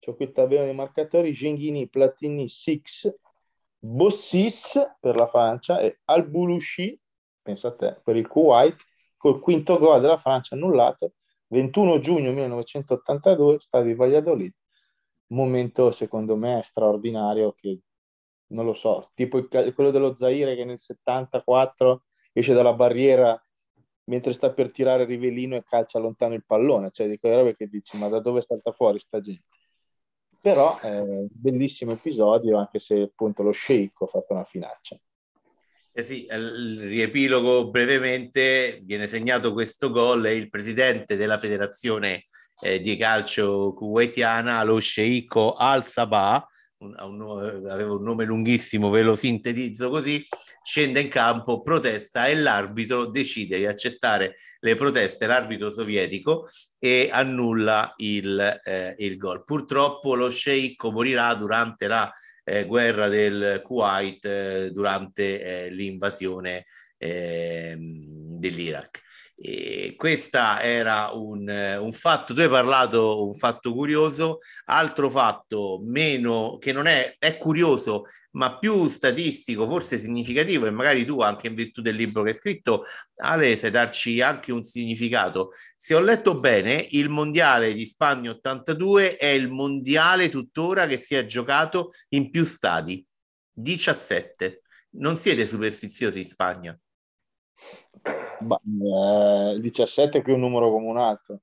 c'ho 0.00 0.14
qui 0.14 0.26
il 0.26 0.32
tabellone 0.32 0.66
dei 0.66 0.74
marcatori, 0.74 1.32
Genghini, 1.32 1.88
Platini 1.88 2.48
6, 2.48 2.82
Bossis 3.78 4.78
per 5.00 5.16
la 5.16 5.26
Francia 5.28 5.80
e 5.80 6.00
Al-Bulushi, 6.04 7.00
pensa 7.40 7.68
a 7.68 7.74
te, 7.74 8.00
per 8.04 8.16
il 8.16 8.28
Kuwait, 8.28 8.76
col 9.16 9.40
quinto 9.40 9.78
gol 9.78 10.00
della 10.00 10.18
Francia 10.18 10.54
annullato, 10.54 11.14
21 11.52 12.00
giugno 12.00 12.32
1982, 12.32 13.60
stadio 13.60 13.92
di 13.92 13.94
Valladolid. 13.94 14.52
Momento 15.28 15.90
secondo 15.90 16.36
me 16.36 16.60
straordinario 16.62 17.52
che 17.52 17.80
non 18.48 18.64
lo 18.64 18.74
so, 18.74 19.10
tipo 19.14 19.46
quello 19.48 19.90
dello 19.90 20.14
Zaire 20.14 20.54
che 20.54 20.64
nel 20.64 20.78
74 20.78 22.04
esce 22.32 22.52
dalla 22.52 22.74
barriera 22.74 23.40
mentre 24.04 24.32
sta 24.32 24.52
per 24.52 24.72
tirare 24.72 25.04
Rivellino 25.04 25.56
e 25.56 25.62
calcia 25.62 25.98
lontano 25.98 26.34
il 26.34 26.44
pallone, 26.44 26.90
cioè 26.90 27.08
di 27.08 27.18
quelle 27.18 27.36
robe 27.36 27.56
che 27.56 27.68
dici 27.68 27.96
ma 27.96 28.08
da 28.08 28.20
dove 28.20 28.42
salta 28.42 28.72
fuori 28.72 28.98
sta 28.98 29.20
gente? 29.20 29.44
però 30.42 30.76
è 30.80 30.98
un 30.98 31.28
bellissimo 31.30 31.92
episodio 31.92 32.58
anche 32.58 32.80
se 32.80 33.00
appunto 33.00 33.44
lo 33.44 33.52
sceicco 33.52 34.06
ha 34.06 34.08
fatto 34.08 34.32
una 34.32 34.44
finaccia. 34.44 34.98
Eh 35.94 36.02
sì, 36.02 36.26
il 36.26 36.80
riepilogo 36.80 37.68
brevemente 37.68 38.80
viene 38.82 39.06
segnato 39.06 39.52
questo 39.52 39.90
gol 39.90 40.24
e 40.24 40.34
il 40.34 40.48
presidente 40.48 41.16
della 41.16 41.38
federazione 41.38 42.24
eh, 42.62 42.80
di 42.80 42.96
calcio 42.96 43.74
kuwaitiana, 43.74 44.62
lo 44.62 44.78
sceicco 44.78 45.52
Al-Sabah, 45.52 46.46
aveva 47.68 47.92
un 47.92 48.02
nome 48.02 48.24
lunghissimo, 48.24 48.88
ve 48.88 49.02
lo 49.02 49.16
sintetizzo 49.16 49.90
così, 49.90 50.24
scende 50.62 51.00
in 51.00 51.10
campo, 51.10 51.60
protesta 51.60 52.26
e 52.26 52.36
l'arbitro 52.36 53.04
decide 53.04 53.58
di 53.58 53.66
accettare 53.66 54.36
le 54.60 54.74
proteste, 54.74 55.26
l'arbitro 55.26 55.70
sovietico, 55.70 56.48
e 56.78 57.10
annulla 57.12 57.92
il, 57.98 58.60
eh, 58.64 58.94
il 58.96 59.18
gol. 59.18 59.44
Purtroppo 59.44 60.14
lo 60.14 60.30
sceicco 60.30 60.90
morirà 60.90 61.34
durante 61.34 61.86
la 61.86 62.10
eh, 62.44 62.64
guerra 62.64 63.08
del 63.08 63.60
Kuwait, 63.62 64.24
eh, 64.24 64.70
durante 64.72 65.42
eh, 65.42 65.70
l'invasione 65.70 66.66
ehm, 66.96 68.38
dell'Iraq. 68.38 69.00
E 69.34 69.94
questo 69.96 70.38
era 70.38 71.10
un, 71.12 71.48
un, 71.80 71.92
fatto, 71.92 72.32
tu 72.32 72.40
hai 72.40 72.48
parlato, 72.48 73.26
un 73.26 73.34
fatto 73.34 73.72
curioso, 73.72 74.38
altro 74.66 75.10
fatto 75.10 75.80
meno, 75.84 76.58
che 76.58 76.72
non 76.72 76.86
è, 76.86 77.16
è 77.18 77.38
curioso, 77.38 78.04
ma 78.32 78.58
più 78.58 78.88
statistico, 78.88 79.66
forse 79.66 79.98
significativo, 79.98 80.66
e 80.66 80.70
magari 80.70 81.04
tu 81.04 81.20
anche 81.20 81.48
in 81.48 81.54
virtù 81.54 81.82
del 81.82 81.96
libro 81.96 82.22
che 82.22 82.30
hai 82.30 82.36
scritto, 82.36 82.84
Ale, 83.16 83.56
sai 83.56 83.70
darci 83.70 84.20
anche 84.20 84.52
un 84.52 84.62
significato. 84.62 85.50
Se 85.76 85.94
ho 85.94 86.00
letto 86.00 86.38
bene, 86.38 86.86
il 86.90 87.08
mondiale 87.08 87.74
di 87.74 87.84
Spagna 87.84 88.30
82 88.30 89.16
è 89.16 89.26
il 89.26 89.50
mondiale 89.50 90.28
tuttora 90.28 90.86
che 90.86 90.96
si 90.98 91.14
è 91.14 91.24
giocato 91.24 91.90
in 92.10 92.30
più 92.30 92.44
stadi, 92.44 93.04
17. 93.52 94.62
Non 94.94 95.16
siete 95.16 95.46
superstiziosi 95.46 96.18
in 96.18 96.26
Spagna? 96.26 96.78
Eh, 98.02 99.60
17 99.60 100.18
è 100.18 100.22
più 100.22 100.34
un 100.34 100.40
numero 100.40 100.70
come 100.70 100.86
un 100.86 100.98
altro. 100.98 101.40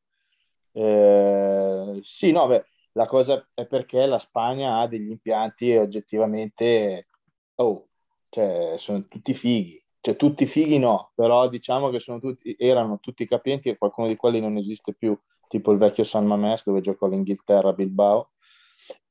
Eh, 0.71 1.99
sì, 2.03 2.31
no, 2.31 2.47
beh, 2.47 2.65
la 2.93 3.05
cosa 3.05 3.47
è 3.53 3.65
perché 3.65 4.05
la 4.05 4.19
Spagna 4.19 4.79
ha 4.79 4.87
degli 4.87 5.09
impianti 5.09 5.75
oggettivamente, 5.75 7.07
oh, 7.55 7.87
cioè, 8.29 8.75
sono 8.77 9.07
tutti 9.07 9.33
fighi. 9.33 9.81
Cioè, 10.01 10.15
tutti 10.15 10.45
fighi 10.45 10.79
no, 10.79 11.11
però 11.15 11.49
diciamo 11.49 11.89
che 11.89 11.99
sono 11.99 12.19
tutti, 12.19 12.55
erano 12.57 12.99
tutti 12.99 13.27
capienti 13.27 13.69
e 13.69 13.77
qualcuno 13.77 14.07
di 14.07 14.15
quelli 14.15 14.39
non 14.39 14.57
esiste 14.57 14.93
più, 14.93 15.17
tipo 15.47 15.71
il 15.71 15.77
vecchio 15.77 16.03
San 16.03 16.25
Mamés 16.25 16.63
dove 16.65 16.81
giocò 16.81 17.07
l'Inghilterra 17.07 17.69
a 17.69 17.73
Bilbao. 17.73 18.31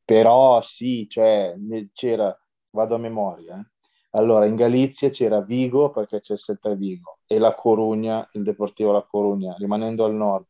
Però 0.05 0.63
sì, 0.63 1.07
cioè, 1.09 1.55
c'era, 1.93 2.35
vado 2.71 2.95
a 2.95 2.99
memoria, 2.99 3.59
eh 3.59 3.78
allora, 4.11 4.47
in 4.47 4.57
Galizia 4.57 5.11
c'era 5.11 5.42
Vigo 5.42 5.90
perché 5.90 6.21
c'è 6.21 6.37
Celta 6.37 6.75
Vigo 6.75 7.18
e 7.27 7.38
la 7.38 7.55
Corugna, 7.55 8.27
il 8.33 8.42
Deportivo 8.42 8.90
La 8.92 9.03
Corugna, 9.03 9.55
rimanendo 9.59 10.05
al 10.05 10.14
nord. 10.14 10.47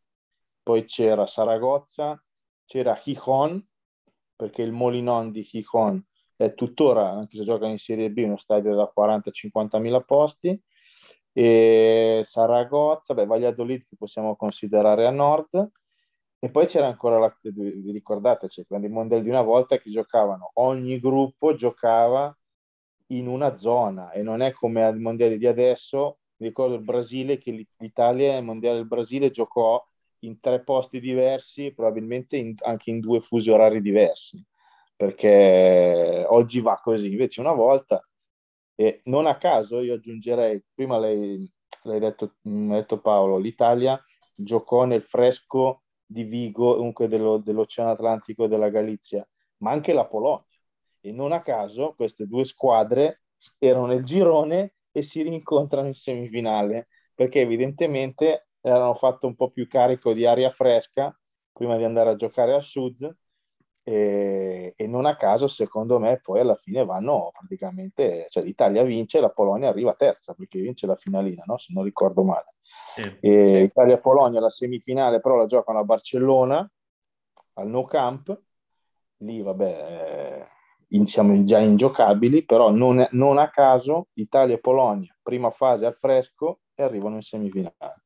Poi 0.63 0.85
c'era 0.85 1.27
Saragozza, 1.27 2.23
c'era 2.65 2.95
Gijón, 3.03 3.65
perché 4.37 4.63
il 4.63 4.73
Molinon 4.73 5.33
di 5.33 5.43
Gijón 5.43 6.01
è 6.37 6.55
tuttora, 6.55 7.11
anche 7.11 7.37
se 7.37 7.43
gioca 7.43 7.67
in 7.67 7.79
Serie 7.79 8.11
B, 8.13 8.19
uno 8.25 8.37
stadio 8.37 8.75
da 8.77 8.93
40-50 8.95 9.81
mila 9.81 10.01
posti. 10.03 10.61
E 11.33 12.23
Saragozza, 12.25 13.15
beh, 13.15 13.27
Valladolid 13.27 13.87
che 13.89 13.97
possiamo 13.97 14.37
considerare 14.37 15.07
a 15.07 15.11
nord. 15.11 15.71
E 16.39 16.51
poi 16.51 16.67
c'era 16.67 16.87
ancora, 16.87 17.19
la, 17.19 17.37
vi 17.43 17.91
ricordate, 17.91 18.47
c'è 18.47 18.63
il 18.69 18.91
mondiali 18.91 19.25
di 19.25 19.29
una 19.29 19.43
volta 19.43 19.79
che 19.79 19.91
giocavano, 19.91 20.53
ogni 20.55 21.01
gruppo 21.01 21.57
giocava 21.57 22.38
in 23.09 23.27
una 23.27 23.57
zona 23.57 24.11
e 24.13 24.23
non 24.23 24.41
è 24.43 24.53
come 24.53 24.85
al 24.85 24.99
mondiale 24.99 25.39
di 25.39 25.47
adesso. 25.47 26.19
Mi 26.37 26.49
ricordo 26.49 26.75
il 26.75 26.83
Brasile 26.83 27.39
che 27.39 27.67
l'Italia 27.79 28.37
al 28.37 28.45
mondiale 28.45 28.77
del 28.77 28.87
Brasile 28.87 29.31
giocò 29.31 29.85
in 30.21 30.41
tre 30.41 30.63
posti 30.63 31.01
diversi, 31.01 31.73
probabilmente 31.73 32.37
in, 32.37 32.55
anche 32.63 32.91
in 32.91 33.01
due 33.01 33.21
fusi 33.21 33.51
orari 33.51 33.81
diversi, 33.81 34.45
perché 34.97 36.25
oggi 36.29 36.61
va 36.61 36.81
così. 36.83 37.11
Invece 37.11 37.41
una 37.41 37.53
volta, 37.53 38.03
e 38.75 39.01
non 39.05 39.27
a 39.27 39.37
caso 39.37 39.81
io 39.81 39.95
aggiungerei, 39.95 40.63
prima 40.75 40.99
lei, 40.99 41.51
l'hai 41.83 42.01
detto, 42.01 42.35
detto 42.43 43.01
Paolo, 43.01 43.39
l'Italia 43.39 44.01
giocò 44.35 44.85
nel 44.85 45.03
fresco 45.03 45.83
di 46.05 46.23
Vigo, 46.25 46.77
comunque 46.77 47.09
dello, 47.09 47.39
dell'Oceano 47.39 47.91
Atlantico 47.91 48.45
e 48.45 48.49
della 48.49 48.71
Galizia, 48.71 49.27
ma 49.59 49.71
anche 49.73 49.93
la 49.93 50.07
Polonia 50.07 50.47
e 51.09 51.13
non 51.13 51.33
a 51.33 51.41
caso 51.41 51.95
queste 51.97 52.27
due 52.27 52.45
squadre 52.45 53.23
erano 53.59 53.87
nel 53.87 54.05
girone 54.05 54.75
e 54.93 55.03
si 55.03 55.23
rincontrano 55.23 55.87
in 55.87 55.95
semifinale 55.95 56.89
perché 57.15 57.41
evidentemente 57.41 58.49
erano 58.61 58.95
fatto 58.95 59.27
un 59.27 59.35
po' 59.35 59.51
più 59.51 59.67
carico 59.67 60.13
di 60.13 60.27
aria 60.27 60.51
fresca 60.51 61.17
prima 61.53 61.77
di 61.77 61.85
andare 61.85 62.11
a 62.11 62.17
giocare 62.17 62.55
a 62.55 62.61
sud 62.61 63.17
e, 63.83 64.75
e, 64.77 64.87
non 64.87 65.07
a 65.07 65.17
caso 65.17 65.49
secondo 65.49 65.99
me 65.99 66.21
poi 66.21 66.41
alla 66.41 66.57
fine 66.57 66.85
vanno 66.85 67.31
praticamente 67.33 68.27
cioè 68.29 68.43
l'Italia 68.43 68.83
vince 68.83 69.19
e 69.19 69.21
la 69.23 69.31
Polonia 69.31 69.71
arriva 69.71 69.95
terza 69.95 70.35
perché 70.35 70.61
vince 70.61 70.87
la 70.87 70.97
finalina 70.97 71.45
no? 71.47 71.57
se 71.57 71.73
non 71.73 71.85
ricordo 71.85 72.23
male 72.23 72.55
sì. 72.95 73.03
Italia-Polonia 73.21 74.41
la 74.41 74.51
semifinale 74.51 75.21
però 75.21 75.37
la 75.37 75.47
giocano 75.47 75.79
a 75.79 75.85
Barcellona 75.85 76.71
al 77.55 77.69
No 77.69 77.85
Camp 77.85 78.39
lì 79.19 79.41
vabbè 79.41 80.57
in, 80.89 81.07
siamo 81.07 81.45
già 81.45 81.59
ingiocabili, 81.59 82.45
però 82.45 82.71
non, 82.71 83.07
non 83.13 83.39
a 83.39 83.51
caso 83.51 84.09
Italia 84.15 84.55
e 84.55 84.61
Polonia, 84.61 85.15
prima 85.23 85.51
fase 85.51 85.87
al 85.87 85.97
fresco 85.99 86.61
e 86.75 86.83
arrivano 86.83 87.17
in 87.17 87.23
semifinale. 87.23 88.03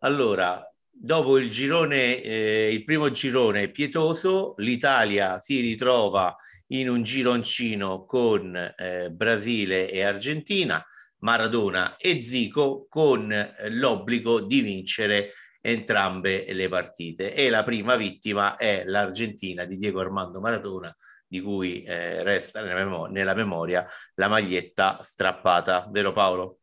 Allora, 0.00 0.68
dopo 0.90 1.38
il 1.38 1.50
girone, 1.50 2.20
eh, 2.20 2.72
il 2.72 2.84
primo 2.84 3.10
girone 3.10 3.70
pietoso, 3.70 4.54
l'Italia 4.58 5.38
si 5.38 5.60
ritrova 5.60 6.34
in 6.68 6.88
un 6.88 7.02
gironcino 7.02 8.04
con 8.04 8.54
eh, 8.56 9.10
Brasile 9.10 9.90
e 9.90 10.02
Argentina, 10.02 10.84
Maradona 11.18 11.96
e 11.96 12.20
Zico 12.20 12.86
con 12.88 13.30
eh, 13.30 13.54
l'obbligo 13.70 14.40
di 14.40 14.60
vincere 14.60 15.34
entrambe 15.60 16.52
le 16.52 16.68
partite 16.68 17.34
e 17.34 17.48
la 17.48 17.62
prima 17.62 17.94
vittima 17.94 18.56
è 18.56 18.82
l'Argentina 18.84 19.64
di 19.64 19.76
Diego 19.76 20.00
Armando 20.00 20.40
Maradona 20.40 20.94
di 21.32 21.40
cui 21.40 21.82
eh, 21.84 22.22
resta 22.22 22.60
nella, 22.60 22.84
memo- 22.84 23.06
nella 23.06 23.32
memoria 23.32 23.86
la 24.16 24.28
maglietta 24.28 24.98
strappata, 25.00 25.88
vero 25.90 26.12
Paolo? 26.12 26.58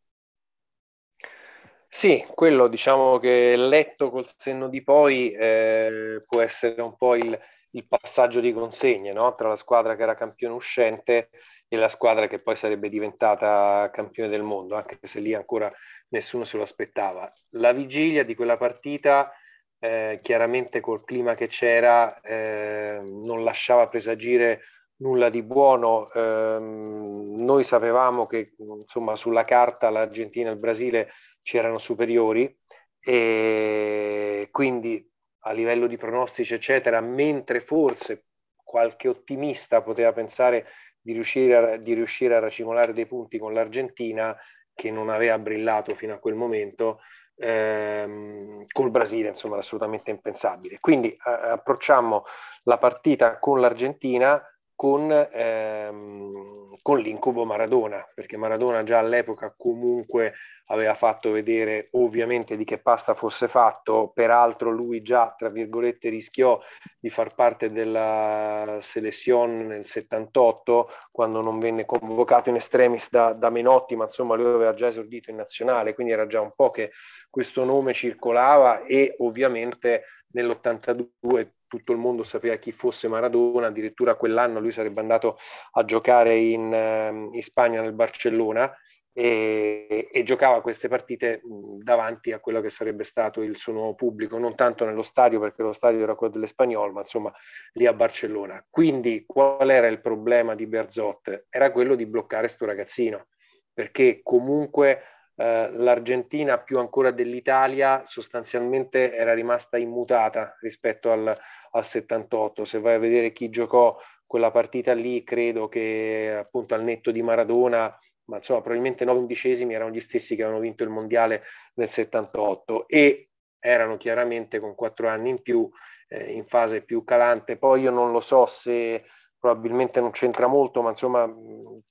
Sì, 1.87 2.23
quello 2.35 2.67
diciamo 2.67 3.17
che 3.17 3.55
letto 3.55 4.11
col 4.11 4.27
senno 4.27 4.69
di 4.69 4.83
poi 4.83 5.31
eh, 5.31 6.23
può 6.27 6.41
essere 6.41 6.83
un 6.83 6.95
po' 6.95 7.15
il, 7.15 7.35
il 7.71 7.87
passaggio 7.87 8.39
di 8.41 8.53
consegne 8.53 9.11
no? 9.11 9.33
tra 9.33 9.47
la 9.47 9.55
squadra 9.55 9.95
che 9.95 10.03
era 10.03 10.13
campione 10.13 10.53
uscente 10.53 11.31
e 11.67 11.75
la 11.75 11.89
squadra 11.89 12.27
che 12.27 12.39
poi 12.39 12.55
sarebbe 12.55 12.89
diventata 12.89 13.89
campione 13.91 14.29
del 14.29 14.43
mondo, 14.43 14.75
anche 14.75 14.99
se 15.01 15.19
lì 15.19 15.33
ancora 15.33 15.73
nessuno 16.09 16.45
se 16.45 16.57
lo 16.57 16.63
aspettava. 16.63 17.31
La 17.53 17.71
vigilia 17.71 18.23
di 18.23 18.35
quella 18.35 18.57
partita 18.57 19.31
eh, 19.79 20.19
chiaramente 20.21 20.79
col 20.81 21.03
clima 21.03 21.35
che 21.35 21.47
c'era 21.47 22.19
eh, 22.21 22.99
non 23.03 23.43
lasciava 23.43 23.87
presagire 23.87 24.61
nulla 24.97 25.29
di 25.29 25.41
buono. 25.43 26.11
Eh, 26.11 26.57
noi 26.59 27.63
sapevamo 27.63 28.27
che 28.27 28.53
insomma 28.57 29.15
sulla 29.15 29.45
carta 29.45 29.89
l'Argentina 29.89 30.49
e 30.49 30.53
il 30.53 30.59
Brasile 30.59 31.11
c'erano 31.41 31.77
superiori 31.77 32.55
e 32.99 34.49
quindi 34.51 35.07
a 35.43 35.51
livello 35.51 35.87
di 35.87 35.97
pronostici 35.97 36.53
eccetera, 36.53 36.99
mentre 36.99 37.61
forse 37.61 38.25
qualche 38.63 39.07
ottimista 39.07 39.81
poteva 39.81 40.11
pensare 40.11 40.67
di 41.01 41.13
riuscire 41.13 41.55
a, 41.55 41.77
di 41.77 41.93
riuscire 41.93 42.35
a 42.35 42.39
racimolare 42.39 42.93
dei 42.93 43.05
punti 43.05 43.37
con 43.39 43.53
l'Argentina 43.53 44.37
che 44.73 44.91
non 44.91 45.09
aveva 45.09 45.39
brillato 45.39 45.95
fino 45.95 46.13
a 46.13 46.19
quel 46.19 46.35
momento, 46.35 46.99
ehm, 47.39 48.65
col 48.71 48.91
Brasile, 48.91 49.29
insomma, 49.29 49.53
era 49.53 49.63
assolutamente 49.63 50.11
impensabile. 50.11 50.77
Quindi 50.79 51.11
eh, 51.11 51.19
approcciamo 51.23 52.23
la 52.63 52.77
partita 52.77 53.39
con 53.39 53.59
l'Argentina 53.59 54.41
con, 54.79 55.11
ehm, 55.11 56.77
con 56.81 56.99
l'incubo 56.99 57.43
Maradona, 57.43 58.07
perché 58.15 58.37
Maradona 58.37 58.83
già 58.83 58.99
all'epoca 58.99 59.53
comunque 59.57 60.35
aveva 60.67 60.93
fatto 60.93 61.31
vedere 61.31 61.89
ovviamente 61.91 62.55
di 62.55 62.63
che 62.63 62.79
pasta 62.79 63.13
fosse 63.13 63.49
fatto, 63.49 64.09
peraltro 64.13 64.69
lui 64.69 65.01
già, 65.01 65.35
tra 65.37 65.49
virgolette, 65.49 66.07
rischiò 66.07 66.57
di 66.97 67.09
far 67.09 67.35
parte 67.35 67.73
della 67.73 68.77
selezione 68.79 69.63
nel 69.63 69.85
78, 69.85 70.87
quando 71.11 71.41
non 71.41 71.59
venne 71.59 71.83
convocato 71.83 72.47
in 72.47 72.55
extremis 72.55 73.09
da, 73.09 73.33
da 73.33 73.49
Menotti, 73.49 73.97
ma 73.97 74.05
insomma 74.05 74.35
lui 74.35 74.45
aveva 74.45 74.73
già 74.73 74.87
esordito 74.87 75.29
in 75.29 75.35
nazionale, 75.35 75.93
quindi 75.93 76.13
era 76.13 76.25
già 76.25 76.39
un 76.39 76.53
po' 76.55 76.69
che 76.69 76.91
questo 77.29 77.65
nome 77.65 77.91
circolava 77.91 78.85
e 78.85 79.13
ovviamente 79.17 80.05
nell'82 80.31 81.51
tutto 81.69 81.91
il 81.91 81.99
mondo 81.99 82.23
sapeva 82.23 82.55
chi 82.55 82.71
fosse 82.71 83.07
Maradona, 83.07 83.67
addirittura 83.67 84.15
quell'anno 84.15 84.59
lui 84.59 84.71
sarebbe 84.71 84.99
andato 84.99 85.37
a 85.73 85.85
giocare 85.85 86.35
in, 86.35 86.73
ehm, 86.73 87.29
in 87.31 87.43
Spagna 87.43 87.81
nel 87.81 87.93
Barcellona 87.93 88.73
e, 89.13 90.07
e, 90.11 90.23
giocava 90.23 90.61
queste 90.61 90.87
partite 90.87 91.41
davanti 91.43 92.31
a 92.31 92.39
quello 92.39 92.61
che 92.61 92.69
sarebbe 92.69 93.03
stato 93.03 93.41
il 93.41 93.57
suo 93.57 93.73
nuovo 93.73 93.93
pubblico, 93.93 94.37
non 94.37 94.55
tanto 94.55 94.85
nello 94.85 95.01
stadio 95.01 95.39
perché 95.39 95.61
lo 95.61 95.73
stadio 95.73 96.01
era 96.01 96.15
quello 96.15 96.33
dell'Espagnol, 96.33 96.91
ma 96.91 97.01
insomma 97.01 97.31
lì 97.73 97.85
a 97.85 97.93
Barcellona. 97.93 98.65
Quindi 98.69 99.23
qual 99.25 99.69
era 99.69 99.87
il 99.87 100.01
problema 100.01 100.55
di 100.55 100.67
Berzot? 100.67 101.47
Era 101.49 101.71
quello 101.71 101.95
di 101.95 102.05
bloccare 102.05 102.47
sto 102.47 102.65
ragazzino, 102.65 103.27
perché 103.73 104.21
comunque 104.23 105.01
eh, 105.39 105.71
l'Argentina 105.71 106.57
più 106.57 106.79
ancora 106.79 107.11
dell'Italia 107.11 108.03
sostanzialmente 108.05 109.13
era 109.13 109.33
rimasta 109.33 109.77
immutata 109.77 110.57
rispetto 110.59 111.13
al, 111.13 111.33
al 111.71 111.85
78. 111.85 112.65
Se 112.65 112.79
vai 112.79 112.95
a 112.95 112.99
vedere 112.99 113.31
chi 113.31 113.49
giocò 113.49 113.97
quella 114.25 114.51
partita 114.51 114.91
lì, 114.91 115.23
credo 115.23 115.69
che 115.69 116.35
appunto 116.37 116.75
al 116.75 116.83
netto 116.83 117.11
di 117.11 117.21
Maradona 117.21 117.97
ma 118.25 118.37
insomma 118.37 118.59
probabilmente 118.59 119.05
9 119.05 119.19
undicesimi 119.19 119.73
erano 119.73 119.91
gli 119.91 119.99
stessi 120.01 120.35
che 120.35 120.43
avevano 120.43 120.61
vinto 120.61 120.83
il 120.83 120.89
mondiale 120.89 121.43
nel 121.75 121.87
78 121.87 122.87
e 122.87 123.29
erano 123.57 123.97
chiaramente 123.97 124.59
con 124.59 124.75
quattro 124.75 125.07
anni 125.07 125.29
in 125.29 125.41
più 125.41 125.67
eh, 126.09 126.33
in 126.33 126.45
fase 126.45 126.83
più 126.83 127.05
calante. 127.05 127.57
Poi 127.57 127.81
io 127.81 127.91
non 127.91 128.11
lo 128.11 128.19
so 128.19 128.45
se 128.45 129.05
probabilmente 129.39 130.01
non 130.01 130.11
c'entra 130.11 130.47
molto, 130.47 130.81
ma 130.81 130.89
insomma 130.89 131.31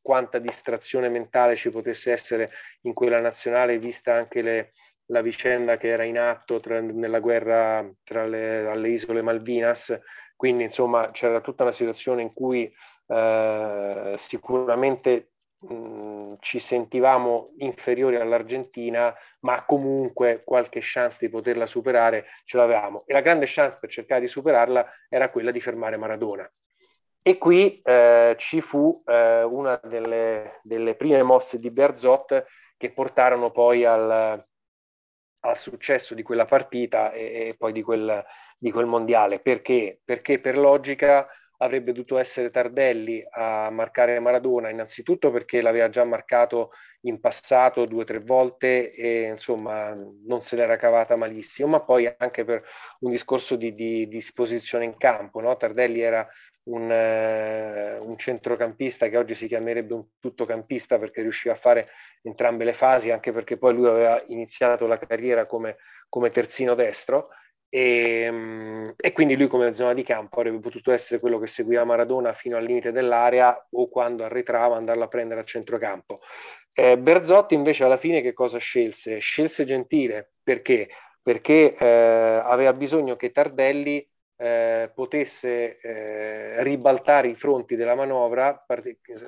quanta 0.00 0.38
distrazione 0.38 1.08
mentale 1.08 1.56
ci 1.56 1.70
potesse 1.70 2.12
essere 2.12 2.50
in 2.82 2.92
quella 2.92 3.20
nazionale, 3.20 3.78
vista 3.78 4.14
anche 4.14 4.42
le, 4.42 4.72
la 5.06 5.22
vicenda 5.22 5.76
che 5.76 5.88
era 5.88 6.04
in 6.04 6.18
atto 6.18 6.60
tra, 6.60 6.80
nella 6.80 7.20
guerra 7.20 7.88
tra 8.04 8.26
le, 8.26 8.66
alle 8.66 8.88
isole 8.90 9.22
Malvinas. 9.22 9.98
Quindi 10.36 10.64
insomma 10.64 11.10
c'era 11.10 11.40
tutta 11.40 11.64
una 11.64 11.72
situazione 11.72 12.22
in 12.22 12.32
cui 12.32 12.72
eh, 13.06 14.14
sicuramente 14.16 15.30
ci 16.38 16.60
sentivamo 16.60 17.54
inferiori 17.58 18.14
all'Argentina, 18.14 19.12
ma 19.40 19.64
comunque 19.64 20.42
qualche 20.44 20.78
chance 20.80 21.18
di 21.20 21.28
poterla 21.28 21.66
superare 21.66 22.26
ce 22.44 22.56
l'avevamo. 22.56 23.02
E 23.06 23.12
la 23.12 23.20
grande 23.20 23.46
chance 23.48 23.76
per 23.80 23.90
cercare 23.90 24.20
di 24.20 24.28
superarla 24.28 24.86
era 25.08 25.30
quella 25.30 25.50
di 25.50 25.60
fermare 25.60 25.96
Maradona. 25.96 26.48
E 27.22 27.36
qui 27.36 27.80
eh, 27.82 28.36
ci 28.38 28.60
fu 28.60 29.02
eh, 29.04 29.42
una 29.42 29.78
delle, 29.84 30.60
delle, 30.62 30.94
prime 30.94 31.22
mosse 31.22 31.58
di 31.58 31.70
Berzot 31.70 32.44
che 32.76 32.92
portarono 32.92 33.50
poi 33.50 33.84
al, 33.84 34.42
al 35.40 35.56
successo 35.56 36.14
di 36.14 36.22
quella 36.22 36.46
partita 36.46 37.12
e, 37.12 37.48
e 37.48 37.54
poi 37.56 37.72
di 37.72 37.82
quel, 37.82 38.24
di 38.56 38.70
quel, 38.70 38.86
mondiale. 38.86 39.40
Perché? 39.40 40.00
Perché 40.04 40.40
per 40.40 40.56
logica 40.56 41.28
avrebbe 41.58 41.92
dovuto 41.92 42.18
essere 42.18 42.50
Tardelli 42.50 43.24
a 43.30 43.70
marcare 43.70 44.20
Maradona, 44.20 44.70
innanzitutto 44.70 45.30
perché 45.30 45.60
l'aveva 45.60 45.88
già 45.88 46.04
marcato 46.04 46.70
in 47.02 47.20
passato 47.20 47.84
due 47.84 48.02
o 48.02 48.04
tre 48.04 48.20
volte 48.20 48.92
e 48.92 49.22
insomma 49.22 49.94
non 50.26 50.42
se 50.42 50.56
l'era 50.56 50.76
cavata 50.76 51.16
malissimo, 51.16 51.68
ma 51.68 51.80
poi 51.80 52.12
anche 52.16 52.44
per 52.44 52.64
un 53.00 53.10
discorso 53.10 53.56
di, 53.56 53.72
di, 53.72 54.06
di 54.06 54.08
disposizione 54.08 54.84
in 54.84 54.96
campo. 54.96 55.40
No? 55.40 55.56
Tardelli 55.56 56.00
era 56.00 56.26
un, 56.68 56.90
eh, 56.90 57.98
un, 57.98 58.16
centrocampista 58.16 59.08
che 59.08 59.16
oggi 59.16 59.34
si 59.34 59.46
chiamerebbe 59.46 59.94
un 59.94 60.04
tuttocampista 60.18 60.98
perché 60.98 61.22
riusciva 61.22 61.54
a 61.54 61.58
fare 61.58 61.88
entrambe 62.22 62.64
le 62.64 62.72
fasi, 62.72 63.10
anche 63.10 63.32
perché 63.32 63.56
poi 63.58 63.74
lui 63.74 63.86
aveva 63.86 64.22
iniziato 64.28 64.86
la 64.86 64.98
carriera 64.98 65.46
come, 65.46 65.76
come 66.08 66.30
terzino 66.30 66.74
destro 66.74 67.28
e, 67.70 68.22
ehm, 68.26 68.94
e, 68.96 69.12
quindi 69.12 69.36
lui 69.36 69.46
come 69.46 69.72
zona 69.72 69.92
di 69.92 70.02
campo 70.02 70.40
avrebbe 70.40 70.58
potuto 70.58 70.90
essere 70.90 71.20
quello 71.20 71.38
che 71.38 71.46
seguiva 71.46 71.84
Maradona 71.84 72.32
fino 72.32 72.56
al 72.56 72.64
limite 72.64 72.92
dell'area 72.92 73.66
o 73.72 73.88
quando 73.88 74.24
arretrava 74.24 74.76
andarlo 74.76 75.04
a 75.04 75.08
prendere 75.08 75.40
a 75.40 75.44
centrocampo. 75.44 76.20
Eh, 76.72 76.96
Berzotti 76.98 77.54
invece 77.54 77.84
alla 77.84 77.96
fine 77.96 78.22
che 78.22 78.32
cosa 78.32 78.58
scelse? 78.58 79.18
Scelse 79.18 79.64
Gentile 79.64 80.32
perché? 80.42 80.88
Perché 81.22 81.74
eh, 81.76 82.40
aveva 82.42 82.72
bisogno 82.72 83.16
che 83.16 83.32
Tardelli 83.32 84.06
eh, 84.40 84.92
potesse 84.94 85.80
eh, 85.80 86.62
ribaltare 86.62 87.26
i 87.26 87.34
fronti 87.34 87.74
della 87.74 87.96
manovra. 87.96 88.64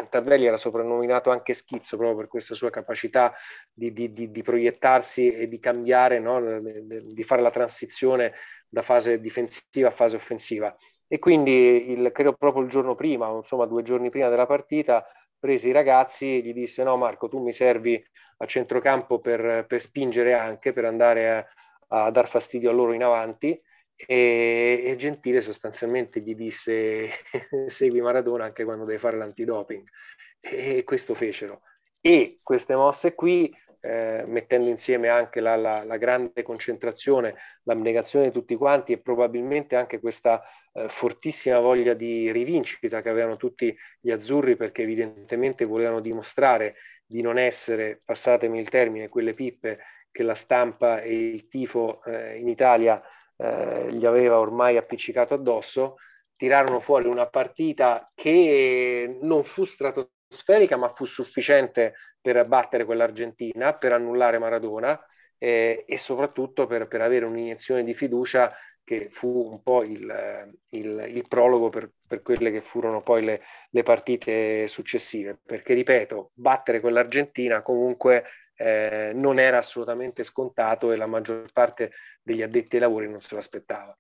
Tardelli 0.09 0.46
era 0.46 0.57
soprannominato 0.57 1.31
anche 1.31 1.53
schizzo 1.53 1.96
proprio 1.96 2.16
per 2.16 2.29
questa 2.29 2.55
sua 2.55 2.70
capacità 2.70 3.35
di, 3.73 3.92
di, 3.92 4.12
di, 4.12 4.31
di 4.31 4.42
proiettarsi 4.42 5.33
e 5.33 5.49
di 5.49 5.59
cambiare, 5.59 6.20
no? 6.20 6.40
di 6.61 7.23
fare 7.25 7.42
la 7.42 7.51
transizione 7.51 8.35
da 8.68 8.83
fase 8.83 9.20
difensiva 9.20 9.88
a 9.88 9.92
fase 9.92 10.14
offensiva. 10.14 10.75
E 11.09 11.18
quindi 11.18 11.90
il, 11.90 12.12
credo 12.12 12.35
proprio 12.35 12.62
il 12.62 12.70
giorno 12.70 12.94
prima, 12.94 13.29
insomma 13.31 13.66
due 13.66 13.83
giorni 13.83 14.11
prima 14.11 14.29
della 14.29 14.46
partita, 14.46 15.05
prese 15.37 15.68
i 15.68 15.73
ragazzi 15.73 16.37
e 16.37 16.40
gli 16.40 16.53
disse 16.53 16.85
no 16.85 16.96
Marco 16.96 17.27
tu 17.29 17.42
mi 17.42 17.53
servi 17.53 18.01
a 18.37 18.46
centrocampo 18.46 19.18
per, 19.18 19.66
per 19.66 19.81
spingere 19.81 20.35
anche, 20.35 20.73
per 20.73 20.85
andare 20.85 21.31
a, 21.31 21.46
a 22.05 22.11
dar 22.12 22.29
fastidio 22.29 22.70
a 22.70 22.73
loro 22.73 22.92
in 22.92 23.03
avanti 23.03 23.61
e, 24.06 24.82
e 24.84 24.96
Gentile 24.96 25.40
sostanzialmente 25.40 26.20
gli 26.20 26.34
disse 26.34 27.08
segui 27.66 28.00
Maradona 28.00 28.44
anche 28.44 28.64
quando 28.64 28.84
devi 28.84 28.98
fare 28.98 29.16
l'antidoping 29.16 29.86
e 30.40 30.84
questo 30.84 31.14
fecero. 31.14 31.62
E 32.00 32.38
queste 32.42 32.74
mosse 32.74 33.14
qui, 33.14 33.54
eh, 33.80 34.24
mettendo 34.26 34.68
insieme 34.68 35.08
anche 35.08 35.40
la, 35.40 35.56
la, 35.56 35.84
la, 35.84 35.96
grande 35.98 36.42
concentrazione, 36.42 37.34
l'abnegazione 37.64 38.26
di 38.26 38.32
tutti 38.32 38.54
quanti 38.54 38.92
e 38.92 39.00
probabilmente 39.00 39.76
anche 39.76 40.00
questa 40.00 40.42
eh, 40.72 40.88
fortissima 40.88 41.58
voglia 41.58 41.92
di 41.92 42.32
rivincita 42.32 43.02
che 43.02 43.08
avevano 43.10 43.36
tutti 43.36 43.76
gli 44.00 44.10
azzurri 44.10 44.56
perché 44.56 44.82
evidentemente 44.82 45.66
volevano 45.66 46.00
dimostrare 46.00 46.76
di 47.04 47.20
non 47.20 47.38
essere, 47.38 48.00
passatemi 48.02 48.58
il 48.58 48.68
termine, 48.70 49.08
quelle 49.08 49.34
pippe 49.34 49.78
che 50.10 50.22
la 50.22 50.34
stampa 50.34 51.02
e 51.02 51.12
il 51.12 51.48
tifo 51.48 52.02
eh, 52.04 52.38
in 52.38 52.48
Italia 52.48 53.02
eh, 53.40 53.92
gli 53.92 54.05
aveva 54.05 54.38
ormai 54.38 54.76
appiccicato 54.76 55.35
addosso, 55.35 55.96
tirarono 56.37 56.81
fuori 56.81 57.09
una 57.09 57.26
partita 57.26 58.11
che 58.14 59.18
non 59.22 59.42
fu 59.42 59.64
stratosferica, 59.64 60.76
ma 60.76 60.88
fu 60.88 61.05
sufficiente 61.05 61.94
per 62.20 62.44
battere 62.46 62.85
quell'Argentina, 62.85 63.74
per 63.74 63.92
annullare 63.92 64.38
Maradona 64.38 64.98
eh, 65.38 65.85
e 65.87 65.98
soprattutto 65.98 66.66
per, 66.66 66.87
per, 66.87 67.00
avere 67.00 67.24
un'iniezione 67.24 67.83
di 67.83 67.94
fiducia 67.94 68.55
che 68.85 69.09
fu 69.11 69.48
un 69.50 69.62
po' 69.62 69.83
il, 69.85 70.53
il, 70.70 71.07
il 71.09 71.24
prologo 71.29 71.68
per, 71.70 71.90
per, 72.07 72.22
quelle 72.22 72.50
che 72.50 72.61
furono 72.61 73.00
poi 73.00 73.22
le, 73.22 73.42
le 73.70 73.83
partite 73.83 74.66
successive. 74.66 75.38
Perché, 75.42 75.74
ripeto, 75.74 76.33
battere 76.35 76.81
quell'Argentina 76.81 77.62
comunque 77.62 78.24
eh, 78.61 79.12
non 79.14 79.38
era 79.38 79.57
assolutamente 79.57 80.23
scontato 80.23 80.92
e 80.92 80.96
la 80.96 81.07
maggior 81.07 81.51
parte 81.51 81.92
degli 82.23 82.42
addetti 82.42 82.77
ai 82.77 82.83
lavori 82.83 83.09
non 83.09 83.20
se 83.20 83.29
lo 83.33 83.38
aspettava. 83.40 83.96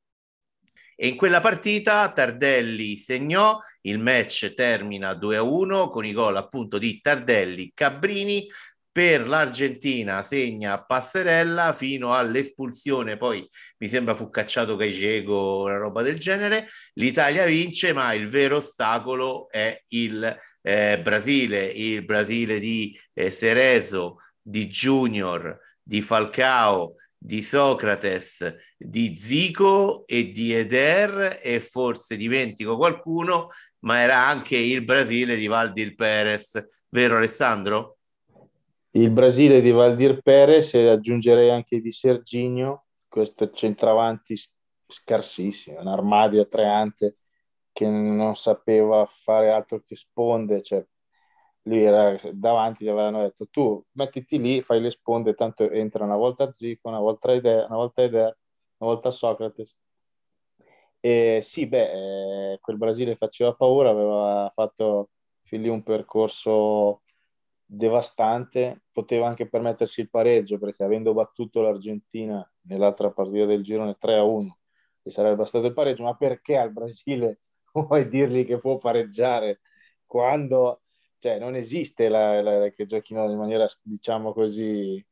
E 0.94 1.08
in 1.08 1.16
quella 1.16 1.40
partita 1.40 2.12
Tardelli 2.12 2.98
segnò, 2.98 3.58
il 3.82 3.98
match 3.98 4.52
termina 4.52 5.12
2-1 5.12 5.88
con 5.88 6.04
i 6.04 6.12
gol 6.12 6.36
appunto 6.36 6.76
di 6.76 7.00
Tardelli, 7.00 7.72
Cabrini, 7.72 8.46
per 8.92 9.28
l'Argentina 9.28 10.20
segna 10.22 10.82
Passerella 10.82 11.72
fino 11.72 12.12
all'espulsione, 12.12 13.16
poi 13.16 13.48
mi 13.78 13.88
sembra 13.88 14.14
fu 14.14 14.28
cacciato 14.30 14.76
Caiceco, 14.76 15.62
una 15.62 15.76
roba 15.76 16.02
del 16.02 16.18
genere. 16.18 16.66
L'Italia 16.94 17.46
vince, 17.46 17.92
ma 17.92 18.12
il 18.12 18.28
vero 18.28 18.56
ostacolo 18.56 19.48
è 19.48 19.80
il 19.88 20.36
eh, 20.60 21.00
Brasile, 21.00 21.64
il 21.64 22.04
Brasile 22.04 22.58
di 22.58 22.98
eh, 23.14 23.30
Cerezo, 23.30 24.18
di 24.40 24.66
Junior, 24.66 25.58
di 25.82 26.00
Falcao, 26.00 26.96
di 27.22 27.42
Socrates, 27.42 28.74
di 28.78 29.14
Zico 29.14 30.06
e 30.06 30.32
di 30.32 30.54
Eder 30.54 31.38
e 31.42 31.60
forse 31.60 32.16
dimentico 32.16 32.76
qualcuno, 32.76 33.48
ma 33.80 34.00
era 34.00 34.26
anche 34.26 34.56
il 34.56 34.82
Brasile 34.84 35.36
di 35.36 35.46
Valdir 35.46 35.94
Perez, 35.94 36.64
vero 36.88 37.18
Alessandro? 37.18 37.98
Il 38.92 39.10
Brasile 39.10 39.60
di 39.60 39.70
Valdir 39.70 40.22
Perez 40.22 40.72
e 40.74 40.88
aggiungerei 40.88 41.50
anche 41.50 41.80
di 41.80 41.92
Serginio, 41.92 42.86
questo 43.06 43.50
centravanti 43.50 44.34
scarsissimo, 44.86 45.78
un 45.78 45.88
armadio 45.88 46.40
atreante 46.40 47.16
che 47.70 47.86
non 47.86 48.34
sapeva 48.34 49.06
fare 49.06 49.50
altro 49.50 49.82
che 49.86 49.94
sponde, 49.94 50.62
cioè 50.62 50.84
lui 51.62 51.82
era 51.82 52.18
davanti, 52.32 52.84
gli 52.84 52.88
avevano 52.88 53.22
detto 53.22 53.46
tu 53.48 53.82
mettiti 53.92 54.40
lì, 54.40 54.62
fai 54.62 54.80
le 54.80 54.90
sponde, 54.90 55.34
tanto 55.34 55.68
entra 55.70 56.04
una 56.04 56.16
volta 56.16 56.52
Zico, 56.52 56.88
una 56.88 56.98
volta 57.00 57.32
Eder, 57.32 57.66
una 57.66 57.76
volta, 57.76 58.02
Eder, 58.02 58.38
una 58.78 58.90
volta 58.90 59.10
Socrates. 59.10 59.76
E 61.02 61.40
sì, 61.42 61.66
beh, 61.66 62.52
eh, 62.52 62.58
quel 62.60 62.76
Brasile 62.76 63.14
faceva 63.16 63.54
paura, 63.54 63.88
aveva 63.90 64.50
fatto 64.54 65.10
fin 65.42 65.62
lì 65.62 65.68
un 65.68 65.82
percorso 65.82 67.02
devastante, 67.64 68.82
poteva 68.92 69.26
anche 69.28 69.48
permettersi 69.48 70.00
il 70.02 70.10
pareggio 70.10 70.58
perché 70.58 70.82
avendo 70.84 71.14
battuto 71.14 71.62
l'Argentina 71.62 72.46
nell'altra 72.62 73.10
partita 73.12 73.46
del 73.46 73.62
girone 73.62 73.96
3-1 73.98 74.58
gli 75.02 75.10
sarebbe 75.10 75.36
bastato 75.36 75.66
il 75.66 75.72
pareggio, 75.72 76.02
ma 76.02 76.14
perché 76.16 76.56
al 76.58 76.72
Brasile 76.72 77.40
vuoi 77.72 78.08
dirgli 78.08 78.44
che 78.44 78.58
può 78.58 78.78
pareggiare 78.78 79.60
quando 80.04 80.79
cioè, 81.20 81.38
non 81.38 81.54
esiste 81.54 82.08
la, 82.08 82.40
la, 82.40 82.70
che 82.70 82.86
giochino 82.86 83.30
in 83.30 83.36
maniera, 83.36 83.66
diciamo 83.82 84.32
così, 84.32 85.04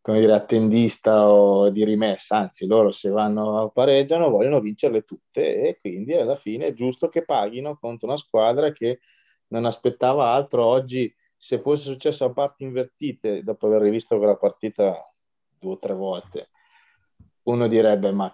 come 0.00 0.20
dire, 0.20 0.32
attendista 0.32 1.28
o 1.28 1.70
di 1.70 1.84
rimessa, 1.84 2.36
anzi, 2.38 2.66
loro 2.66 2.92
se 2.92 3.10
vanno 3.10 3.62
a 3.62 3.68
pareggiano 3.70 4.30
vogliono 4.30 4.60
vincerle 4.60 5.02
tutte 5.02 5.60
e 5.60 5.78
quindi 5.80 6.14
alla 6.14 6.36
fine 6.36 6.68
è 6.68 6.72
giusto 6.72 7.08
che 7.08 7.24
paghino 7.24 7.76
contro 7.78 8.06
una 8.06 8.16
squadra 8.16 8.72
che 8.72 9.00
non 9.48 9.64
aspettava 9.66 10.28
altro. 10.28 10.64
Oggi, 10.64 11.12
se 11.36 11.60
fosse 11.60 11.90
successo 11.90 12.24
a 12.26 12.32
parti 12.32 12.62
invertite, 12.62 13.42
dopo 13.42 13.66
aver 13.66 13.82
rivisto 13.82 14.18
quella 14.18 14.36
partita 14.36 15.12
due 15.58 15.72
o 15.72 15.78
tre 15.78 15.94
volte, 15.94 16.50
uno 17.44 17.66
direbbe 17.66 18.12
ma 18.12 18.32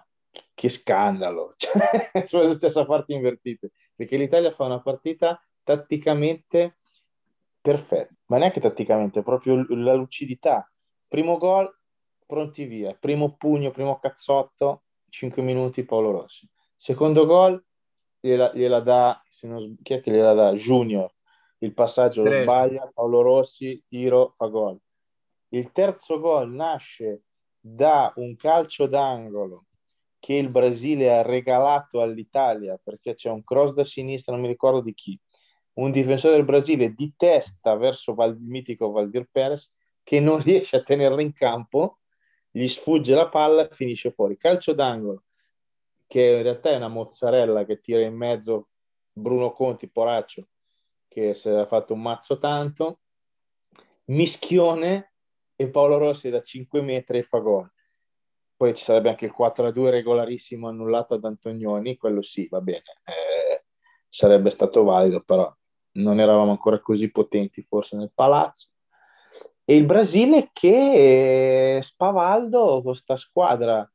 che 0.53 0.69
scandalo, 0.69 1.53
cioè, 1.57 2.11
se 2.13 2.25
fosse 2.25 2.51
successo 2.51 2.81
a 2.81 2.85
parti 2.85 3.13
invertite, 3.13 3.71
perché 3.95 4.17
l'Italia 4.17 4.51
fa 4.51 4.65
una 4.65 4.81
partita 4.81 5.41
tatticamente 5.63 6.77
perfetto, 7.67 8.13
ma 8.27 8.37
neanche 8.37 8.61
tatticamente, 8.61 9.21
proprio 9.23 9.65
la 9.75 9.93
lucidità. 9.93 10.71
Primo 11.05 11.37
gol, 11.37 11.69
pronti 12.25 12.63
via. 12.63 12.93
Primo 12.93 13.35
pugno, 13.35 13.71
primo 13.71 13.99
cazzotto, 13.99 14.83
5 15.09 15.41
minuti 15.41 15.83
Paolo 15.83 16.11
Rossi. 16.11 16.49
Secondo 16.77 17.25
gol, 17.25 17.61
gliela, 18.21 18.53
gliela 18.53 18.79
dà, 18.79 19.21
non, 19.41 19.75
chi 19.83 19.95
è 19.95 20.01
che 20.01 20.11
gliela 20.11 20.33
dà? 20.33 20.53
Junior. 20.53 21.13
Il 21.57 21.73
passaggio 21.73 22.23
lo 22.23 22.41
sbaglia, 22.41 22.89
Paolo 22.93 23.21
Rossi, 23.21 23.83
tiro, 23.85 24.33
fa 24.37 24.47
gol. 24.47 24.79
Il 25.49 25.73
terzo 25.73 26.21
gol 26.21 26.49
nasce 26.49 27.23
da 27.59 28.13
un 28.15 28.37
calcio 28.37 28.85
d'angolo 28.85 29.65
che 30.19 30.35
il 30.35 30.49
Brasile 30.49 31.17
ha 31.17 31.21
regalato 31.21 31.99
all'Italia 31.99 32.79
perché 32.81 33.15
c'è 33.15 33.29
un 33.29 33.43
cross 33.43 33.73
da 33.73 33.83
sinistra, 33.83 34.31
non 34.31 34.41
mi 34.41 34.47
ricordo 34.47 34.81
di 34.81 34.93
chi, 34.93 35.19
un 35.77 35.91
difensore 35.91 36.35
del 36.35 36.45
Brasile 36.45 36.93
di 36.93 37.13
testa 37.15 37.75
verso 37.75 38.15
il 38.17 38.37
mitico 38.39 38.91
Valdir 38.91 39.27
Perez 39.31 39.71
che 40.03 40.19
non 40.19 40.39
riesce 40.41 40.77
a 40.77 40.83
tenerlo 40.83 41.21
in 41.21 41.33
campo, 41.33 41.99
gli 42.49 42.67
sfugge 42.67 43.13
la 43.13 43.29
palla 43.29 43.67
e 43.67 43.73
finisce 43.73 44.11
fuori. 44.11 44.37
Calcio 44.37 44.73
d'angolo, 44.73 45.23
che 46.07 46.37
in 46.37 46.43
realtà 46.43 46.71
è 46.71 46.75
una 46.75 46.87
mozzarella 46.87 47.65
che 47.65 47.79
tira 47.79 48.01
in 48.01 48.15
mezzo 48.15 48.69
Bruno 49.11 49.51
Conti, 49.51 49.89
poraccio, 49.89 50.47
che 51.07 51.33
si 51.33 51.49
era 51.49 51.65
fatto 51.65 51.93
un 51.93 52.01
mazzo 52.01 52.39
tanto, 52.39 53.01
mischione 54.05 55.13
e 55.55 55.69
Paolo 55.69 55.97
Rossi 55.97 56.29
da 56.29 56.41
5 56.41 56.81
metri 56.81 57.21
fa 57.21 57.39
gol. 57.39 57.71
Poi 58.55 58.73
ci 58.73 58.83
sarebbe 58.83 59.09
anche 59.09 59.25
il 59.25 59.35
4-2 59.37 59.89
regolarissimo 59.89 60.67
annullato 60.67 61.13
ad 61.13 61.25
Antonioni, 61.25 61.95
quello 61.95 62.23
sì, 62.23 62.47
va 62.47 62.59
bene, 62.61 62.83
eh, 63.03 63.65
sarebbe 64.09 64.49
stato 64.49 64.83
valido, 64.83 65.21
però 65.21 65.53
non 65.97 66.19
eravamo 66.19 66.51
ancora 66.51 66.79
così 66.79 67.11
potenti 67.11 67.61
forse 67.63 67.95
nel 67.95 68.11
palazzo. 68.13 68.69
E 69.63 69.75
il 69.75 69.85
Brasile 69.85 70.49
che 70.53 71.79
spavaldo 71.81 72.81
questa 72.81 73.17
squadra 73.17 73.89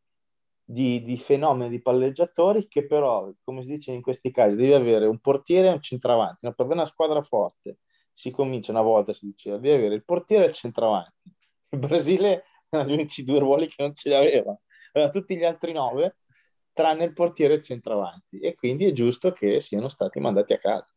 di, 0.62 1.03
di, 1.03 1.16
fenomeni 1.16 1.70
di 1.70 1.80
palleggiatori 1.80 2.68
che 2.68 2.86
però, 2.86 3.30
come 3.42 3.62
si 3.62 3.68
dice 3.68 3.92
in 3.92 4.03
questi 4.03 4.30
casi, 4.30 4.55
devi 4.55 4.74
avere 4.74 5.07
un 5.07 5.18
portiere 5.18 5.68
e 5.68 5.72
un 5.72 5.80
centravanti. 5.80 6.38
No, 6.42 6.53
per 6.53 6.66
avere 6.66 6.80
una 6.80 6.88
squadra 6.88 7.22
forte 7.22 7.78
si 8.12 8.30
comincia 8.30 8.72
una 8.72 8.82
volta, 8.82 9.14
si 9.14 9.26
diceva, 9.26 9.57
devi 9.57 9.74
avere 9.74 9.94
il 9.94 10.05
portiere 10.05 10.44
e 10.44 10.48
il 10.48 10.53
centravanti. 10.53 11.32
Il 11.70 11.78
Brasile 11.78 12.44
erano 12.68 12.90
gli 12.90 12.92
unici 12.92 13.24
due 13.24 13.38
ruoli 13.38 13.66
che 13.66 13.76
non 13.78 13.94
ce 13.94 14.11
li 14.11 14.14
aveva. 14.14 14.55
Aveva 14.92 15.11
tutti 15.11 15.36
gli 15.36 15.44
altri 15.44 15.72
nove, 15.72 16.18
tranne 16.74 17.05
il 17.05 17.14
portiere 17.14 17.55
e 17.55 17.57
il 17.57 17.62
centravanti. 17.62 18.38
E 18.40 18.55
quindi 18.55 18.84
è 18.84 18.92
giusto 18.92 19.32
che 19.32 19.59
siano 19.61 19.88
stati 19.88 20.20
mandati 20.20 20.53
a 20.53 20.59
casa 20.59 20.94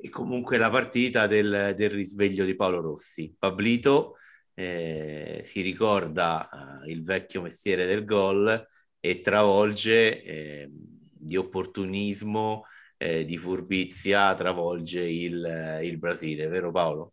e 0.00 0.08
comunque 0.08 0.56
la 0.56 0.70
partita 0.70 1.26
del, 1.26 1.74
del 1.76 1.90
risveglio 1.90 2.44
di 2.44 2.56
Paolo 2.56 2.80
Rossi. 2.80 3.34
Pablito 3.38 4.16
eh, 4.54 5.42
si 5.44 5.60
ricorda 5.60 6.82
eh, 6.84 6.90
il 6.90 7.02
vecchio 7.02 7.42
mestiere 7.42 7.86
del 7.86 8.04
gol 8.04 8.68
e 8.98 9.20
travolge 9.20 10.22
eh, 10.22 10.68
di 10.70 11.36
opportunismo, 11.36 12.64
eh, 12.96 13.24
di 13.24 13.38
furbizia, 13.38 14.34
travolge 14.34 15.00
il, 15.00 15.80
il 15.82 15.98
Brasile, 15.98 16.48
vero 16.48 16.70
Paolo? 16.70 17.12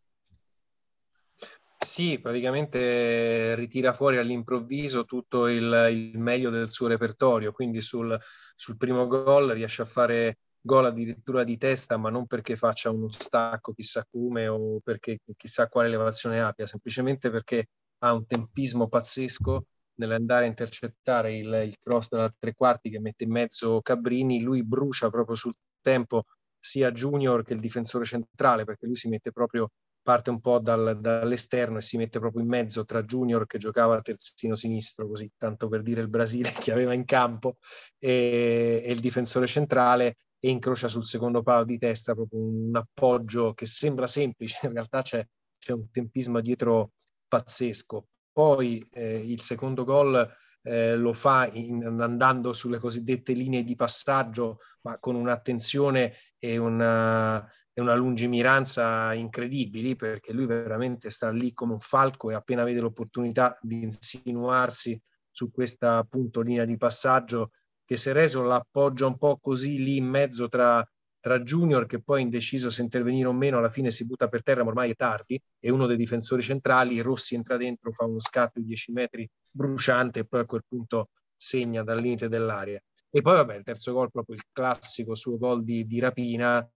Sì, 1.79 2.19
praticamente 2.19 3.53
ritira 3.55 3.93
fuori 3.93 4.17
all'improvviso 4.17 5.05
tutto 5.05 5.47
il, 5.47 5.88
il 5.91 6.17
meglio 6.17 6.49
del 6.49 6.69
suo 6.69 6.88
repertorio, 6.88 7.51
quindi 7.51 7.81
sul, 7.81 8.17
sul 8.55 8.77
primo 8.77 9.05
gol 9.07 9.51
riesce 9.51 9.83
a 9.83 9.85
fare 9.85 10.39
gol 10.68 10.86
addirittura 10.86 11.43
di 11.43 11.57
testa, 11.57 11.97
ma 11.97 12.11
non 12.11 12.28
perché 12.28 12.55
faccia 12.55 12.91
uno 12.91 13.09
stacco 13.09 13.74
chissà 13.74 14.05
come 14.11 14.47
o 14.47 14.80
perché 14.84 15.20
chissà 15.36 15.68
quale 15.68 15.88
elevazione 15.88 16.39
abbia, 16.41 16.68
semplicemente 16.68 17.32
perché 17.32 17.70
ha 17.99 18.13
un 18.13 18.28
tempismo 18.28 18.88
pazzesco 18.88 19.65
nell'andare 19.95 20.45
a 20.45 20.47
intercettare 20.49 21.36
il, 21.36 21.61
il 21.65 21.78
cross 21.80 22.09
dalla 22.09 22.32
tre 22.38 22.53
quarti 22.53 22.91
che 22.91 22.99
mette 22.99 23.24
in 23.24 23.32
mezzo 23.32 23.82
Cabrini, 23.82 24.41
lui 24.41 24.63
brucia 24.63 25.09
proprio 25.09 25.36
sul 25.36 25.55
tempo 25.82 26.26
sia 26.59 26.91
Junior 26.91 27.43
che 27.43 27.53
il 27.53 27.59
difensore 27.59 28.05
centrale, 28.05 28.63
perché 28.63 28.86
lui 28.86 28.95
si 28.95 29.07
mette 29.09 29.32
proprio, 29.32 29.72
parte 30.01 30.30
un 30.30 30.39
po' 30.39 30.59
dal, 30.59 30.99
dall'esterno 30.99 31.78
e 31.78 31.82
si 31.82 31.97
mette 31.97 32.20
proprio 32.20 32.41
in 32.41 32.47
mezzo 32.49 32.86
tra 32.86 33.03
Junior 33.03 33.45
che 33.45 33.57
giocava 33.57 34.01
terzino 34.01 34.55
sinistro, 34.55 35.07
così 35.07 35.32
tanto 35.38 35.68
per 35.68 35.82
dire 35.82 36.01
il 36.01 36.09
Brasile 36.09 36.51
che 36.59 36.72
aveva 36.72 36.93
in 36.93 37.05
campo, 37.05 37.57
e, 37.97 38.84
e 38.86 38.91
il 38.91 38.99
difensore 38.99 39.47
centrale 39.47 40.18
e 40.48 40.50
incrocia 40.50 40.88
sul 40.88 41.04
secondo 41.04 41.43
palo 41.43 41.66
di 41.66 41.78
testa 41.78 42.14
proprio 42.14 42.39
un 42.39 42.76
appoggio 42.76 43.54
che 43.54 43.66
sembra 43.66 44.08
semplice, 44.08 44.60
in 44.66 44.74
realtà 44.74 45.02
c'è, 45.02 45.26
c'è 45.58 45.74
un 45.74 45.91
tempismo 45.91 46.39
dietro 46.39 46.91
pazzesco. 47.28 48.08
Poi 48.32 48.88
eh, 48.91 49.18
il 49.18 49.41
secondo 49.41 49.84
gol 49.84 50.36
eh, 50.62 50.95
lo 50.95 51.12
fa 51.12 51.50
in, 51.52 51.84
andando 51.84 52.54
sulle 52.54 52.80
cosiddette 52.80 53.34
linee 53.34 53.64
di 53.64 53.76
passaggio, 53.76 54.60
ma 54.84 54.98
con 55.00 55.16
un'attenzione 55.16 56.14
e 56.39 56.58
una, 56.58 57.45
e 57.74 57.82
una 57.82 57.95
lungimiranza 57.95 59.14
incredibili, 59.14 59.98
perché 59.98 60.32
lui 60.32 60.45
veramente 60.45 61.10
sta 61.10 61.30
lì 61.30 61.52
come 61.52 61.74
un 61.74 61.80
falco 61.80 62.32
e 62.32 62.36
appena 62.36 62.64
vede 62.64 62.80
l'opportunità 62.80 63.58
di 63.62 63.82
insinuarsi 63.84 65.02
su 65.30 65.52
questa 65.52 65.98
appunto 65.98 66.39
linea 66.39 66.64
di 66.64 66.78
passaggio 66.78 67.52
che 67.88 67.95
Sereso 67.95 68.41
l'appoggia 68.41 69.05
un 69.07 69.17
po' 69.17 69.38
così 69.38 69.81
lì 69.81 69.95
in 69.95 70.07
mezzo 70.07 70.49
tra, 70.49 70.85
tra 71.21 71.39
Junior 71.39 71.85
che 71.85 72.01
poi 72.01 72.21
indeciso 72.21 72.69
se 72.69 72.81
intervenire 72.81 73.29
o 73.29 73.31
meno 73.31 73.59
alla 73.59 73.69
fine 73.69 73.91
si 73.91 74.05
butta 74.05 74.27
per 74.27 74.43
terra 74.43 74.63
ma 74.63 74.71
ormai 74.71 74.91
è 74.91 74.95
tardi 74.95 75.41
e 75.57 75.71
uno 75.71 75.85
dei 75.85 75.95
difensori 75.95 76.41
centrali 76.41 76.99
Rossi 76.99 77.35
entra 77.35 77.55
dentro 77.55 77.93
fa 77.93 78.03
uno 78.03 78.19
scatto 78.19 78.59
di 78.59 78.65
10 78.65 78.91
metri 78.91 79.29
bruciante 79.49 80.19
e 80.19 80.25
poi 80.25 80.41
a 80.41 80.45
quel 80.45 80.65
punto 80.67 81.11
segna 81.33 81.81
dal 81.81 82.01
limite 82.01 82.27
dell'area. 82.27 82.77
E 83.09 83.21
poi 83.21 83.35
vabbè 83.35 83.55
il 83.55 83.63
terzo 83.63 83.93
gol 83.93 84.11
proprio 84.11 84.35
il 84.35 84.43
classico 84.51 85.15
suo 85.15 85.38
gol 85.38 85.63
di, 85.63 85.88
di 85.88 85.99
rapina 85.99 86.69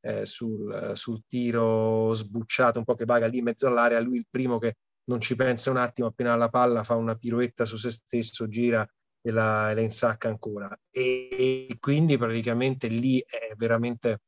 eh, 0.00 0.26
sul, 0.26 0.94
sul, 0.94 1.22
tiro 1.28 2.12
sbucciato 2.12 2.80
un 2.80 2.84
po' 2.84 2.96
che 2.96 3.04
vaga 3.04 3.28
lì 3.28 3.38
in 3.38 3.44
mezzo 3.44 3.68
all'area 3.68 4.00
lui 4.00 4.18
il 4.18 4.26
primo 4.28 4.58
che 4.58 4.78
non 5.04 5.20
ci 5.20 5.36
pensa 5.36 5.70
un 5.70 5.76
attimo 5.76 6.08
appena 6.08 6.32
alla 6.32 6.48
palla 6.48 6.82
fa 6.82 6.96
una 6.96 7.14
piroetta 7.14 7.64
su 7.64 7.76
se 7.76 7.90
stesso 7.90 8.48
gira 8.48 8.84
e 9.26 9.32
la, 9.32 9.74
la 9.74 9.80
insacca 9.80 10.28
ancora. 10.28 10.68
E, 10.90 11.68
e 11.68 11.76
quindi 11.80 12.16
praticamente 12.16 12.86
lì 12.86 13.18
è 13.18 13.54
veramente 13.56 14.20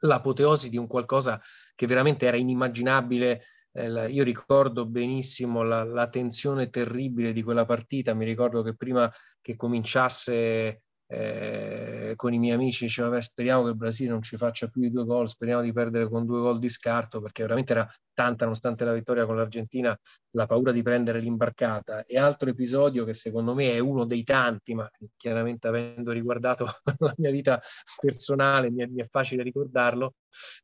l'apoteosi 0.00 0.68
di 0.70 0.76
un 0.76 0.86
qualcosa 0.86 1.40
che 1.74 1.86
veramente 1.86 2.26
era 2.26 2.36
inimmaginabile. 2.36 3.42
Eh, 3.72 4.10
io 4.10 4.22
ricordo 4.22 4.86
benissimo 4.86 5.62
la, 5.62 5.82
la, 5.82 6.08
tensione 6.08 6.68
terribile 6.68 7.32
di 7.32 7.42
quella 7.42 7.64
partita, 7.64 8.14
mi 8.14 8.24
ricordo 8.24 8.62
che 8.62 8.76
prima 8.76 9.10
che 9.40 9.56
cominciasse 9.56 10.82
eh, 11.12 12.12
con 12.16 12.32
i 12.32 12.38
miei 12.38 12.54
amici 12.54 12.86
diceva 12.86 13.10
Beh, 13.10 13.20
speriamo 13.20 13.64
che 13.64 13.68
il 13.70 13.76
Brasile 13.76 14.10
non 14.10 14.22
ci 14.22 14.38
faccia 14.38 14.68
più 14.68 14.80
di 14.80 14.90
due 14.90 15.04
gol, 15.04 15.28
speriamo 15.28 15.60
di 15.60 15.72
perdere 15.72 16.08
con 16.08 16.24
due 16.24 16.40
gol 16.40 16.58
di 16.58 16.70
scarto 16.70 17.20
perché 17.20 17.42
veramente 17.42 17.72
era 17.74 17.86
tanta 18.14 18.44
nonostante 18.44 18.84
la 18.84 18.94
vittoria 18.94 19.26
con 19.26 19.36
l'Argentina 19.36 19.98
la 20.30 20.46
paura 20.46 20.72
di 20.72 20.80
prendere 20.82 21.20
l'imbarcata. 21.20 22.04
E 22.04 22.18
altro 22.18 22.48
episodio 22.48 23.04
che 23.04 23.12
secondo 23.12 23.54
me 23.54 23.72
è 23.72 23.78
uno 23.78 24.06
dei 24.06 24.22
tanti 24.24 24.74
ma 24.74 24.88
chiaramente 25.16 25.68
avendo 25.68 26.12
riguardato 26.12 26.66
la 26.98 27.14
mia 27.18 27.30
vita 27.30 27.60
personale 28.00 28.70
mi 28.70 28.82
è, 28.82 28.86
mi 28.86 29.02
è 29.02 29.06
facile 29.10 29.42
ricordarlo. 29.42 30.14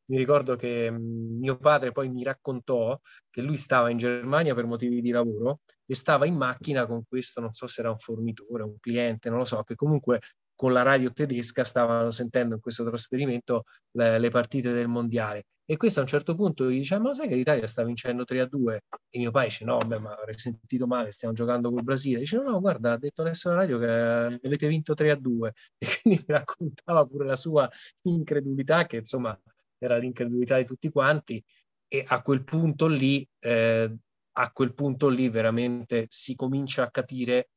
Mi 0.05 0.17
ricordo 0.17 0.55
che 0.55 0.89
mh, 0.89 1.37
mio 1.39 1.57
padre 1.57 1.91
poi 1.91 2.09
mi 2.09 2.23
raccontò 2.23 2.99
che 3.29 3.41
lui 3.41 3.57
stava 3.57 3.91
in 3.91 3.97
Germania 3.97 4.55
per 4.55 4.65
motivi 4.65 4.99
di 5.01 5.11
lavoro 5.11 5.59
e 5.89 5.95
stava 5.95 6.27
in 6.27 6.35
macchina 6.35 6.85
con 6.85 7.03
questo, 7.07 7.41
non 7.41 7.51
so 7.51 7.65
se 7.65 7.81
era 7.81 7.89
un 7.89 7.97
fornitore, 7.97 8.61
un 8.61 8.77
cliente, 8.79 9.29
non 9.31 9.39
lo 9.39 9.45
so, 9.45 9.63
che 9.63 9.73
comunque 9.73 10.19
con 10.53 10.71
la 10.71 10.83
radio 10.83 11.11
tedesca 11.11 11.63
stavano 11.63 12.11
sentendo 12.11 12.53
in 12.53 12.61
questo 12.61 12.85
trasferimento 12.85 13.63
le, 13.93 14.19
le 14.19 14.29
partite 14.29 14.71
del 14.71 14.87
mondiale. 14.87 15.45
E 15.65 15.77
questo 15.77 15.99
a 15.99 16.03
un 16.03 16.07
certo 16.07 16.35
punto 16.35 16.69
gli 16.69 16.77
dice: 16.77 16.99
Ma 16.99 17.15
sai 17.15 17.27
che 17.27 17.35
l'Italia 17.35 17.65
sta 17.65 17.83
vincendo 17.83 18.23
3 18.23 18.41
a 18.41 18.45
2? 18.45 18.81
E 19.09 19.19
mio 19.19 19.31
padre 19.31 19.49
dice: 19.49 19.65
No, 19.65 19.77
beh, 19.77 19.99
ma 19.99 20.13
avrei 20.13 20.37
sentito 20.37 20.85
male, 20.85 21.11
stiamo 21.11 21.33
giocando 21.33 21.71
col 21.71 21.83
Brasile. 21.83 22.19
Dice: 22.19 22.37
No, 22.37 22.43
no, 22.43 22.59
guarda, 22.59 22.91
ha 22.91 22.97
detto 22.97 23.21
adesso 23.21 23.49
alla 23.49 23.59
radio 23.59 23.79
che 23.79 23.87
avete 23.87 24.67
vinto 24.67 24.93
3 24.93 25.11
a 25.11 25.15
2. 25.15 25.53
E 25.79 25.87
quindi 26.01 26.23
mi 26.27 26.33
raccontava 26.33 27.05
pure 27.05 27.25
la 27.25 27.35
sua 27.35 27.67
incredulità, 28.03 28.85
che 28.85 28.97
insomma 28.97 29.39
era 29.79 29.97
l'incredulità 29.97 30.57
di 30.57 30.65
tutti 30.65 30.89
quanti. 30.91 31.43
E 31.87 32.05
a 32.07 32.21
quel 32.21 32.43
punto 32.43 32.85
lì 32.87 33.27
eh, 33.39 33.95
a 34.41 34.51
quel 34.51 34.73
punto 34.73 35.09
lì 35.09 35.29
veramente 35.29 36.05
si 36.09 36.35
comincia 36.35 36.83
a 36.83 36.91
capire 36.91 37.49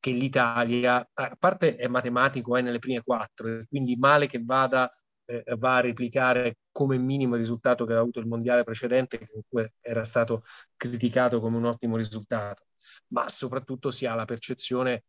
che 0.00 0.10
l'Italia, 0.10 0.96
a 1.12 1.36
parte 1.38 1.76
è 1.76 1.86
matematico, 1.86 2.56
è 2.56 2.60
nelle 2.60 2.78
prime 2.80 3.02
quattro, 3.02 3.62
quindi 3.68 3.96
male 3.96 4.26
che 4.26 4.42
vada, 4.44 4.92
eh, 5.24 5.44
va 5.56 5.76
a 5.76 5.80
replicare 5.80 6.58
come 6.72 6.98
minimo 6.98 7.34
il 7.34 7.40
risultato 7.40 7.84
che 7.84 7.90
aveva 7.90 8.00
avuto 8.00 8.18
il 8.20 8.26
mondiale 8.26 8.64
precedente, 8.64 9.16
che 9.16 9.26
comunque 9.26 9.74
era 9.80 10.04
stato 10.04 10.42
criticato 10.76 11.40
come 11.40 11.56
un 11.56 11.66
ottimo 11.66 11.96
risultato, 11.96 12.66
ma 13.08 13.28
soprattutto 13.28 13.90
si 13.90 14.04
ha 14.04 14.14
la 14.14 14.24
percezione 14.24 15.04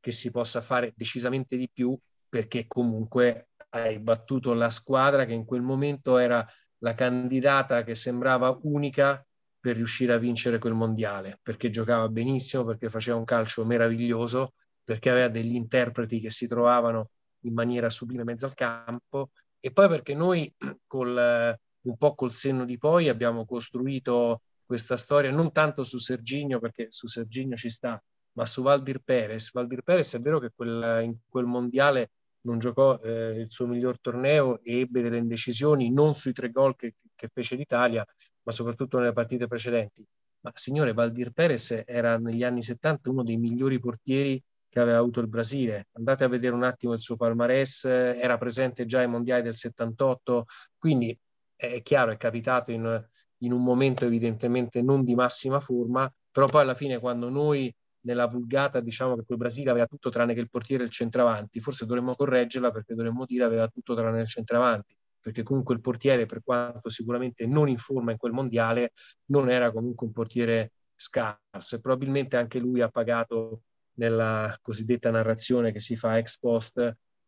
che 0.00 0.10
si 0.10 0.30
possa 0.30 0.60
fare 0.60 0.92
decisamente 0.96 1.56
di 1.56 1.70
più 1.72 1.96
perché 2.28 2.66
comunque 2.66 3.50
hai 3.70 4.00
battuto 4.00 4.52
la 4.54 4.70
squadra 4.70 5.24
che 5.24 5.32
in 5.32 5.44
quel 5.44 5.62
momento 5.62 6.18
era 6.18 6.44
la 6.78 6.94
candidata 6.94 7.82
che 7.82 7.94
sembrava 7.94 8.58
unica 8.62 9.24
per 9.68 9.76
riuscire 9.76 10.14
a 10.14 10.16
vincere 10.16 10.56
quel 10.56 10.72
mondiale, 10.72 11.38
perché 11.42 11.68
giocava 11.68 12.08
benissimo, 12.08 12.64
perché 12.64 12.88
faceva 12.88 13.18
un 13.18 13.24
calcio 13.24 13.66
meraviglioso, 13.66 14.54
perché 14.82 15.10
aveva 15.10 15.28
degli 15.28 15.54
interpreti 15.54 16.20
che 16.20 16.30
si 16.30 16.46
trovavano 16.46 17.10
in 17.40 17.52
maniera 17.52 17.90
sublime 17.90 18.22
in 18.22 18.28
mezzo 18.28 18.46
al 18.46 18.54
campo 18.54 19.30
e 19.60 19.70
poi 19.70 19.88
perché 19.88 20.14
noi 20.14 20.50
col, 20.86 21.54
un 21.82 21.96
po' 21.98 22.14
col 22.14 22.32
senno 22.32 22.64
di 22.64 22.78
poi 22.78 23.10
abbiamo 23.10 23.44
costruito 23.44 24.40
questa 24.64 24.96
storia 24.96 25.30
non 25.30 25.52
tanto 25.52 25.82
su 25.82 25.98
Serginio, 25.98 26.60
perché 26.60 26.86
su 26.88 27.06
Serginio 27.06 27.56
ci 27.56 27.68
sta, 27.68 28.02
ma 28.32 28.46
su 28.46 28.62
Valdir 28.62 29.00
Perez. 29.04 29.52
Valdir 29.52 29.82
Perez 29.82 30.14
è 30.14 30.18
vero 30.18 30.38
che 30.38 30.50
quel, 30.54 31.04
in 31.04 31.14
quel 31.28 31.44
mondiale 31.44 32.12
non 32.42 32.58
giocò 32.58 32.98
eh, 33.00 33.38
il 33.38 33.50
suo 33.50 33.66
miglior 33.66 34.00
torneo 34.00 34.62
e 34.62 34.80
ebbe 34.80 35.02
delle 35.02 35.18
indecisioni 35.18 35.92
non 35.92 36.14
sui 36.14 36.32
tre 36.32 36.50
gol 36.50 36.74
che, 36.74 36.94
che 37.14 37.28
fece 37.30 37.56
l'Italia, 37.56 38.06
ma 38.48 38.54
soprattutto 38.54 38.98
nelle 38.98 39.12
partite 39.12 39.46
precedenti. 39.46 40.02
Ma 40.40 40.50
signore, 40.54 40.94
Valdir 40.94 41.32
Perez 41.32 41.82
era 41.84 42.16
negli 42.16 42.42
anni 42.42 42.62
70 42.62 43.10
uno 43.10 43.22
dei 43.22 43.36
migliori 43.36 43.78
portieri 43.78 44.42
che 44.70 44.80
aveva 44.80 44.96
avuto 44.98 45.20
il 45.20 45.28
Brasile. 45.28 45.88
Andate 45.92 46.24
a 46.24 46.28
vedere 46.28 46.54
un 46.54 46.62
attimo 46.62 46.94
il 46.94 46.98
suo 46.98 47.16
palmarès, 47.16 47.84
era 47.84 48.38
presente 48.38 48.86
già 48.86 49.00
ai 49.00 49.06
mondiali 49.06 49.42
del 49.42 49.54
78, 49.54 50.46
quindi 50.78 51.16
è 51.54 51.82
chiaro, 51.82 52.10
è 52.10 52.16
capitato 52.16 52.70
in, 52.70 53.06
in 53.38 53.52
un 53.52 53.62
momento 53.62 54.06
evidentemente 54.06 54.80
non 54.80 55.04
di 55.04 55.14
massima 55.14 55.60
forma, 55.60 56.10
però 56.30 56.46
poi 56.46 56.62
alla 56.62 56.74
fine 56.74 56.98
quando 56.98 57.28
noi 57.28 57.70
nella 58.02 58.26
vulgata 58.28 58.80
diciamo 58.80 59.14
che 59.16 59.24
quel 59.26 59.36
Brasile 59.36 59.70
aveva 59.70 59.86
tutto 59.86 60.08
tranne 60.08 60.32
che 60.32 60.40
il 60.40 60.48
portiere 60.48 60.84
e 60.84 60.86
il 60.86 60.92
centravanti, 60.92 61.60
forse 61.60 61.84
dovremmo 61.84 62.14
correggerla 62.14 62.70
perché 62.70 62.94
dovremmo 62.94 63.26
dire 63.26 63.44
aveva 63.44 63.68
tutto 63.68 63.94
tranne 63.94 64.22
il 64.22 64.28
centravanti, 64.28 64.96
perché 65.20 65.42
comunque 65.42 65.74
il 65.74 65.80
portiere 65.80 66.26
per 66.26 66.42
quanto 66.42 66.88
sicuramente 66.88 67.46
non 67.46 67.68
in 67.68 67.78
forma 67.78 68.12
in 68.12 68.18
quel 68.18 68.32
mondiale 68.32 68.92
non 69.26 69.50
era 69.50 69.72
comunque 69.72 70.06
un 70.06 70.12
portiere 70.12 70.72
scarso 70.94 71.76
e 71.76 71.80
probabilmente 71.80 72.36
anche 72.36 72.58
lui 72.58 72.80
ha 72.80 72.88
pagato 72.88 73.62
nella 73.94 74.56
cosiddetta 74.60 75.10
narrazione 75.10 75.72
che 75.72 75.80
si 75.80 75.96
fa 75.96 76.18
ex 76.18 76.38
post 76.38 76.78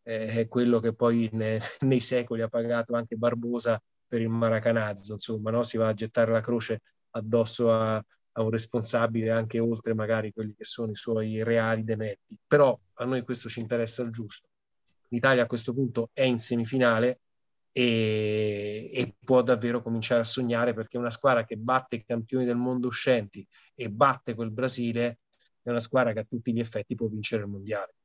eh, 0.03 0.27
è 0.27 0.47
quello 0.47 0.79
che 0.79 0.93
poi 0.93 1.29
ne, 1.33 1.59
nei 1.81 1.99
secoli 1.99 2.41
ha 2.41 2.47
pagato 2.47 2.95
anche 2.95 3.15
Barbosa 3.15 3.81
per 4.07 4.21
il 4.21 4.29
Maracanazzo, 4.29 5.13
insomma, 5.13 5.51
no? 5.51 5.63
si 5.63 5.77
va 5.77 5.87
a 5.87 5.93
gettare 5.93 6.31
la 6.31 6.41
croce 6.41 6.81
addosso 7.11 7.71
a, 7.71 7.95
a 7.95 8.41
un 8.41 8.49
responsabile 8.49 9.31
anche 9.31 9.59
oltre 9.59 9.93
magari 9.93 10.31
quelli 10.33 10.53
che 10.53 10.65
sono 10.65 10.91
i 10.91 10.95
suoi 10.95 11.43
reali 11.43 11.83
demeriti. 11.83 12.37
Però 12.45 12.77
a 12.95 13.05
noi 13.05 13.23
questo 13.23 13.47
ci 13.47 13.59
interessa 13.59 14.03
il 14.03 14.11
giusto. 14.11 14.49
L'Italia 15.09 15.43
a 15.43 15.47
questo 15.47 15.73
punto 15.73 16.09
è 16.13 16.23
in 16.23 16.39
semifinale 16.39 17.19
e, 17.71 18.89
e, 18.93 19.15
può 19.23 19.41
davvero 19.41 19.81
cominciare 19.81 20.21
a 20.21 20.25
sognare 20.25 20.73
perché 20.73 20.97
una 20.97 21.09
squadra 21.09 21.45
che 21.45 21.57
batte 21.57 21.97
i 21.97 22.03
campioni 22.03 22.45
del 22.45 22.57
mondo 22.57 22.87
uscenti 22.87 23.47
e 23.75 23.89
batte 23.89 24.35
quel 24.35 24.51
Brasile 24.51 25.19
è 25.63 25.69
una 25.69 25.79
squadra 25.79 26.11
che 26.13 26.19
a 26.19 26.25
tutti 26.27 26.53
gli 26.53 26.59
effetti 26.59 26.95
può 26.95 27.07
vincere 27.07 27.43
il 27.43 27.49
mondiale. 27.49 27.95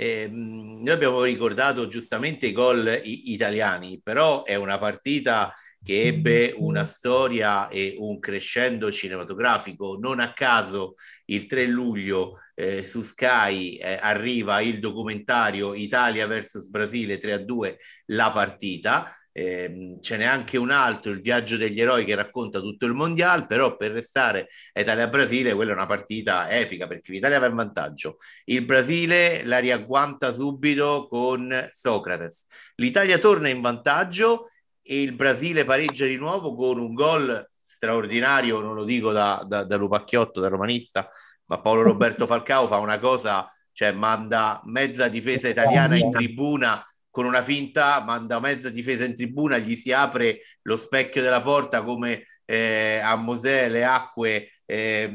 Eh, 0.00 0.28
noi 0.30 0.88
abbiamo 0.88 1.22
ricordato 1.22 1.86
giustamente 1.86 2.46
i 2.46 2.52
gol 2.52 3.00
italiani, 3.04 4.00
però 4.02 4.44
è 4.44 4.54
una 4.54 4.78
partita 4.78 5.52
che 5.82 6.04
ebbe 6.04 6.54
una 6.56 6.84
storia 6.84 7.68
e 7.68 7.96
un 7.98 8.18
crescendo 8.18 8.90
cinematografico. 8.90 9.98
Non 10.00 10.20
a 10.20 10.32
caso 10.32 10.94
il 11.26 11.44
3 11.44 11.66
luglio 11.66 12.38
eh, 12.60 12.82
su 12.84 13.02
Sky 13.02 13.76
eh, 13.76 13.98
arriva 14.00 14.60
il 14.60 14.80
documentario 14.80 15.74
Italia 15.74 16.26
vs 16.26 16.68
Brasile 16.68 17.18
3 17.18 17.32
a 17.32 17.38
2, 17.38 17.78
la 18.06 18.30
partita 18.30 19.14
eh, 19.32 19.96
ce 20.00 20.16
n'è 20.16 20.24
anche 20.24 20.58
un 20.58 20.70
altro, 20.70 21.12
il 21.12 21.20
viaggio 21.20 21.56
degli 21.56 21.80
eroi 21.80 22.04
che 22.04 22.14
racconta 22.14 22.60
tutto 22.60 22.84
il 22.84 22.92
mondiale, 22.92 23.46
però 23.46 23.76
per 23.76 23.92
restare 23.92 24.48
Italia-Brasile 24.74 25.54
quella 25.54 25.70
è 25.70 25.74
una 25.74 25.86
partita 25.86 26.50
epica 26.50 26.86
perché 26.86 27.12
l'Italia 27.12 27.38
va 27.38 27.46
in 27.46 27.54
vantaggio. 27.54 28.16
Il 28.44 28.64
Brasile 28.64 29.44
la 29.44 29.58
riagguanta 29.58 30.32
subito 30.32 31.06
con 31.08 31.68
Socrates. 31.70 32.46
L'Italia 32.76 33.18
torna 33.18 33.48
in 33.48 33.60
vantaggio 33.60 34.48
e 34.82 35.00
il 35.02 35.14
Brasile 35.14 35.64
pareggia 35.64 36.04
di 36.04 36.16
nuovo 36.16 36.54
con 36.54 36.78
un 36.78 36.92
gol 36.92 37.48
straordinario, 37.62 38.58
non 38.60 38.74
lo 38.74 38.84
dico 38.84 39.12
da, 39.12 39.44
da, 39.46 39.62
da 39.62 39.76
Lupacchiotto, 39.76 40.40
da 40.40 40.48
romanista, 40.48 41.08
ma 41.50 41.60
Paolo 41.60 41.82
Roberto 41.82 42.26
Falcao 42.26 42.68
fa 42.68 42.76
una 42.76 43.00
cosa, 43.00 43.52
cioè 43.72 43.90
manda 43.90 44.60
mezza 44.66 45.08
difesa 45.08 45.48
italiana 45.48 45.96
in 45.96 46.10
tribuna 46.10 46.84
con 47.10 47.24
una 47.24 47.42
finta 47.42 48.00
manda 48.04 48.38
mezza 48.38 48.70
difesa 48.70 49.04
in 49.04 49.16
tribuna, 49.16 49.58
gli 49.58 49.74
si 49.74 49.90
apre 49.90 50.40
lo 50.62 50.76
specchio 50.76 51.20
della 51.20 51.40
porta 51.42 51.82
come 51.82 52.24
eh, 52.44 53.00
a 53.02 53.16
Mosè 53.16 53.68
le 53.68 53.84
acque, 53.84 54.62
eh, 54.64 55.12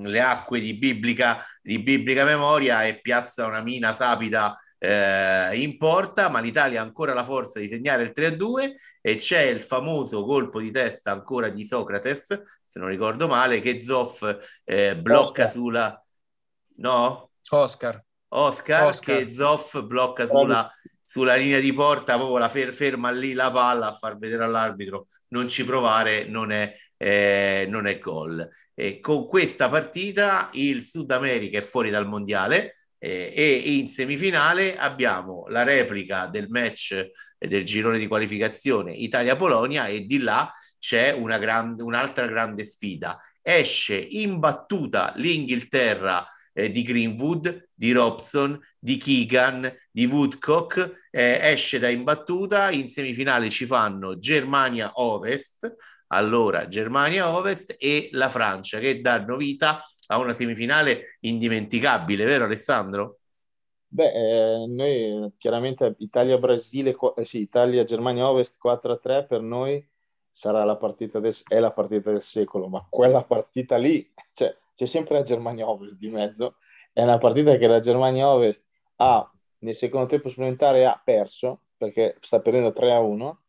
le 0.00 0.20
acque 0.20 0.58
di, 0.60 0.72
biblica, 0.72 1.44
di 1.60 1.78
biblica 1.80 2.24
memoria 2.24 2.86
e 2.86 3.00
piazza 3.00 3.44
una 3.44 3.60
mina 3.60 3.92
sapida 3.92 4.58
eh, 4.78 5.60
in 5.60 5.76
porta, 5.78 6.28
ma 6.28 6.40
l'Italia 6.40 6.80
ha 6.80 6.84
ancora 6.84 7.14
la 7.14 7.24
forza 7.24 7.60
di 7.60 7.68
segnare 7.68 8.02
il 8.02 8.12
3-2 8.14 8.74
e 9.00 9.16
c'è 9.16 9.42
il 9.42 9.60
famoso 9.60 10.24
colpo 10.24 10.60
di 10.60 10.70
testa 10.70 11.12
ancora 11.12 11.48
di 11.48 11.64
Socrates, 11.64 12.42
se 12.64 12.78
non 12.78 12.88
ricordo 12.88 13.26
male, 13.26 13.60
che 13.60 13.80
Zoff 13.80 14.22
eh, 14.64 14.96
blocca 14.96 15.44
Oscar. 15.44 15.50
sulla... 15.50 16.04
No? 16.76 17.30
Oscar. 17.50 18.02
Oscar, 18.28 18.88
Oscar. 18.88 19.16
che 19.16 19.30
Zoff 19.30 19.80
blocca 19.82 20.26
sulla 20.26 20.68
sulla 21.14 21.36
linea 21.36 21.60
di 21.60 21.72
porta, 21.72 22.16
proprio 22.16 22.38
la 22.38 22.48
fer- 22.48 22.72
ferma 22.72 23.10
lì 23.10 23.34
la 23.34 23.52
palla 23.52 23.88
a 23.88 23.92
far 23.92 24.18
vedere 24.18 24.42
all'arbitro 24.42 25.06
non 25.28 25.46
ci 25.46 25.64
provare, 25.64 26.24
non 26.24 26.50
è, 26.50 26.74
eh, 26.96 27.66
non 27.68 27.86
è 27.86 28.00
gol. 28.00 28.48
E 28.74 28.98
con 28.98 29.28
questa 29.28 29.68
partita 29.68 30.48
il 30.54 30.82
Sud 30.82 31.10
America 31.12 31.58
è 31.58 31.62
fuori 31.62 31.90
dal 31.90 32.08
mondiale 32.08 32.83
eh, 33.04 33.32
e 33.34 33.74
in 33.74 33.86
semifinale 33.86 34.78
abbiamo 34.78 35.44
la 35.48 35.62
replica 35.62 36.26
del 36.26 36.48
match 36.48 37.10
del 37.38 37.62
girone 37.62 37.98
di 37.98 38.06
qualificazione 38.06 38.92
Italia-Polonia 38.92 39.88
e 39.88 40.06
di 40.06 40.20
là 40.20 40.50
c'è 40.78 41.12
una 41.12 41.36
grande, 41.36 41.82
un'altra 41.82 42.26
grande 42.26 42.64
sfida. 42.64 43.20
Esce 43.42 43.94
imbattuta 43.96 45.12
l'Inghilterra 45.16 46.26
eh, 46.54 46.70
di 46.70 46.80
Greenwood, 46.80 47.68
di 47.74 47.92
Robson, 47.92 48.58
di 48.78 48.96
Keegan, 48.96 49.70
di 49.90 50.06
Woodcock, 50.06 51.08
eh, 51.10 51.40
esce 51.42 51.78
da 51.78 51.90
imbattuta, 51.90 52.70
in 52.70 52.88
semifinale 52.88 53.50
ci 53.50 53.66
fanno 53.66 54.16
Germania 54.16 54.92
Ovest, 54.94 55.70
allora 56.06 56.68
Germania 56.68 57.28
Ovest 57.36 57.76
e 57.78 58.08
la 58.12 58.30
Francia 58.30 58.78
che 58.78 59.02
danno 59.02 59.36
vita 59.36 59.84
a 60.08 60.18
una 60.18 60.32
semifinale 60.32 61.16
indimenticabile, 61.20 62.24
vero 62.24 62.44
Alessandro? 62.44 63.18
Beh, 63.86 64.10
eh, 64.12 64.66
noi 64.66 65.32
chiaramente 65.38 65.94
Italia-Brasile, 65.98 66.96
eh, 67.16 67.24
sì, 67.24 67.38
Italia-Germania 67.38 68.28
Ovest 68.28 68.56
4-3 68.58 69.26
per 69.26 69.40
noi 69.40 69.86
sarà 70.32 70.64
la 70.64 70.76
partita 70.76 71.20
del, 71.20 71.34
è 71.46 71.60
la 71.60 71.70
partita 71.70 72.10
del 72.10 72.22
secolo, 72.22 72.66
ma 72.66 72.84
quella 72.90 73.22
partita 73.22 73.76
lì, 73.76 74.12
cioè, 74.32 74.52
c'è 74.74 74.86
sempre 74.86 75.18
la 75.18 75.22
Germania 75.22 75.68
Ovest 75.68 75.94
di 75.94 76.08
mezzo, 76.08 76.56
è 76.92 77.02
una 77.02 77.18
partita 77.18 77.56
che 77.56 77.68
la 77.68 77.78
Germania 77.78 78.28
Ovest 78.28 78.64
ha 78.96 79.30
nel 79.58 79.76
secondo 79.76 80.06
tempo 80.06 80.28
supplementare 80.28 80.86
ha 80.86 81.00
perso 81.02 81.60
perché 81.76 82.16
sta 82.20 82.40
perdendo 82.40 82.72
3 82.72 82.92
a 82.92 83.00
1 83.00 83.42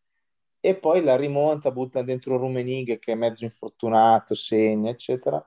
e 0.60 0.76
poi 0.76 1.03
la 1.03 1.16
rimonta, 1.16 1.72
butta 1.72 2.01
dentro 2.03 2.38
Rumenig 2.38 2.99
che 2.99 3.12
è 3.12 3.16
mezzo 3.16 3.43
infortunato, 3.45 4.36
segna 4.36 4.91
eccetera 4.91 5.43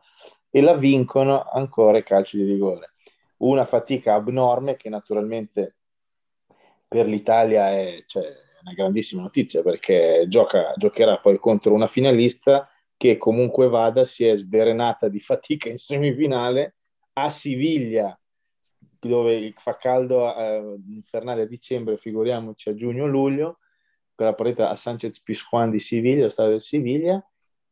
e 0.51 0.61
la 0.61 0.75
vincono 0.75 1.43
ancora 1.43 1.99
i 1.99 2.03
calci 2.03 2.37
di 2.37 2.45
rigore. 2.45 2.93
Una 3.39 3.65
fatica 3.65 4.15
abnorme 4.15 4.77
che 4.77 4.89
naturalmente 4.89 5.77
per 6.89 7.07
l'Italia 7.07 7.71
è, 7.71 8.03
cioè, 8.07 8.25
una 8.63 8.73
grandissima 8.73 9.23
notizia 9.23 9.63
perché 9.63 10.25
gioca, 10.29 10.73
giocherà 10.77 11.19
poi 11.19 11.39
contro 11.39 11.75
una 11.75 11.87
finalista 11.87 12.69
che 12.97 13.17
comunque 13.17 13.69
vada 13.69 14.05
si 14.05 14.27
è 14.27 14.35
sdrenata 14.37 15.09
di 15.09 15.21
fatica 15.21 15.69
in 15.69 15.79
semifinale 15.79 16.77
a 17.13 17.31
Siviglia 17.31 18.19
dove 19.01 19.55
fa 19.57 19.77
caldo 19.77 20.35
eh, 20.35 20.77
infernale 20.89 21.43
a 21.43 21.47
dicembre, 21.47 21.97
figuriamoci 21.97 22.69
a 22.69 22.75
giugno-luglio, 22.75 23.59
la 24.17 24.35
partita 24.35 24.69
a 24.69 24.75
Sanchez 24.75 25.21
Pizjuan 25.23 25.71
di 25.71 25.79
Siviglia, 25.79 26.29
stadio 26.29 26.53
del 26.53 26.63
Siviglia, 26.63 27.25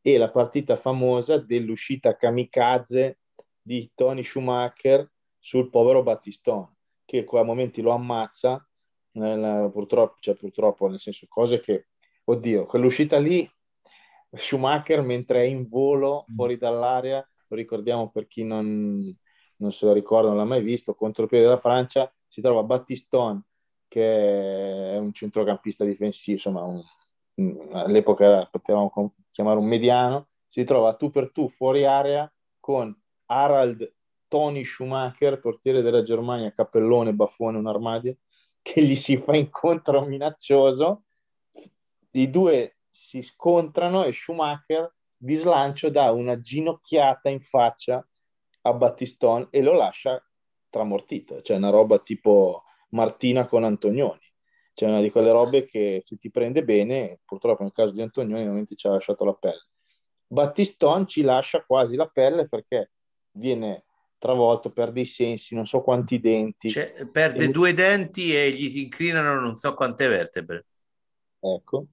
e 0.07 0.19
la 0.19 0.31
partita 0.31 0.77
famosa 0.77 1.39
dell'uscita 1.39 2.15
kamikaze 2.15 3.19
di 3.61 3.91
Tony 3.93 4.23
Schumacher 4.23 5.11
sul 5.37 5.69
povero 5.69 6.05
Battistone, 6.05 6.77
che 7.05 7.27
a 7.29 7.43
momenti 7.43 7.83
lo 7.83 7.91
ammazza, 7.91 8.65
nel, 9.15 9.69
purtroppo, 9.73 10.15
cioè 10.21 10.37
purtroppo, 10.37 10.87
nel 10.87 11.01
senso 11.01 11.27
cose 11.29 11.59
che, 11.59 11.89
oddio, 12.23 12.67
quell'uscita 12.67 13.19
lì 13.19 13.51
Schumacher 14.31 15.03
mentre 15.03 15.41
è 15.41 15.47
in 15.47 15.67
volo 15.67 16.25
mm. 16.31 16.35
fuori 16.37 16.57
dall'area, 16.57 17.29
lo 17.49 17.57
ricordiamo 17.57 18.09
per 18.09 18.29
chi 18.29 18.45
non, 18.45 19.13
non 19.57 19.73
se 19.73 19.87
lo 19.87 19.93
ricorda, 19.93 20.29
non 20.29 20.37
l'ha 20.37 20.45
mai 20.45 20.63
visto, 20.63 20.95
contropiede 20.95 21.47
della 21.47 21.59
Francia, 21.59 22.15
si 22.29 22.41
trova 22.41 22.63
Battiston 22.63 23.45
che 23.89 24.93
è 24.93 24.99
un 24.99 25.13
centrocampista 25.13 25.85
difensivo, 25.85 26.37
insomma 26.37 26.63
un, 26.63 26.81
all'epoca 27.73 28.47
potevamo 28.51 29.15
chiamare 29.31 29.59
un 29.59 29.67
mediano, 29.67 30.29
si 30.49 30.65
trova 30.65 30.95
tu 30.95 31.11
per 31.11 31.31
tu 31.33 31.49
fuori 31.49 31.85
area 31.85 32.31
con 32.61 32.99
Harald 33.27 33.95
Tony 34.29 34.65
Schumacher, 34.65 35.41
portiere 35.41 35.83
della 35.83 36.03
Germania, 36.03 36.53
cappellone, 36.53 37.13
baffone, 37.13 37.59
un 37.59 37.67
armadio, 37.67 38.17
che 38.63 38.83
gli 38.83 38.97
si 38.97 39.17
fa 39.19 39.37
incontro 39.37 40.05
minaccioso. 40.05 41.05
I 42.13 42.31
due 42.31 42.79
si 42.91 43.23
scontrano 43.23 44.05
e 44.05 44.13
Schumacher 44.13 44.93
di 45.17 45.35
slancio 45.35 45.91
dà 45.91 46.11
una 46.11 46.41
ginocchiata 46.41 47.29
in 47.29 47.41
faccia 47.41 48.07
a 48.63 48.73
Battistone 48.73 49.49
e 49.51 49.63
lo 49.63 49.75
lascia 49.75 50.23
tramortito. 50.71 51.43
Cioè 51.43 51.57
una 51.57 51.71
roba 51.71 51.99
tipo 51.99 52.65
Martina 52.91 53.47
con 53.47 53.65
Antonioni. 53.65 54.26
Cioè 54.77 54.91
una 54.91 55.01
di 55.01 55.11
quelle 55.11 55.33
robe 55.33 55.65
che 55.65 56.03
se 56.05 56.19
ti 56.19 56.31
prende 56.31 56.63
bene, 56.63 57.21
purtroppo 57.25 57.63
nel 57.63 57.73
caso 57.73 57.95
di 57.95 58.03
Antonioni 58.03 58.67
ti 58.67 58.77
ci 58.77 58.87
ha 58.87 58.91
lasciato 58.91 59.25
la 59.25 59.33
pelle. 59.33 59.69
Battistone 60.27 61.07
ci 61.07 61.23
lascia 61.23 61.65
quasi 61.65 61.97
la 61.97 62.07
pelle 62.07 62.47
perché 62.47 62.91
viene 63.31 63.85
travolto, 64.19 64.71
perde 64.71 65.01
i 65.01 65.07
sensi, 65.07 65.55
non 65.55 65.65
so 65.67 65.81
quanti 65.81 66.21
denti. 66.21 66.69
Cioè, 66.69 67.07
perde 67.11 67.45
e... 67.45 67.49
due 67.49 67.73
denti 67.73 68.37
e 68.37 68.51
gli 68.51 68.69
si 68.69 68.83
incrinano 68.83 69.41
non 69.41 69.55
so 69.55 69.73
quante 69.73 70.09
vertebre. 70.09 70.67
Ecco. 71.41 71.87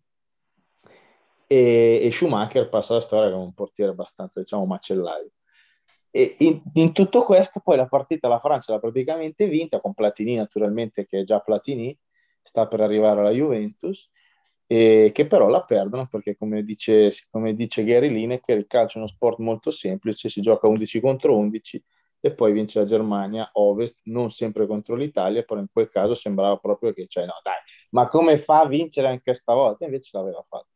E, 1.47 2.01
e 2.03 2.11
Schumacher 2.11 2.67
passa 2.67 2.95
la 2.95 2.99
storia 2.99 3.31
come 3.31 3.45
un 3.45 3.53
portiere 3.53 3.91
abbastanza, 3.91 4.41
diciamo, 4.41 4.65
macellaio. 4.65 5.31
E 6.11 6.35
in, 6.39 6.61
in, 6.73 6.91
tutto 6.91 7.23
questo 7.23 7.61
poi 7.61 7.77
la 7.77 7.87
partita 7.87 8.27
la 8.27 8.41
Francia 8.41 8.73
l'ha 8.73 8.79
praticamente 8.79 9.47
vinta, 9.47 9.79
con 9.79 9.93
Platini 9.93 10.35
naturalmente 10.35 11.05
che 11.05 11.21
è 11.21 11.23
già 11.23 11.39
Platini, 11.39 11.97
sta 12.43 12.67
per 12.67 12.81
arrivare 12.81 13.21
alla 13.21 13.31
Juventus, 13.31 14.09
e 14.67 15.11
che 15.13 15.27
però 15.27 15.47
la 15.49 15.63
perdono 15.63 16.07
perché 16.07 16.35
come 16.35 16.63
dice, 16.63 17.11
come 17.29 17.53
dice 17.53 17.83
Gary 17.83 18.09
Lineker 18.09 18.57
il 18.57 18.67
calcio 18.67 18.97
è 18.97 19.01
uno 19.01 19.07
sport 19.07 19.39
molto 19.39 19.71
semplice, 19.71 20.29
si 20.29 20.41
gioca 20.41 20.67
11 20.67 20.99
contro 20.99 21.37
11 21.37 21.83
e 22.19 22.33
poi 22.33 22.53
vince 22.53 22.79
la 22.79 22.85
Germania 22.85 23.49
ovest, 23.53 23.99
non 24.03 24.31
sempre 24.31 24.65
contro 24.65 24.95
l'Italia, 24.95 25.43
però 25.43 25.59
in 25.59 25.67
quel 25.71 25.89
caso 25.89 26.15
sembrava 26.15 26.55
proprio 26.57 26.93
che, 26.93 27.05
cioè 27.07 27.25
no 27.25 27.33
dai, 27.43 27.57
ma 27.89 28.07
come 28.07 28.37
fa 28.37 28.61
a 28.61 28.67
vincere 28.67 29.07
anche 29.07 29.33
stavolta? 29.33 29.83
Invece 29.83 30.09
l'aveva 30.13 30.43
fatto. 30.47 30.67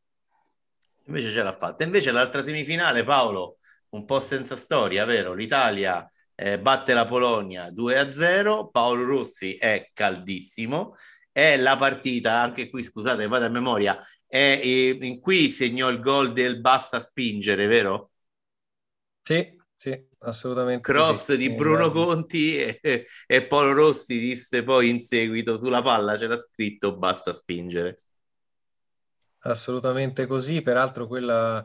Invece 1.05 1.31
ce 1.31 1.41
l'ha 1.41 1.53
fatta. 1.53 1.85
Invece 1.85 2.11
l'altra 2.11 2.43
semifinale, 2.43 3.05
Paolo, 3.05 3.59
un 3.91 4.03
po' 4.03 4.19
senza 4.19 4.57
storia, 4.57 5.05
vero? 5.05 5.33
L'Italia 5.33 6.05
eh, 6.35 6.59
batte 6.59 6.93
la 6.93 7.05
Polonia 7.05 7.69
2-0, 7.69 8.69
Paolo 8.69 9.05
Rossi 9.05 9.55
è 9.55 9.89
caldissimo, 9.93 10.95
è 11.37 11.55
la 11.55 11.75
partita, 11.75 12.41
anche 12.41 12.67
qui 12.67 12.81
scusate, 12.81 13.27
vado 13.27 13.45
a 13.45 13.49
memoria, 13.49 13.95
è, 14.25 14.59
eh, 14.59 14.97
in 14.99 15.19
cui 15.19 15.51
segnò 15.51 15.87
il 15.89 15.99
gol 15.99 16.33
del 16.33 16.59
basta 16.59 16.99
spingere, 16.99 17.67
vero? 17.67 18.09
Sì, 19.21 19.55
sì, 19.75 20.03
assolutamente. 20.21 20.81
Cross 20.81 21.33
sì. 21.33 21.37
di 21.37 21.51
Bruno 21.51 21.91
Conti 21.91 22.57
e, 22.57 23.05
e 23.27 23.45
Paolo 23.45 23.73
Rossi 23.73 24.17
disse 24.17 24.63
poi 24.63 24.89
in 24.89 24.99
seguito 24.99 25.59
sulla 25.59 25.83
palla 25.83 26.17
c'era 26.17 26.37
scritto 26.37 26.97
basta 26.97 27.33
spingere. 27.33 28.01
Assolutamente 29.41 30.25
così, 30.25 30.63
peraltro 30.63 31.05
quella 31.05 31.63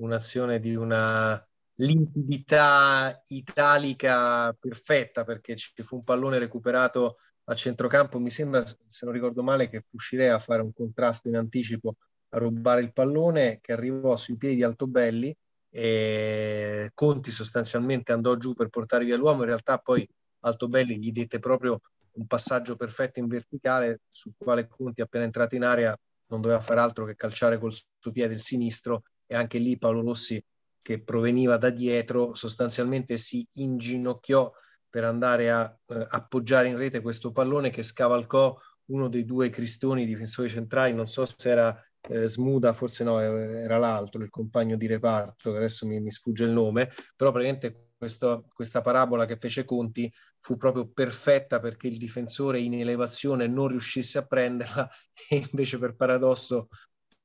un'azione 0.00 0.58
di 0.58 0.74
una 0.74 1.40
limpidità 1.74 3.22
italica 3.28 4.52
perfetta 4.58 5.22
perché 5.22 5.54
ci 5.54 5.70
fu 5.84 5.96
un 5.96 6.04
pallone 6.04 6.38
recuperato 6.40 7.18
a 7.52 7.54
centrocampo, 7.54 8.18
mi 8.18 8.30
sembra, 8.30 8.64
se 8.64 9.04
non 9.04 9.14
ricordo 9.14 9.42
male, 9.42 9.68
che 9.68 9.84
Puscirè 9.88 10.26
a 10.26 10.38
fare 10.38 10.62
un 10.62 10.72
contrasto 10.72 11.28
in 11.28 11.36
anticipo 11.36 11.96
a 12.30 12.38
rubare 12.38 12.80
il 12.80 12.92
pallone 12.92 13.58
che 13.60 13.72
arrivò 13.72 14.16
sui 14.16 14.36
piedi 14.36 14.56
di 14.56 14.62
Altobelli 14.62 15.34
e 15.70 16.90
Conti 16.94 17.30
sostanzialmente 17.30 18.12
andò 18.12 18.36
giù 18.36 18.54
per 18.54 18.68
portare 18.68 19.04
via 19.04 19.16
l'uomo, 19.16 19.40
in 19.40 19.46
realtà 19.46 19.78
poi 19.78 20.06
Altobelli 20.40 20.98
gli 20.98 21.12
dette 21.12 21.38
proprio 21.38 21.80
un 22.12 22.26
passaggio 22.26 22.76
perfetto 22.76 23.20
in 23.20 23.28
verticale 23.28 24.00
sul 24.10 24.32
quale 24.36 24.68
Conti 24.68 25.00
appena 25.00 25.24
entrato 25.24 25.54
in 25.54 25.64
area 25.64 25.96
non 26.26 26.40
doveva 26.40 26.60
fare 26.60 26.80
altro 26.80 27.04
che 27.04 27.14
calciare 27.14 27.58
col 27.58 27.72
suo 27.72 28.12
piede 28.12 28.34
il 28.34 28.40
sinistro 28.40 29.04
e 29.26 29.34
anche 29.34 29.58
lì 29.58 29.78
Paolo 29.78 30.02
Rossi 30.02 30.42
che 30.82 31.02
proveniva 31.02 31.56
da 31.56 31.70
dietro 31.70 32.34
sostanzialmente 32.34 33.16
si 33.16 33.46
inginocchiò 33.52 34.52
per 34.92 35.04
andare 35.04 35.50
a 35.50 35.78
eh, 35.86 36.06
appoggiare 36.10 36.68
in 36.68 36.76
rete 36.76 37.00
questo 37.00 37.32
pallone 37.32 37.70
che 37.70 37.82
scavalcò 37.82 38.54
uno 38.90 39.08
dei 39.08 39.24
due 39.24 39.48
cristoni 39.48 40.04
difensori 40.04 40.50
centrali, 40.50 40.92
non 40.92 41.06
so 41.06 41.24
se 41.24 41.48
era 41.48 41.74
eh, 42.10 42.26
Smuda, 42.26 42.74
forse 42.74 43.02
no, 43.02 43.18
era 43.18 43.78
l'altro, 43.78 44.22
il 44.22 44.28
compagno 44.28 44.76
di 44.76 44.86
reparto, 44.86 45.50
che 45.50 45.56
adesso 45.56 45.86
mi, 45.86 45.98
mi 45.98 46.10
sfugge 46.10 46.44
il 46.44 46.50
nome, 46.50 46.92
però 47.16 47.30
praticamente 47.32 47.92
questo, 47.96 48.44
questa 48.52 48.82
parabola 48.82 49.24
che 49.24 49.38
fece 49.38 49.64
Conti 49.64 50.12
fu 50.40 50.58
proprio 50.58 50.90
perfetta 50.90 51.58
perché 51.58 51.86
il 51.86 51.96
difensore 51.96 52.60
in 52.60 52.74
elevazione 52.74 53.46
non 53.46 53.68
riuscisse 53.68 54.18
a 54.18 54.26
prenderla 54.26 54.90
e 55.30 55.36
invece 55.36 55.78
per 55.78 55.96
paradosso 55.96 56.68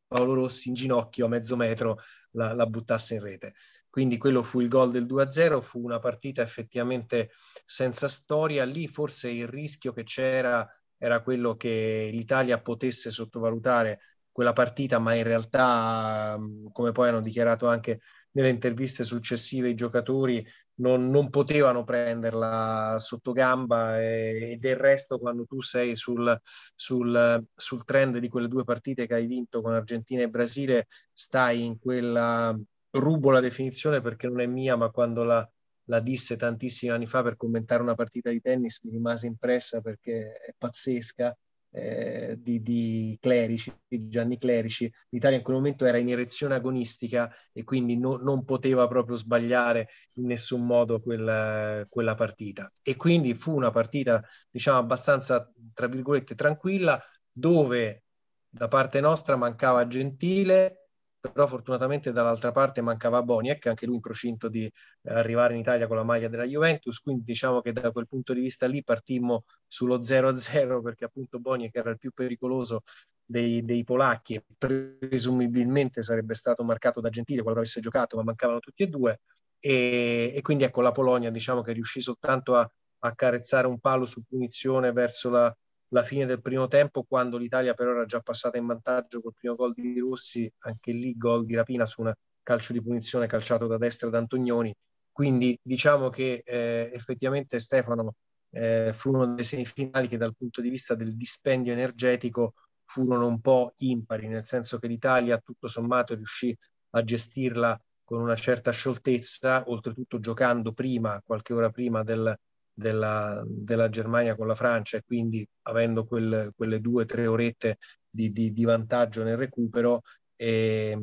Paolo 0.07 0.35
Rossi 0.35 0.69
in 0.69 0.75
ginocchio 0.75 1.25
a 1.25 1.29
mezzo 1.29 1.57
metro 1.57 1.97
la, 2.31 2.53
la 2.53 2.65
buttasse 2.65 3.15
in 3.15 3.21
rete. 3.21 3.55
Quindi 3.97 4.19
quello 4.19 4.43
fu 4.43 4.59
il 4.59 4.67
gol 4.67 4.91
del 4.91 5.07
2-0, 5.07 5.59
fu 5.59 5.83
una 5.83 5.97
partita 5.97 6.43
effettivamente 6.43 7.31
senza 7.65 8.07
storia. 8.07 8.63
Lì 8.63 8.87
forse 8.87 9.31
il 9.31 9.47
rischio 9.47 9.91
che 9.91 10.03
c'era 10.03 10.69
era 10.99 11.23
quello 11.23 11.55
che 11.55 12.11
l'Italia 12.11 12.61
potesse 12.61 13.09
sottovalutare 13.09 13.99
quella 14.31 14.53
partita, 14.53 14.99
ma 14.99 15.15
in 15.15 15.23
realtà, 15.23 16.37
come 16.71 16.91
poi 16.91 17.09
hanno 17.09 17.21
dichiarato 17.21 17.67
anche 17.67 18.01
nelle 18.33 18.49
interviste 18.49 19.03
successive 19.03 19.69
i 19.69 19.73
giocatori, 19.73 20.45
non, 20.75 21.09
non 21.09 21.31
potevano 21.31 21.83
prenderla 21.83 22.97
sotto 22.99 23.31
gamba 23.31 23.99
e, 23.99 24.51
e, 24.51 24.57
del 24.57 24.75
resto 24.75 25.17
quando 25.17 25.45
tu 25.45 25.59
sei 25.61 25.95
sul, 25.95 26.39
sul, 26.43 27.47
sul 27.55 27.83
trend 27.83 28.19
di 28.19 28.29
quelle 28.29 28.47
due 28.47 28.63
partite 28.63 29.07
che 29.07 29.15
hai 29.15 29.25
vinto 29.25 29.59
con 29.63 29.73
Argentina 29.73 30.21
e 30.21 30.29
Brasile, 30.29 30.85
stai 31.11 31.65
in 31.65 31.79
quella, 31.79 32.55
rubo 32.91 33.31
la 33.31 33.39
definizione 33.39 34.01
perché 34.01 34.27
non 34.27 34.39
è 34.41 34.47
mia, 34.47 34.75
ma 34.75 34.89
quando 34.89 35.23
la, 35.23 35.47
la 35.85 35.99
disse 35.99 36.35
tantissimi 36.35 36.91
anni 36.91 37.07
fa 37.07 37.23
per 37.23 37.35
commentare 37.35 37.81
una 37.81 37.95
partita 37.95 38.29
di 38.29 38.41
tennis 38.41 38.81
mi 38.83 38.91
rimase 38.91 39.27
impressa 39.27 39.81
perché 39.81 40.33
è 40.33 40.53
pazzesca 40.57 41.35
eh, 41.71 42.37
di, 42.39 42.61
di, 42.61 43.17
Clerici, 43.21 43.73
di 43.87 44.07
Gianni 44.07 44.37
Clerici, 44.37 44.91
l'Italia 45.09 45.37
in 45.37 45.43
quel 45.43 45.57
momento 45.57 45.85
era 45.85 45.97
in 45.97 46.09
erezione 46.09 46.55
agonistica 46.55 47.31
e 47.51 47.63
quindi 47.63 47.97
no, 47.97 48.17
non 48.17 48.43
poteva 48.45 48.87
proprio 48.87 49.15
sbagliare 49.15 49.89
in 50.13 50.25
nessun 50.25 50.65
modo 50.65 50.99
quella, 51.01 51.85
quella 51.89 52.15
partita. 52.15 52.71
E 52.81 52.95
quindi 52.95 53.33
fu 53.33 53.55
una 53.55 53.71
partita, 53.71 54.23
diciamo, 54.49 54.79
abbastanza, 54.79 55.51
tra 55.73 55.87
virgolette, 55.87 56.35
tranquilla, 56.35 57.01
dove 57.31 58.03
da 58.49 58.67
parte 58.67 58.99
nostra 58.99 59.35
mancava 59.35 59.87
Gentile, 59.87 60.86
però 61.31 61.47
fortunatamente 61.47 62.11
dall'altra 62.11 62.51
parte 62.51 62.81
mancava 62.81 63.23
Boniek, 63.23 63.67
anche 63.67 63.85
lui 63.85 63.95
in 63.95 64.01
procinto 64.01 64.49
di 64.49 64.65
eh, 64.65 64.71
arrivare 65.13 65.53
in 65.53 65.59
Italia 65.59 65.87
con 65.87 65.97
la 65.97 66.03
maglia 66.03 66.27
della 66.27 66.45
Juventus, 66.45 66.99
quindi 66.99 67.23
diciamo 67.23 67.61
che 67.61 67.73
da 67.73 67.91
quel 67.91 68.07
punto 68.07 68.33
di 68.33 68.41
vista 68.41 68.67
lì 68.67 68.83
partimmo 68.83 69.45
sullo 69.67 69.99
0-0 69.99 70.81
perché 70.81 71.05
appunto 71.05 71.39
Boniek 71.39 71.75
era 71.75 71.89
il 71.91 71.97
più 71.97 72.11
pericoloso 72.11 72.81
dei, 73.25 73.63
dei, 73.63 73.83
polacchi 73.83 74.35
e 74.35 74.43
presumibilmente 74.57 76.01
sarebbe 76.01 76.33
stato 76.33 76.63
marcato 76.63 77.01
da 77.01 77.09
Gentile 77.09 77.41
quando 77.41 77.59
avesse 77.59 77.81
giocato, 77.81 78.15
ma 78.17 78.23
mancavano 78.23 78.59
tutti 78.59 78.83
e 78.83 78.87
due. 78.87 79.19
E, 79.59 80.33
e 80.35 80.41
quindi 80.41 80.63
ecco 80.63 80.81
la 80.81 80.91
Polonia 80.91 81.31
diciamo 81.31 81.61
che 81.61 81.73
riuscì 81.73 81.99
soltanto 82.01 82.55
a, 82.55 82.69
a 82.99 83.15
carezzare 83.15 83.67
un 83.67 83.79
palo 83.79 84.05
su 84.05 84.23
punizione 84.27 84.91
verso 84.91 85.29
la, 85.29 85.55
la 85.89 86.03
fine 86.03 86.25
del 86.25 86.41
primo 86.41 86.67
tempo, 86.67 87.03
quando 87.03 87.37
l'Italia 87.37 87.73
però 87.73 87.91
era 87.91 88.05
già 88.05 88.19
passata 88.19 88.57
in 88.57 88.65
vantaggio 88.65 89.21
col 89.21 89.33
primo 89.33 89.55
gol 89.55 89.73
di 89.73 89.99
Rossi, 89.99 90.51
anche 90.59 90.91
lì 90.91 91.15
gol 91.15 91.45
di 91.45 91.55
rapina 91.55 91.85
su 91.85 92.01
un 92.01 92.13
calcio 92.43 92.73
di 92.73 92.81
punizione 92.81 93.27
calciato 93.27 93.67
da 93.67 93.77
destra 93.77 94.09
da 94.09 94.17
Antonioni. 94.17 94.73
Quindi 95.11 95.57
diciamo 95.61 96.09
che 96.09 96.41
eh, 96.45 96.91
effettivamente 96.93 97.59
Stefano 97.59 98.15
eh, 98.51 98.91
fu 98.93 99.13
uno 99.13 99.33
dei 99.33 99.43
semifinali 99.43 100.07
che 100.07 100.17
dal 100.17 100.35
punto 100.35 100.61
di 100.61 100.69
vista 100.69 100.95
del 100.95 101.15
dispendio 101.15 101.73
energetico 101.73 102.53
furono 102.85 103.27
un 103.27 103.41
po' 103.41 103.73
impari, 103.77 104.27
nel 104.27 104.45
senso 104.45 104.77
che 104.79 104.87
l'Italia 104.87 105.37
tutto 105.39 105.67
sommato 105.67 106.15
riuscì 106.15 106.55
a 106.91 107.03
gestirla 107.03 107.79
con 108.03 108.21
una 108.21 108.35
certa 108.35 108.71
scioltezza, 108.71 109.63
oltretutto 109.67 110.19
giocando 110.19 110.71
prima, 110.71 111.21
qualche 111.25 111.53
ora 111.53 111.69
prima 111.69 112.03
del, 112.03 112.33
della, 112.77 113.43
della 113.47 113.89
Germania 113.89 114.35
con 114.35 114.45
la 114.45 114.53
Francia 114.53 114.97
e 114.97 115.03
quindi 115.03 115.47
avendo 115.63 116.05
quel, 116.05 116.51
quelle 116.55 116.79
due 116.79 117.03
o 117.03 117.05
tre 117.05 117.25
orette 117.25 117.77
di, 118.07 118.31
di, 118.31 118.53
di, 118.53 118.63
vantaggio 118.65 119.23
nel 119.23 119.35
recupero 119.35 120.01
e, 120.35 120.95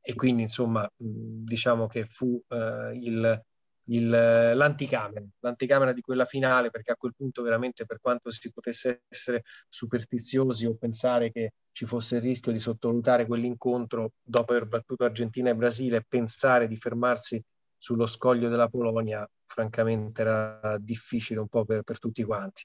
e, 0.00 0.14
quindi 0.14 0.42
insomma 0.42 0.90
diciamo 0.96 1.86
che 1.86 2.06
fu 2.06 2.42
eh, 2.48 2.92
il, 2.94 3.42
il, 3.88 4.08
l'anticamera, 4.08 5.22
l'anticamera 5.40 5.92
di 5.92 6.00
quella 6.00 6.24
finale, 6.24 6.70
perché 6.70 6.92
a 6.92 6.96
quel 6.96 7.12
punto 7.14 7.42
veramente 7.42 7.84
per 7.84 8.00
quanto 8.00 8.30
si 8.30 8.50
potesse 8.50 9.02
essere 9.06 9.42
superstiziosi 9.68 10.64
o 10.64 10.76
pensare 10.76 11.30
che 11.30 11.52
ci 11.72 11.84
fosse 11.84 12.16
il 12.16 12.22
rischio 12.22 12.52
di 12.52 12.58
sottovalutare 12.58 13.26
quell'incontro 13.26 14.12
dopo 14.22 14.52
aver 14.52 14.66
battuto 14.66 15.04
Argentina 15.04 15.50
e 15.50 15.56
Brasile 15.56 16.06
pensare 16.08 16.66
di 16.68 16.76
fermarsi 16.76 17.42
sullo 17.82 18.06
scoglio 18.06 18.48
della 18.48 18.68
Polonia, 18.68 19.28
francamente 19.44 20.20
era 20.20 20.78
difficile 20.78 21.40
un 21.40 21.48
po' 21.48 21.64
per, 21.64 21.82
per 21.82 21.98
tutti 21.98 22.22
quanti. 22.22 22.62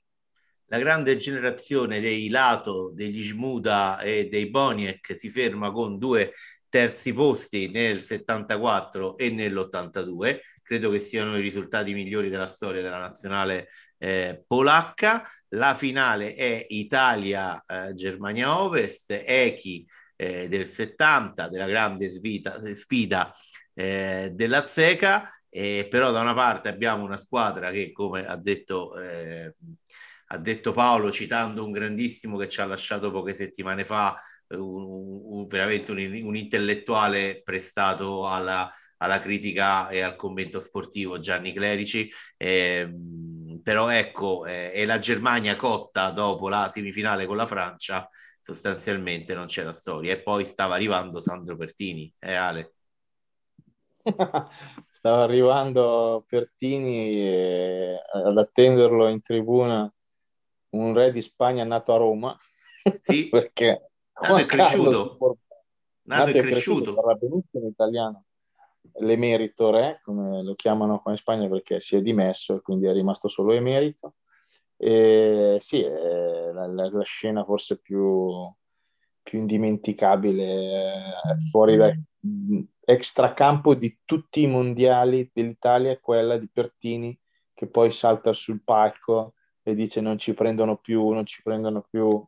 La 0.68 0.78
grande 0.78 1.18
generazione 1.18 2.00
dei 2.00 2.30
Lato, 2.30 2.92
degli 2.94 3.24
Shmuda 3.24 4.00
e 4.00 4.28
dei 4.30 4.48
Boniek 4.48 5.18
si 5.18 5.30
ferma 5.30 5.72
con 5.72 5.98
due 5.98 6.34
terzi 6.70 7.14
posti 7.14 7.72
nel 7.72 8.00
74 8.00 9.18
e 9.18 9.32
nell'82 9.32 10.40
credo 10.62 10.92
che 10.92 11.00
siano 11.00 11.36
i 11.36 11.42
risultati 11.42 11.94
migliori 11.94 12.30
della 12.30 12.48
storia 12.48 12.84
della 12.84 13.00
nazionale 13.00 13.70
eh, 13.98 14.44
polacca. 14.46 15.26
La 15.50 15.74
finale 15.74 16.36
è 16.36 16.64
Italia-Germania 16.70 18.46
eh, 18.46 18.50
Ovest, 18.50 19.24
Echi 19.26 19.88
eh, 20.16 20.48
del 20.48 20.68
70, 20.68 21.48
della 21.48 21.66
grande 21.66 22.10
svita, 22.10 22.60
sfida 22.76 23.34
eh, 23.78 24.32
della 24.34 24.66
Zeca, 24.66 25.32
però 25.50 26.12
da 26.12 26.22
una 26.22 26.34
parte 26.34 26.70
abbiamo 26.70 27.04
una 27.04 27.18
squadra 27.18 27.72
che, 27.72 27.92
come 27.92 28.26
ha 28.26 28.36
detto 28.36 28.96
eh, 29.00 29.56
ha 30.30 30.38
detto 30.38 30.72
Paolo 30.72 31.12
citando 31.12 31.64
un 31.64 31.72
grandissimo 31.72 32.38
che 32.38 32.50
ci 32.50 32.60
ha 32.60 32.66
lasciato 32.66 33.12
poche 33.12 33.34
settimane 33.34 33.84
fa, 33.86 34.16
un, 34.50 35.22
un, 35.24 35.48
veramente 35.48 35.92
un, 35.92 36.00
un, 36.00 36.36
intellettuale 36.36 37.42
prestato 37.44 38.28
alla, 38.28 38.70
alla, 38.98 39.20
critica 39.20 39.88
e 39.90 40.02
al 40.02 40.16
commento 40.16 40.60
sportivo, 40.60 41.20
Gianni 41.20 41.54
Clerici. 41.54 42.12
Eh, 42.36 42.90
però 43.64 43.90
ecco, 43.90 44.46
eh, 44.46 44.72
e 44.74 44.86
la 44.86 45.00
Germania 45.00 45.56
cotta 45.56 46.12
dopo 46.12 46.50
la 46.50 46.70
semifinale 46.74 47.26
con 47.26 47.38
la 47.38 47.46
Francia, 47.46 48.10
sostanzialmente 48.42 49.34
non 49.34 49.48
c'era 49.48 49.72
storia. 49.72 50.14
E 50.14 50.22
poi 50.22 50.46
stava 50.46 50.76
arrivando 50.76 51.22
Sandro 51.22 51.56
Pertini, 51.56 52.12
eh 52.20 52.34
Ale? 52.34 52.77
stava 54.92 55.24
arrivando 55.24 56.26
Pertini 56.28 57.20
e, 57.20 58.02
ad 58.12 58.38
attenderlo 58.38 59.08
in 59.08 59.22
tribuna 59.22 59.92
un 60.70 60.94
re 60.94 61.12
di 61.12 61.22
Spagna 61.22 61.64
nato 61.64 61.94
a 61.94 61.98
Roma. 61.98 62.38
Sì, 63.02 63.28
perché 63.30 63.92
nato 64.22 64.38
e 64.38 64.46
cresciuto. 64.46 65.18
Nato, 66.04 66.26
nato 66.26 66.38
e 66.38 66.42
cresciuto. 66.42 66.94
Parla 66.94 67.16
benissimo 67.16 67.68
italiano. 67.68 68.24
L'emerito 69.00 69.70
re, 69.70 70.02
come 70.04 70.42
lo 70.44 70.56
chiamano 70.56 71.02
qua 71.02 71.12
in 71.12 71.18
Spagna 71.18 71.48
perché 71.48 71.80
si 71.80 71.96
è 71.96 72.02
dimesso 72.02 72.56
e 72.56 72.62
quindi 72.62 72.88
è 72.88 72.94
rimasto 72.94 73.28
solo 73.28 73.54
emerito. 73.54 74.16
E 74.78 75.58
sì, 75.60 75.82
è 75.82 76.52
la, 76.52 76.68
la, 76.68 76.90
la 76.90 77.04
scena 77.04 77.44
forse 77.44 77.80
più, 77.80 78.52
più 79.28 79.40
indimenticabile 79.40 80.44
eh, 80.44 81.50
fuori 81.52 81.76
dal 81.76 81.94
extracampo 82.86 83.76
di 83.76 84.00
tutti 84.06 84.44
i 84.44 84.48
mondiali 84.48 85.30
dell'Italia 85.34 85.92
è 85.92 86.00
quella 86.00 86.38
di 86.38 86.50
Pertini 86.50 87.18
che 87.54 87.68
poi 87.68 87.92
salta 87.92 88.32
sul 88.32 88.64
palco 88.64 89.34
e 89.62 89.76
dice 89.76 90.00
non 90.00 90.18
ci 90.18 90.34
prendono 90.34 90.78
più, 90.78 91.10
non 91.10 91.26
ci 91.26 91.42
prendono 91.44 91.86
più, 91.90 92.26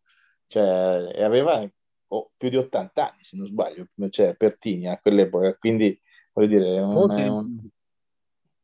cioè, 0.48 1.14
e 1.16 1.24
aveva 1.24 1.66
oh, 2.08 2.32
più 2.36 2.50
di 2.50 2.58
80 2.58 3.12
anni 3.12 3.24
se 3.24 3.38
non 3.38 3.48
sbaglio, 3.48 3.88
cioè 4.10 4.36
Pertini 4.36 4.90
a 4.90 5.00
quell'epoca, 5.00 5.56
quindi 5.56 5.98
voglio 6.34 6.48
dire, 6.48 6.80
un, 6.82 6.96
un, 6.96 7.70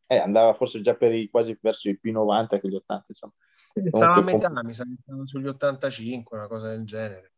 eh, 0.08 0.18
andava 0.18 0.54
forse 0.56 0.82
già 0.82 0.96
per 0.96 1.14
i, 1.14 1.30
quasi 1.30 1.58
verso 1.62 1.88
i 1.88 1.98
P90 2.04 2.60
che 2.60 2.68
gli 2.68 2.76
80 2.76 3.06
insomma. 3.08 3.34
Stava 3.92 4.16
a 4.16 4.22
metà, 4.22 4.50
com- 4.50 4.66
mi 4.66 4.74
sa 4.74 4.84
che 4.84 4.96
stava 5.02 5.26
sugli 5.26 5.48
85, 5.48 6.38
una 6.38 6.48
cosa 6.48 6.68
del 6.68 6.84
genere. 6.84 7.35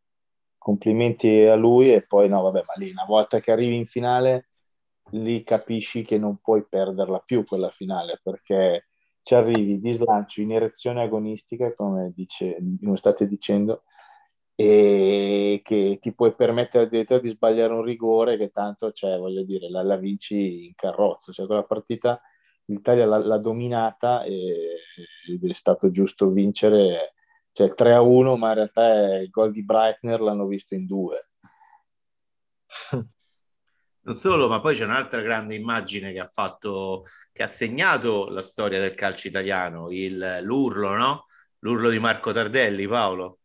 Complimenti 0.67 1.45
a 1.45 1.55
lui 1.55 1.93
e 1.93 2.05
poi 2.05 2.27
no, 2.27 2.41
vabbè, 2.41 2.63
ma 2.67 2.73
lì 2.75 2.91
una 2.91 3.05
volta 3.05 3.39
che 3.39 3.53
arrivi 3.53 3.77
in 3.77 3.85
finale 3.85 4.49
lì 5.11 5.41
capisci 5.41 6.03
che 6.03 6.17
non 6.17 6.39
puoi 6.41 6.65
perderla 6.67 7.19
più 7.19 7.45
quella 7.45 7.69
finale 7.69 8.19
perché 8.21 8.87
ci 9.21 9.33
arrivi 9.33 9.79
di 9.79 9.93
slancio 9.93 10.41
in 10.41 10.51
erezione 10.51 11.03
agonistica, 11.03 11.73
come, 11.73 12.11
dice, 12.13 12.57
state 12.95 13.27
dicendo, 13.27 13.83
e 14.55 15.61
che 15.63 15.99
ti 16.01 16.13
puoi 16.13 16.35
permettere 16.35 16.83
addirittura 16.83 17.19
di 17.19 17.29
sbagliare 17.29 17.71
un 17.71 17.83
rigore 17.83 18.35
che 18.35 18.49
tanto, 18.49 18.91
cioè, 18.91 19.17
voglio 19.17 19.45
dire, 19.45 19.69
la, 19.69 19.83
la 19.83 19.95
vinci 19.95 20.65
in 20.65 20.73
carrozza. 20.75 21.31
Cioè, 21.31 21.45
quella 21.45 21.63
partita 21.63 22.21
l'Italia 22.65 23.05
l'ha, 23.05 23.19
l'ha 23.19 23.37
dominata 23.37 24.23
e, 24.23 24.81
ed 25.29 25.49
è 25.49 25.53
stato 25.53 25.89
giusto 25.91 26.29
vincere 26.29 27.13
cioè 27.57 27.73
3 27.73 27.93
a 27.93 28.01
1, 28.01 28.37
ma 28.37 28.49
in 28.49 28.53
realtà 28.53 29.15
il 29.15 29.31
gol 29.31 29.51
di 29.51 29.65
Breitner 29.65 30.21
l'hanno 30.21 30.45
visto 30.45 30.75
in 30.75 30.85
due. 30.85 31.29
Non 34.07 34.15
solo, 34.15 34.47
ma 34.47 34.61
poi 34.61 34.73
c'è 34.73 34.85
un'altra 34.85 35.19
grande 35.19 35.55
immagine 35.55 36.13
che 36.13 36.19
ha 36.19 36.27
fatto, 36.27 37.03
che 37.33 37.43
ha 37.43 37.47
segnato 37.47 38.29
la 38.29 38.41
storia 38.41 38.79
del 38.79 38.93
calcio 38.93 39.27
italiano, 39.27 39.91
il, 39.91 40.39
l'urlo, 40.43 40.95
no? 40.95 41.25
L'urlo 41.59 41.89
di 41.89 41.99
Marco 41.99 42.31
Tardelli, 42.31 42.87
Paolo. 42.87 43.39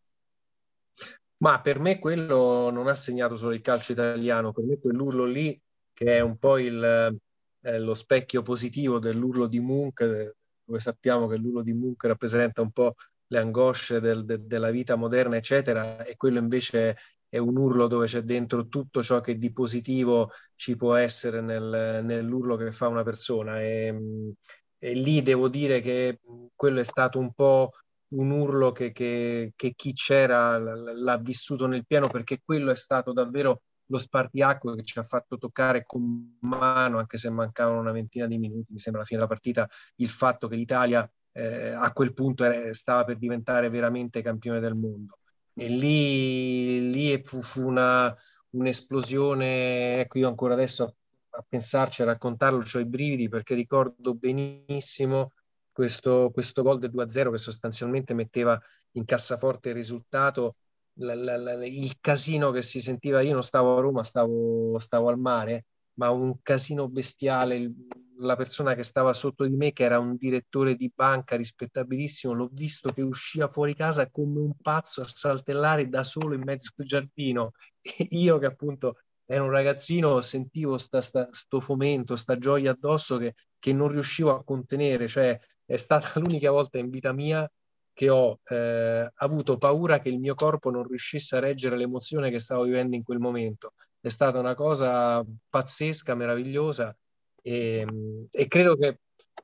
Ma 1.39 1.61
per 1.61 1.81
me 1.81 1.99
quello 1.99 2.71
non 2.71 2.87
ha 2.87 2.95
segnato 2.95 3.35
solo 3.35 3.55
il 3.55 3.61
calcio 3.61 3.91
italiano, 3.91 4.53
per 4.53 4.63
me 4.63 4.79
quell'urlo 4.79 5.25
lì, 5.25 5.61
che 5.93 6.19
è 6.19 6.21
un 6.21 6.37
po' 6.37 6.59
il, 6.59 7.19
eh, 7.63 7.79
lo 7.81 7.95
specchio 7.95 8.43
positivo 8.43 9.01
dell'urlo 9.01 9.49
di 9.49 9.59
Munch, 9.59 10.35
dove 10.63 10.79
sappiamo 10.79 11.27
che 11.27 11.39
l'urlo 11.39 11.63
di 11.63 11.73
Munch 11.73 12.05
rappresenta 12.05 12.63
un 12.63 12.71
po' 12.71 12.95
le 13.33 13.39
angosce 13.39 13.99
del, 14.01 14.24
de, 14.24 14.47
della 14.47 14.70
vita 14.70 14.95
moderna, 14.95 15.37
eccetera, 15.37 16.05
e 16.05 16.16
quello 16.16 16.39
invece 16.39 16.97
è 17.28 17.39
un 17.39 17.57
urlo 17.57 17.87
dove 17.87 18.07
c'è 18.07 18.20
dentro 18.20 18.68
tutto 18.68 19.03
ciò 19.03 19.20
che 19.20 19.39
di 19.39 19.53
positivo 19.53 20.30
ci 20.55 20.76
può 20.76 20.95
essere 20.95 21.41
nel, 21.41 22.03
nell'urlo 22.05 22.57
che 22.57 22.72
fa 22.72 22.89
una 22.89 23.03
persona. 23.03 23.61
E, 23.62 24.35
e, 24.78 24.93
lì 24.93 25.22
devo 25.22 25.49
dire 25.49 25.80
che 25.80 26.20
quello 26.55 26.80
è 26.80 26.85
stato 26.85 27.18
un 27.18 27.33
po' 27.33 27.70
un 28.09 28.30
urlo 28.30 28.72
che, 28.72 28.93
che, 28.93 29.53
che 29.57 29.72
chi 29.74 29.95
c'era 29.95 30.59
l'ha 30.59 31.16
vissuto 31.16 31.66
nel 31.66 31.87
pieno 31.87 32.09
perché 32.09 32.43
quello 32.45 32.70
è 32.70 32.76
stato 32.76 33.14
davvero 33.14 33.62
lo 33.87 33.99
spartiacque 33.99 34.76
che 34.76 34.83
ci 34.85 34.99
ha 34.99 35.03
fatto 35.03 35.39
toccare 35.39 35.85
con 35.87 36.37
mano, 36.41 36.99
anche 36.99 37.16
se 37.16 37.30
mancavano 37.30 37.80
una 37.80 37.93
ventina 37.93 38.26
di 38.26 38.39
minuti, 38.39 38.72
mi 38.72 38.78
sembra 38.78 39.01
alla 39.01 39.09
fine 39.09 39.20
della 39.20 39.33
partita, 39.33 39.66
il 39.97 40.09
fatto 40.09 40.49
che 40.49 40.57
l'Italia 40.57 41.11
eh, 41.33 41.70
a 41.70 41.93
quel 41.93 42.12
punto 42.12 42.45
era, 42.45 42.72
stava 42.74 43.05
per 43.05 43.18
diventare 43.18 43.68
veramente 43.68 44.22
campione 44.22 44.61
del 44.61 44.74
mondo. 44.74 45.18
E 45.55 45.68
lì, 45.68 46.91
lì 46.91 47.22
fu, 47.22 47.41
fu 47.41 47.66
una, 47.66 48.14
un'esplosione, 48.51 50.01
ecco 50.01 50.18
io 50.18 50.28
ancora 50.28 50.55
adesso 50.55 50.85
a, 50.85 50.95
a 51.39 51.45
pensarci, 51.49 52.03
a 52.03 52.07
raccontarlo, 52.07 52.64
ho 52.72 52.78
i 52.78 52.87
brividi 52.87 53.28
perché 53.28 53.55
ricordo 53.55 54.14
benissimo 54.14 55.33
questo, 55.72 56.30
questo 56.33 56.62
gol 56.62 56.78
del 56.78 56.91
2-0 56.91 57.30
che 57.30 57.39
sostanzialmente 57.39 58.14
metteva 58.14 58.61
in 58.93 59.05
cassaforte 59.05 59.70
il 59.70 59.74
risultato, 59.74 60.57
la, 60.95 61.14
la, 61.14 61.37
la, 61.37 61.66
il 61.66 61.97
casino 62.01 62.51
che 62.51 62.62
si 62.62 62.80
sentiva, 62.80 63.20
io 63.22 63.33
non 63.33 63.43
stavo 63.43 63.76
a 63.76 63.80
Roma, 63.80 64.03
stavo, 64.05 64.78
stavo 64.78 65.09
al 65.09 65.18
mare, 65.18 65.66
ma 65.95 66.11
un 66.11 66.41
casino 66.43 66.89
bestiale, 66.89 67.57
il, 67.57 67.74
la 68.23 68.37
persona 68.37 68.75
che 68.75 68.83
stava 68.83 69.12
sotto 69.12 69.45
di 69.47 69.55
me, 69.57 69.73
che 69.73 69.85
era 69.85 69.99
un 69.99 70.16
direttore 70.16 70.75
di 70.75 70.91
banca 70.95 71.37
rispettabilissimo, 71.37 72.33
l'ho 72.33 72.49
visto 72.53 72.91
che 72.93 73.03
usciva 73.03 73.49
fuori 73.49 73.75
casa 73.75 74.09
come 74.11 74.41
un 74.41 74.53
pazzo 74.61 75.03
a 75.03 75.07
saltellare 75.07 75.89
da 75.89 76.05
solo 76.05 76.35
in 76.35 76.43
mezzo 76.45 76.70
al 76.77 76.87
giardino. 76.87 77.53
E 77.81 78.07
io 78.11 78.39
che 78.39 78.47
appunto 78.47 78.99
ero 79.25 79.45
un 79.45 79.51
ragazzino, 79.51 80.20
sentivo 80.20 80.79
sta, 80.79 81.01
sta, 81.01 81.29
sto 81.31 81.61
fomento, 81.61 82.16
sta 82.16 82.39
gioia 82.39 82.73
addosso 82.73 83.18
che, 83.18 83.35
che 83.59 83.73
non 83.73 83.89
riuscivo 83.89 84.35
a 84.35 84.45
contenere, 84.45 85.09
cioè 85.09 85.39
è 85.64 85.77
stata 85.77 86.12
l'unica 86.20 86.51
volta 86.51 86.79
in 86.79 86.91
vita 86.91 87.12
mia 87.12 87.51
che 87.95 88.09
ho 88.09 88.41
eh, 88.45 89.11
avuto 89.14 89.59
paura 89.59 89.99
che 89.99 90.09
il 90.09 90.18
mio 90.18 90.35
corpo 90.35 90.70
non 90.70 90.87
riuscisse 90.87 91.37
a 91.37 91.41
reggere 91.41 91.77
l'emozione 91.77 92.31
che 92.31 92.39
stavo 92.39 92.64
vivendo 92.64 92.97
in 92.97 93.03
quel 93.03 93.18
momento. 93.18 93.75
È 94.01 94.09
stata 94.09 94.39
una 94.39 94.55
cosa 94.55 95.25
pazzesca, 95.49 96.14
meravigliosa 96.14 96.97
e, 97.43 97.86
e 98.30 98.49
credo 98.49 98.76
che 98.76 99.01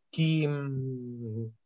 chi, 0.09 0.49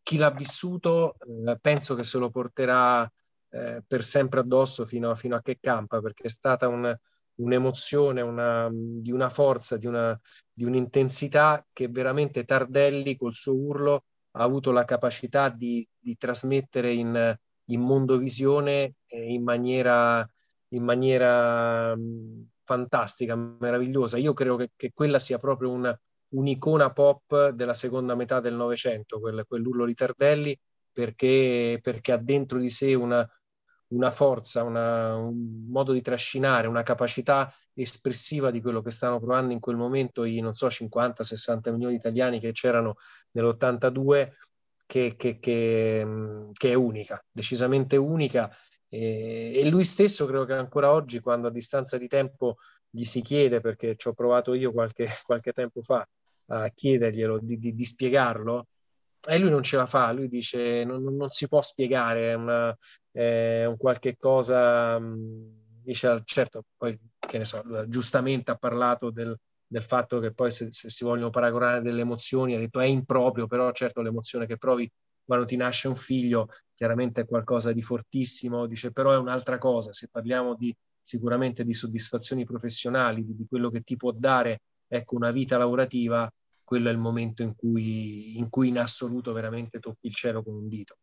chi 0.03 0.17
l'ha 0.17 0.31
vissuto 0.31 1.17
eh, 1.47 1.59
penso 1.61 1.95
che 1.95 2.03
se 2.03 2.19
lo 2.19 2.31
porterà 2.31 3.11
eh, 3.51 3.85
per 3.87 4.03
sempre 4.03 4.41
addosso 4.41 4.85
fino 4.85 5.11
a, 5.11 5.15
fino 5.15 5.37
a, 5.37 5.43
che 5.43 5.59
campa, 5.61 6.01
perché 6.01 6.25
è 6.25 6.29
stata 6.29 6.69
un, 6.69 6.95
un'emozione, 7.37 8.21
una, 8.21 8.69
di 8.73 9.13
una 9.13 9.29
forza, 9.29 9.77
di, 9.77 9.87
una, 9.87 10.19
di 10.53 10.65
un'intensità 10.65 11.65
che 11.73 11.89
veramente 11.89 12.45
Tardelli 12.45 13.17
col 13.17 13.35
suo 13.35 13.55
urlo 13.55 14.05
ha 14.33 14.43
avuto 14.43 14.71
la 14.71 14.85
capacità 14.85 15.51
di, 15.51 15.87
di 15.99 16.17
trasmettere 16.17 16.93
in, 16.93 17.37
in 17.67 17.81
mondovisione 17.81 18.95
in 19.09 19.43
maniera, 19.43 20.27
in 20.69 20.83
maniera 20.83 21.95
fantastica, 22.65 23.37
meravigliosa. 23.37 24.17
Io 24.17 24.33
credo 24.33 24.57
che, 24.57 24.71
che 24.75 24.93
quella 24.95 25.19
sia 25.19 25.37
proprio 25.37 25.71
una, 25.71 25.99
un'icona 26.33 26.93
pop 26.93 27.51
della 27.51 27.75
seconda 27.75 28.15
metà 28.15 28.41
del 28.41 28.55
Novecento, 28.55 29.21
quel, 29.21 29.45
quell'urlo 29.47 29.85
di 29.87 29.95
Tardelli, 29.95 30.59
perché, 30.93 31.79
perché 31.83 32.13
ha 32.13 32.19
dentro 32.19 32.59
di 32.59 32.69
sé 32.69 32.95
una, 32.95 33.27
una 33.89 34.11
forza, 34.11 34.63
una, 34.63 35.17
un 35.17 35.67
modo 35.69 35.93
di 35.93 36.03
trascinare, 36.03 36.67
una 36.67 36.83
capacità 36.83 37.53
espressiva 37.75 38.51
di 38.51 38.61
quello 38.61 38.83
che 38.83 38.91
stanno 38.91 39.19
provando 39.19 39.53
in 39.53 39.61
quel 39.61 39.77
momento 39.77 40.25
i, 40.25 40.41
non 40.41 40.55
so, 40.55 40.69
50-60 40.69 41.71
milioni 41.73 41.95
di 41.95 41.99
italiani 41.99 42.41
che 42.41 42.53
c'erano 42.53 42.97
nell'82, 43.33 44.33
che, 44.87 45.15
che, 45.17 45.39
che, 45.39 46.07
che 46.53 46.71
è 46.71 46.75
unica, 46.75 47.23
decisamente 47.31 47.97
unica. 47.97 48.51
E, 48.89 49.53
e, 49.55 49.69
lui 49.71 49.85
stesso 49.85 50.27
credo 50.27 50.45
che 50.45 50.55
ancora 50.55 50.93
oggi, 50.93 51.21
quando 51.21 51.49
a 51.49 51.51
distanza 51.51 51.97
di 51.97 52.09
tempo 52.09 52.57
gli 52.91 53.05
si 53.05 53.23
chiede, 53.23 53.61
perché 53.61 53.97
ci 53.97 54.09
ho 54.09 54.13
provato 54.13 54.53
io 54.55 54.73
qualche, 54.73 55.09
qualche 55.25 55.53
tempo 55.53 55.81
fa 55.81 56.07
a 56.47 56.71
chiederglielo, 56.71 57.39
di, 57.41 57.59
di, 57.59 57.75
di 57.75 57.85
spiegarlo, 57.85 58.67
e 59.29 59.39
lui 59.39 59.51
non 59.51 59.63
ce 59.63 59.77
la 59.77 59.87
fa, 59.87 60.11
lui 60.13 60.29
dice 60.29 60.85
non, 60.85 61.03
non 61.03 61.31
si 61.31 61.47
può 61.49 61.63
spiegare, 61.63 62.31
è, 62.31 62.35
una, 62.35 62.77
è 63.11 63.65
un 63.67 63.77
qualche 63.77 64.17
cosa, 64.17 65.01
dice 65.83 66.21
certo, 66.25 66.65
poi 66.77 66.99
che 67.19 67.39
ne 67.39 67.45
so, 67.45 67.63
giustamente 67.87 68.51
ha 68.51 68.57
parlato 68.57 69.11
del, 69.11 69.37
del 69.67 69.83
fatto 69.83 70.19
che 70.19 70.33
poi 70.33 70.51
se, 70.51 70.73
se, 70.73 70.89
si 70.91 71.05
vogliono 71.05 71.31
paragonare 71.31 71.83
delle 71.83 72.03
emozioni, 72.03 72.55
ha 72.55 72.59
detto 72.59 72.81
è 72.81 72.87
improprio, 72.87 73.47
però 73.47 73.71
certo 73.73 74.03
l'emozione 74.03 74.47
che 74.47 74.59
provi 74.59 74.91
quando 75.25 75.47
ti 75.47 75.57
nasce 75.57 75.87
un 75.87 75.95
figlio 75.95 76.49
chiaramente 76.75 77.21
è 77.21 77.27
qualcosa 77.27 77.73
di 77.73 77.81
fortissimo, 77.81 78.67
dice 78.67 78.91
però 78.91 79.13
è 79.13 79.17
un'altra 79.17 79.59
cosa, 79.59 79.93
se 79.93 80.09
parliamo 80.11 80.57
di 80.57 80.75
sicuramente 81.01 81.65
di 81.65 81.73
soddisfazioni 81.73 82.45
professionali, 82.45 83.25
di, 83.25 83.37
di 83.37 83.47
quello 83.49 83.71
che 83.71 83.83
ti 83.83 83.97
può 83.97 84.11
dare 84.13 84.63
ecco, 84.93 85.17
una 85.17 85.31
vita 85.31 85.57
lavorativa, 85.57 86.31
quello 86.63 86.89
è 86.91 86.93
il 86.93 86.99
momento 86.99 87.43
in 87.43 87.55
cui, 87.55 88.37
in 88.37 88.51
cui 88.51 88.69
in 88.69 88.79
assoluto 88.79 89.33
veramente 89.33 89.79
tocchi 89.79 90.07
il 90.07 90.15
cielo 90.15 90.43
con 90.43 90.55
un 90.55 90.69
dito. 90.69 90.99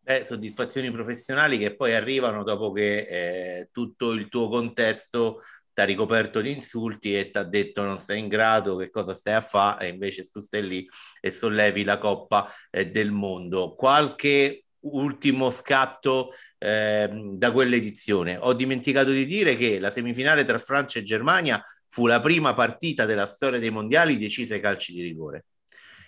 Beh, 0.00 0.24
soddisfazioni 0.26 0.90
professionali 0.90 1.56
che 1.56 1.74
poi 1.74 1.94
arrivano 1.94 2.42
dopo 2.44 2.70
che 2.72 2.98
eh, 2.98 3.68
tutto 3.72 4.12
il 4.12 4.28
tuo 4.28 4.48
contesto 4.48 5.40
ti 5.72 5.80
ha 5.80 5.84
ricoperto 5.84 6.42
di 6.42 6.52
insulti 6.52 7.18
e 7.18 7.30
ti 7.30 7.38
ha 7.38 7.42
detto 7.42 7.82
non 7.82 7.98
sei 7.98 8.20
in 8.20 8.28
grado, 8.28 8.76
che 8.76 8.90
cosa 8.90 9.14
stai 9.14 9.34
a 9.34 9.40
fare, 9.40 9.86
e 9.86 9.88
invece 9.88 10.24
tu 10.24 10.40
stai 10.40 10.66
lì 10.66 10.86
e 11.20 11.30
sollevi 11.30 11.82
la 11.82 11.96
Coppa 11.96 12.46
eh, 12.70 12.90
del 12.90 13.10
Mondo. 13.10 13.74
Qualche 13.74 14.63
ultimo 14.84 15.50
scatto 15.50 16.30
eh, 16.58 17.08
da 17.32 17.52
quell'edizione. 17.52 18.36
Ho 18.40 18.52
dimenticato 18.52 19.10
di 19.10 19.26
dire 19.26 19.56
che 19.56 19.78
la 19.78 19.90
semifinale 19.90 20.44
tra 20.44 20.58
Francia 20.58 20.98
e 20.98 21.02
Germania 21.02 21.62
fu 21.88 22.06
la 22.06 22.20
prima 22.20 22.54
partita 22.54 23.04
della 23.04 23.26
storia 23.26 23.58
dei 23.58 23.70
mondiali 23.70 24.18
decisa 24.18 24.54
ai 24.54 24.60
calci 24.60 24.92
di 24.92 25.02
rigore. 25.02 25.46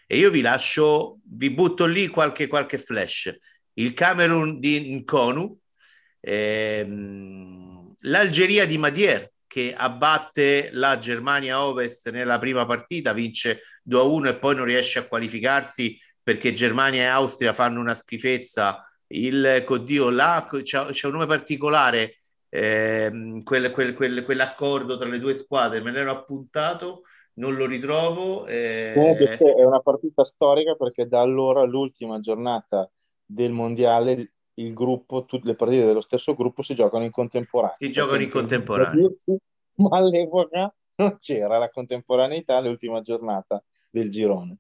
E 0.07 0.19
io 0.19 0.31
vi 0.31 0.41
lascio, 0.41 1.19
vi 1.25 1.51
butto 1.51 1.87
lì 1.87 2.09
qualche, 2.09 2.47
qualche 2.47 2.79
flash. 2.79 3.37
Il 3.75 3.93
Camerun 3.93 4.61
di 4.61 4.95
Nkonu, 4.95 5.59
ehm, 6.21 7.95
l'Algeria 8.01 8.67
di 8.67 8.79
Madier 8.79 9.31
che 9.47 9.75
abbatte 9.75 10.69
la 10.73 10.99
Germania 10.99 11.65
Ovest 11.65 12.11
nella 12.11 12.39
prima 12.39 12.67
partita, 12.67 13.13
vince 13.13 13.63
2-1 13.89 14.27
e 14.27 14.37
poi 14.37 14.55
non 14.55 14.65
riesce 14.65 14.99
a 14.99 15.07
qualificarsi 15.07 15.99
perché 16.27 16.53
Germania 16.53 17.03
e 17.03 17.07
Austria 17.07 17.53
fanno 17.53 17.79
una 17.79 17.95
schifezza. 17.95 18.83
Il 19.07 19.63
Coddio 19.65 20.11
là 20.11 20.49
c'è, 20.51 20.87
c'è 20.87 21.07
un 21.07 21.13
nome 21.13 21.27
particolare, 21.27 22.17
eh, 22.49 23.43
quel, 23.45 23.71
quel, 23.71 23.95
quel, 23.95 24.25
quell'accordo 24.25 24.97
tra 24.97 25.09
le 25.09 25.21
due 25.21 25.35
squadre, 25.35 25.81
me 25.81 25.93
l'ero 25.93 26.11
appuntato, 26.11 27.03
non 27.35 27.55
lo 27.55 27.65
ritrovo. 27.67 28.45
Eh... 28.45 28.93
È 29.39 29.63
una 29.63 29.79
partita 29.79 30.25
storica 30.25 30.75
perché 30.75 31.07
da 31.07 31.21
allora 31.21 31.63
l'ultima 31.63 32.19
giornata 32.19 32.91
del 33.25 33.53
mondiale 33.53 34.33
il 34.55 34.75
gruppo, 34.75 35.27
tutte 35.27 35.47
le 35.47 35.55
partite 35.55 35.87
dello 35.87 36.01
stesso 36.01 36.35
gruppo 36.35 36.63
si 36.63 36.75
giocano 36.75 37.05
in 37.05 37.13
contemporanea. 37.13 37.77
Si 37.79 37.93
giocano 37.93 38.23
in 38.23 38.31
contemporanea. 38.31 39.09
Ma 39.75 39.97
all'epoca 39.97 40.75
non 40.97 41.19
c'era 41.21 41.59
la 41.59 41.71
contemporaneità 41.71 42.59
l'ultima 42.59 43.01
giornata 43.01 43.63
del 43.89 44.11
girone 44.11 44.59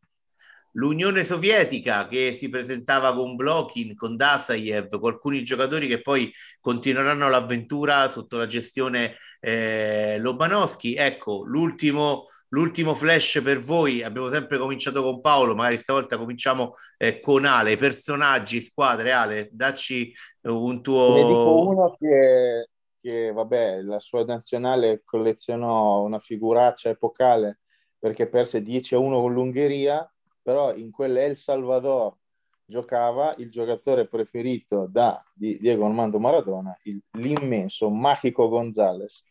l'Unione 0.76 1.24
Sovietica 1.24 2.06
che 2.06 2.32
si 2.32 2.48
presentava 2.48 3.14
con 3.14 3.34
Blokin, 3.34 3.94
con 3.94 4.16
Dasayev, 4.16 4.98
con 4.98 5.10
alcuni 5.10 5.42
giocatori 5.42 5.86
che 5.86 6.00
poi 6.00 6.30
continueranno 6.60 7.28
l'avventura 7.28 8.08
sotto 8.08 8.36
la 8.36 8.46
gestione 8.46 9.16
eh, 9.40 10.18
Lobanowski. 10.18 10.94
Ecco, 10.94 11.44
l'ultimo, 11.44 12.26
l'ultimo 12.48 12.94
flash 12.94 13.40
per 13.42 13.58
voi, 13.60 14.02
abbiamo 14.02 14.28
sempre 14.28 14.58
cominciato 14.58 15.02
con 15.02 15.20
Paolo, 15.20 15.54
magari 15.54 15.78
stavolta 15.78 16.18
cominciamo 16.18 16.72
eh, 16.98 17.20
con 17.20 17.46
Ale, 17.46 17.76
personaggi, 17.76 18.60
squadre, 18.60 19.12
Ale, 19.12 19.48
dacci 19.52 20.14
un 20.42 20.82
tuo... 20.82 21.14
Ne 21.14 21.26
dico 21.26 21.68
uno 21.68 21.96
che, 21.98 22.68
che, 23.00 23.32
vabbè, 23.32 23.80
la 23.80 23.98
sua 23.98 24.24
nazionale 24.24 25.00
collezionò 25.04 26.02
una 26.02 26.18
figuraccia 26.18 26.90
epocale 26.90 27.60
perché 27.98 28.28
perse 28.28 28.60
10 28.62 28.94
a 28.94 28.98
1 28.98 29.20
con 29.20 29.32
l'Ungheria 29.32 30.06
però 30.46 30.72
in 30.76 30.92
quell'El 30.92 31.36
Salvador 31.36 32.16
giocava 32.64 33.34
il 33.38 33.50
giocatore 33.50 34.06
preferito 34.06 34.86
da 34.88 35.20
di 35.34 35.58
Diego 35.58 35.86
Armando 35.86 36.20
Maradona, 36.20 36.78
il, 36.84 37.02
l'immenso 37.14 37.90
Mágico 37.90 38.46
González, 38.46 39.24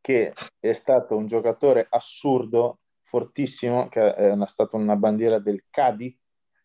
che 0.00 0.32
è 0.58 0.72
stato 0.72 1.16
un 1.16 1.28
giocatore 1.28 1.86
assurdo, 1.88 2.80
fortissimo, 3.04 3.86
che 3.86 4.12
è 4.12 4.34
stata 4.46 4.76
una 4.76 4.96
bandiera 4.96 5.38
del 5.38 5.62
Cádiz 5.70 6.20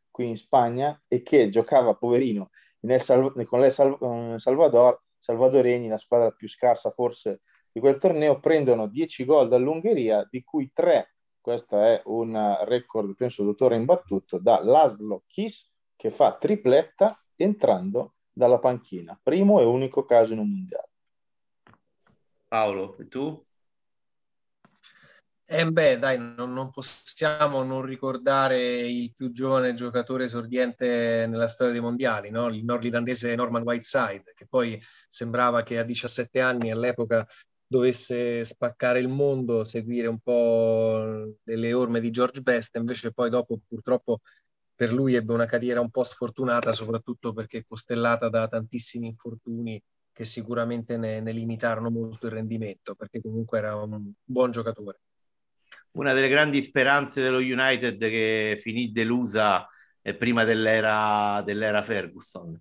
qui 0.09 0.29
in 0.29 0.35
Spagna 0.35 0.99
e 1.07 1.21
che 1.21 1.49
giocava, 1.49 1.93
poverino, 1.93 2.49
Sal- 2.97 3.45
con 3.45 3.59
l'El 3.59 3.71
Sal- 3.71 4.33
Salvador, 4.37 4.99
salvadoregni, 5.19 5.89
la 5.89 5.99
squadra 5.99 6.31
più 6.31 6.49
scarsa 6.49 6.89
forse 6.89 7.41
di 7.71 7.79
quel 7.79 7.99
torneo, 7.99 8.39
prendono 8.39 8.87
10 8.87 9.25
gol 9.25 9.47
dall'Ungheria, 9.47 10.27
di 10.27 10.43
cui 10.43 10.71
3 10.73 11.13
questo 11.41 11.81
è 11.81 12.01
un 12.05 12.59
record, 12.65 13.15
penso, 13.15 13.43
dottore 13.43 13.75
imbattuto 13.75 14.37
da 14.37 14.63
Laszlo 14.63 15.23
Kiss 15.27 15.67
che 15.95 16.11
fa 16.11 16.37
tripletta 16.37 17.21
entrando 17.35 18.13
dalla 18.31 18.59
panchina. 18.59 19.19
Primo 19.21 19.59
e 19.59 19.65
unico 19.65 20.05
caso 20.05 20.33
in 20.33 20.39
un 20.39 20.49
mondiale. 20.49 20.89
Paolo, 22.47 22.97
e 22.97 23.07
tu? 23.07 23.45
Eh 25.53 25.69
beh, 25.69 25.99
dai, 25.99 26.17
non, 26.17 26.53
non, 26.53 26.69
possiamo 26.71 27.61
non 27.63 27.81
ricordare 27.81 28.87
il 28.87 29.13
più 29.13 29.33
giovane 29.33 29.73
giocatore 29.73 30.23
esordiente 30.23 31.25
nella 31.27 31.49
storia 31.49 31.73
dei 31.73 31.81
mondiali, 31.81 32.29
no? 32.29 32.47
il 32.47 32.63
nordirlandese 32.63 33.35
Norman 33.35 33.63
Whiteside, 33.63 34.31
che 34.33 34.47
poi 34.47 34.81
sembrava 35.09 35.61
che 35.61 35.77
a 35.77 35.83
17 35.83 36.39
anni 36.39 36.71
all'epoca 36.71 37.27
dovesse 37.71 38.43
spaccare 38.43 38.99
il 38.99 39.07
mondo, 39.07 39.63
seguire 39.63 40.07
un 40.07 40.19
po' 40.19 41.37
delle 41.41 41.71
orme 41.71 42.01
di 42.01 42.11
George 42.11 42.41
Best, 42.41 42.75
invece 42.75 43.13
poi 43.13 43.29
dopo 43.29 43.61
purtroppo 43.65 44.19
per 44.75 44.91
lui 44.91 45.13
ebbe 45.13 45.31
una 45.31 45.45
carriera 45.45 45.79
un 45.79 45.89
po' 45.89 46.03
sfortunata, 46.03 46.75
soprattutto 46.75 47.31
perché 47.31 47.63
costellata 47.65 48.27
da 48.27 48.49
tantissimi 48.49 49.07
infortuni 49.07 49.81
che 50.11 50.25
sicuramente 50.25 50.97
ne, 50.97 51.21
ne 51.21 51.31
limitarono 51.31 51.89
molto 51.89 52.25
il 52.25 52.33
rendimento, 52.33 52.93
perché 52.93 53.21
comunque 53.21 53.59
era 53.59 53.73
un 53.77 54.11
buon 54.21 54.51
giocatore. 54.51 54.99
Una 55.91 56.11
delle 56.11 56.27
grandi 56.27 56.61
speranze 56.61 57.21
dello 57.21 57.37
United 57.37 57.97
che 57.99 58.57
finì 58.59 58.91
delusa 58.91 59.65
eh, 60.01 60.13
prima 60.13 60.43
dell'era, 60.43 61.41
dell'era 61.45 61.81
Ferguson. 61.83 62.59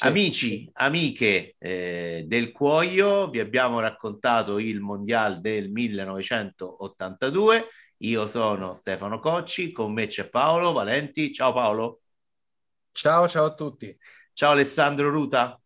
Amici, 0.00 0.70
amiche 0.74 1.56
eh, 1.58 2.22
del 2.24 2.52
Cuoio, 2.52 3.28
vi 3.30 3.40
abbiamo 3.40 3.80
raccontato 3.80 4.58
il 4.58 4.80
Mondiale 4.80 5.40
del 5.40 5.72
1982. 5.72 7.66
Io 8.02 8.28
sono 8.28 8.74
Stefano 8.74 9.18
Cocci, 9.18 9.72
con 9.72 9.92
me 9.92 10.06
c'è 10.06 10.28
Paolo 10.28 10.72
Valenti. 10.72 11.32
Ciao 11.32 11.52
Paolo. 11.52 12.02
Ciao, 12.92 13.26
ciao 13.26 13.46
a 13.46 13.54
tutti. 13.54 13.96
Ciao 14.32 14.52
Alessandro 14.52 15.10
Ruta. 15.10 15.60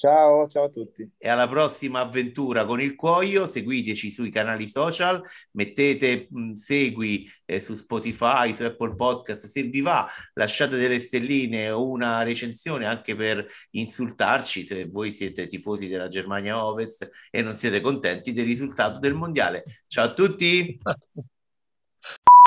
Ciao, 0.00 0.48
ciao 0.48 0.64
a 0.64 0.68
tutti. 0.70 1.06
E 1.18 1.28
alla 1.28 1.46
prossima 1.46 2.00
avventura 2.00 2.64
con 2.64 2.80
il 2.80 2.94
cuoio. 2.96 3.46
Seguiteci 3.46 4.10
sui 4.10 4.30
canali 4.30 4.66
social, 4.66 5.22
mettete 5.50 6.26
mh, 6.30 6.52
segui 6.52 7.30
eh, 7.44 7.60
su 7.60 7.74
Spotify, 7.74 8.54
su 8.54 8.62
Apple 8.62 8.94
Podcast. 8.94 9.44
Se 9.44 9.60
vi 9.64 9.82
va, 9.82 10.08
lasciate 10.32 10.78
delle 10.78 11.00
stelline 11.00 11.68
o 11.68 11.86
una 11.86 12.22
recensione 12.22 12.86
anche 12.86 13.14
per 13.14 13.46
insultarci 13.72 14.64
se 14.64 14.86
voi 14.86 15.12
siete 15.12 15.46
tifosi 15.46 15.86
della 15.86 16.08
Germania 16.08 16.64
Ovest 16.64 17.06
e 17.30 17.42
non 17.42 17.54
siete 17.54 17.82
contenti 17.82 18.32
del 18.32 18.46
risultato 18.46 19.00
del 19.00 19.12
mondiale. 19.12 19.64
Ciao 19.86 20.06
a 20.06 20.14
tutti. 20.14 20.80